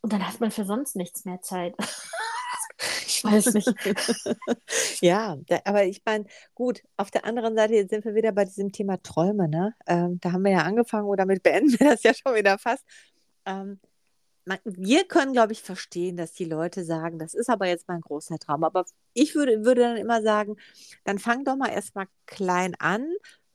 Und 0.00 0.12
dann 0.12 0.26
hat 0.26 0.40
man 0.40 0.50
für 0.50 0.64
sonst 0.64 0.96
nichts 0.96 1.24
mehr 1.24 1.40
Zeit. 1.42 1.74
ich 3.06 3.24
weiß 3.24 3.54
nicht. 3.54 3.72
ja, 5.00 5.36
da, 5.46 5.60
aber 5.64 5.84
ich 5.84 6.02
meine, 6.04 6.26
gut, 6.54 6.82
auf 6.96 7.10
der 7.10 7.24
anderen 7.24 7.56
Seite 7.56 7.74
jetzt 7.74 7.90
sind 7.90 8.04
wir 8.04 8.14
wieder 8.14 8.32
bei 8.32 8.44
diesem 8.44 8.72
Thema 8.72 9.02
Träume, 9.02 9.48
ne? 9.48 9.74
Ähm, 9.86 10.20
da 10.20 10.32
haben 10.32 10.44
wir 10.44 10.52
ja 10.52 10.62
angefangen 10.62 11.06
oder 11.06 11.24
damit 11.24 11.42
beenden 11.42 11.78
wir 11.78 11.90
das 11.90 12.02
ja 12.02 12.12
schon 12.14 12.34
wieder 12.34 12.58
fast. 12.58 12.84
Ähm, 13.46 13.80
man, 14.46 14.58
wir 14.64 15.04
können, 15.06 15.32
glaube 15.32 15.52
ich, 15.52 15.62
verstehen, 15.62 16.16
dass 16.16 16.32
die 16.32 16.44
Leute 16.44 16.84
sagen, 16.84 17.18
das 17.18 17.34
ist 17.34 17.50
aber 17.50 17.66
jetzt 17.66 17.88
mein 17.88 18.00
großer 18.00 18.38
Traum. 18.38 18.64
Aber 18.64 18.84
ich 19.12 19.34
würde, 19.34 19.64
würde 19.64 19.82
dann 19.82 19.96
immer 19.96 20.22
sagen, 20.22 20.56
dann 21.04 21.18
fang 21.18 21.44
doch 21.44 21.56
mal 21.56 21.68
erstmal 21.70 22.06
klein 22.26 22.74
an, 22.78 23.06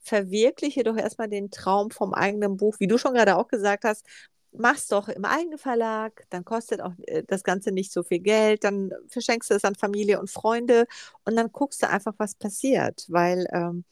verwirkliche 0.02 0.84
doch 0.84 0.98
erstmal 0.98 1.30
den 1.30 1.52
Traum 1.52 1.92
vom 1.92 2.14
eigenen 2.14 2.58
Buch, 2.58 2.76
wie 2.80 2.88
du 2.88 2.98
schon 2.98 3.14
gerade 3.14 3.38
auch 3.38 3.48
gesagt 3.48 3.86
hast. 3.86 4.06
Mach's 4.54 4.88
doch 4.88 5.08
im 5.08 5.24
eigenen 5.26 5.58
Verlag, 5.58 6.26
dann 6.30 6.44
kostet 6.44 6.82
auch 6.82 6.94
äh, 7.08 7.24
das 7.26 7.44
Ganze 7.44 7.72
nicht 7.72 7.94
so 7.94 8.04
viel 8.04 8.20
Geld, 8.20 8.64
dann 8.66 8.92
verschenkst 9.08 9.50
du 9.50 9.56
es 9.56 9.64
an 9.64 9.76
Familie 9.76 10.20
und 10.20 10.30
Freunde 10.30 10.88
und 11.26 11.38
dann 11.38 11.52
guckst 11.54 11.82
du 11.84 11.90
einfach, 11.90 12.14
was 12.18 12.36
passiert. 12.36 13.06
Weil, 13.08 13.48
ähm, 13.54 13.86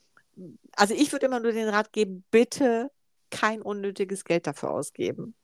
also 0.76 0.94
ich 0.94 1.12
würde 1.14 1.28
immer 1.28 1.40
nur 1.40 1.54
den 1.54 1.70
Rat 1.70 1.94
geben, 1.94 2.26
bitte 2.32 2.92
kein 3.32 3.62
unnötiges 3.62 4.26
Geld 4.26 4.48
dafür 4.48 4.72
ausgeben. 4.72 5.36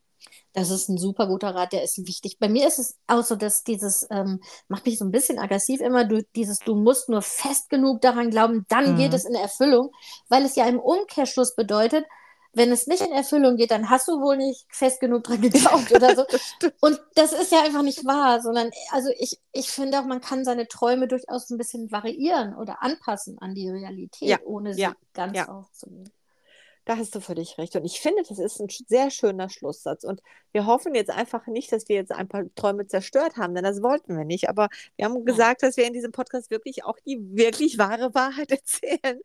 Das 0.53 0.69
ist 0.69 0.89
ein 0.89 0.97
super 0.97 1.27
guter 1.27 1.53
Rat, 1.53 1.73
der 1.73 1.83
ist 1.83 2.05
wichtig. 2.07 2.37
Bei 2.39 2.47
mir 2.47 2.67
ist 2.67 2.79
es 2.79 2.97
auch 3.07 3.23
so, 3.23 3.35
dass 3.35 3.63
dieses, 3.63 4.07
ähm, 4.09 4.41
macht 4.67 4.85
mich 4.85 4.97
so 4.97 5.05
ein 5.05 5.11
bisschen 5.11 5.39
aggressiv 5.39 5.81
immer, 5.81 6.05
du, 6.05 6.23
dieses, 6.35 6.59
du 6.59 6.75
musst 6.75 7.09
nur 7.09 7.21
fest 7.21 7.69
genug 7.69 8.01
daran 8.01 8.29
glauben, 8.29 8.65
dann 8.69 8.93
mhm. 8.93 8.97
geht 8.97 9.13
es 9.13 9.25
in 9.25 9.35
Erfüllung, 9.35 9.91
weil 10.29 10.45
es 10.45 10.55
ja 10.55 10.65
im 10.65 10.79
Umkehrschluss 10.79 11.55
bedeutet, 11.55 12.05
wenn 12.55 12.71
es 12.71 12.87
nicht 12.87 13.01
in 13.01 13.11
Erfüllung 13.11 13.57
geht, 13.57 13.71
dann 13.71 13.89
hast 13.89 14.07
du 14.07 14.21
wohl 14.21 14.37
nicht 14.37 14.65
fest 14.69 15.01
genug 15.01 15.25
dran 15.25 15.41
geglaubt 15.41 15.91
oder 15.93 16.15
so. 16.15 16.25
Und 16.79 17.01
das 17.15 17.33
ist 17.33 17.51
ja 17.51 17.61
einfach 17.61 17.83
nicht 17.83 18.05
wahr, 18.05 18.41
sondern 18.41 18.71
also 18.91 19.09
ich, 19.19 19.39
ich 19.51 19.69
finde 19.69 19.99
auch, 19.99 20.05
man 20.05 20.21
kann 20.21 20.45
seine 20.45 20.67
Träume 20.67 21.07
durchaus 21.07 21.49
ein 21.49 21.57
bisschen 21.57 21.91
variieren 21.91 22.55
oder 22.55 22.81
anpassen 22.81 23.37
an 23.39 23.53
die 23.53 23.69
Realität, 23.69 24.29
ja, 24.29 24.37
ohne 24.45 24.73
sie 24.73 24.81
ja, 24.81 24.93
ganz 25.13 25.37
ja. 25.37 25.49
aufzunehmen. 25.49 26.11
Da 26.85 26.97
hast 26.97 27.15
du 27.15 27.19
völlig 27.19 27.57
recht. 27.57 27.75
Und 27.75 27.83
ich 27.83 27.99
finde, 27.99 28.23
das 28.27 28.37
ist 28.37 28.59
ein 28.59 28.67
sehr 28.69 29.09
schöner 29.09 29.49
Schlusssatz. 29.49 30.03
Und 30.03 30.21
wir 30.51 30.65
hoffen 30.65 30.93
jetzt 30.93 31.09
einfach 31.09 31.47
nicht, 31.47 31.71
dass 31.71 31.89
wir 31.89 31.95
jetzt 31.95 32.11
ein 32.11 32.27
paar 32.27 32.43
Träume 32.55 32.85
zerstört 32.87 33.37
haben, 33.37 33.55
denn 33.55 33.63
das 33.63 33.81
wollten 33.81 34.15
wir 34.15 34.25
nicht. 34.25 34.49
Aber 34.49 34.69
wir 34.95 35.05
haben 35.05 35.25
gesagt, 35.25 35.63
dass 35.63 35.77
wir 35.77 35.87
in 35.87 35.93
diesem 35.93 36.11
Podcast 36.11 36.51
wirklich 36.51 36.85
auch 36.85 36.99
die 36.99 37.17
wirklich 37.35 37.77
wahre 37.79 38.13
Wahrheit 38.13 38.51
erzählen. 38.51 39.19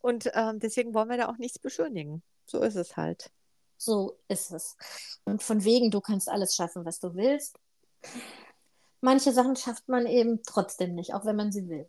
Und 0.00 0.30
ähm, 0.34 0.58
deswegen 0.58 0.92
wollen 0.92 1.08
wir 1.08 1.16
da 1.16 1.28
auch 1.28 1.38
nichts 1.38 1.58
beschönigen. 1.58 2.22
So 2.46 2.60
ist 2.60 2.74
es 2.74 2.96
halt. 2.96 3.30
So 3.76 4.18
ist 4.28 4.50
es. 4.50 4.76
Und 5.24 5.42
von 5.42 5.64
wegen, 5.64 5.90
du 5.90 6.00
kannst 6.00 6.28
alles 6.28 6.54
schaffen, 6.54 6.84
was 6.84 7.00
du 7.00 7.14
willst 7.14 7.56
manche 9.04 9.32
Sachen 9.32 9.54
schafft 9.54 9.88
man 9.88 10.06
eben 10.06 10.42
trotzdem 10.42 10.94
nicht, 10.94 11.14
auch 11.14 11.24
wenn 11.24 11.36
man 11.36 11.52
sie 11.52 11.68
will. 11.68 11.88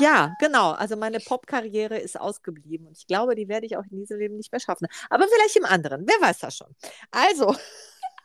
Ja, 0.00 0.34
genau. 0.40 0.72
Also 0.72 0.96
meine 0.96 1.20
Pop-Karriere 1.20 1.98
ist 1.98 2.18
ausgeblieben 2.18 2.86
und 2.86 2.96
ich 2.96 3.06
glaube, 3.06 3.36
die 3.36 3.48
werde 3.48 3.66
ich 3.66 3.76
auch 3.76 3.84
in 3.90 3.98
diesem 3.98 4.18
Leben 4.18 4.36
nicht 4.36 4.50
mehr 4.50 4.60
schaffen. 4.60 4.88
Aber 5.10 5.26
vielleicht 5.28 5.54
im 5.56 5.66
anderen. 5.66 6.06
Wer 6.06 6.26
weiß 6.26 6.38
das 6.40 6.56
schon. 6.56 6.74
Also. 7.10 7.54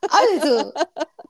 Also. 0.01 0.73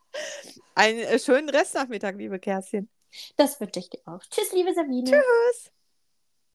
Einen 0.75 0.99
äh, 0.99 1.19
schönen 1.19 1.49
Restnachmittag, 1.49 2.15
liebe 2.15 2.39
Kerstin. 2.39 2.87
Das 3.35 3.59
wünsche 3.59 3.79
ich 3.79 3.89
dir 3.89 4.01
auch. 4.05 4.21
Tschüss, 4.29 4.53
liebe 4.53 4.73
Sabine. 4.73 5.09
Tschüss. 5.09 5.71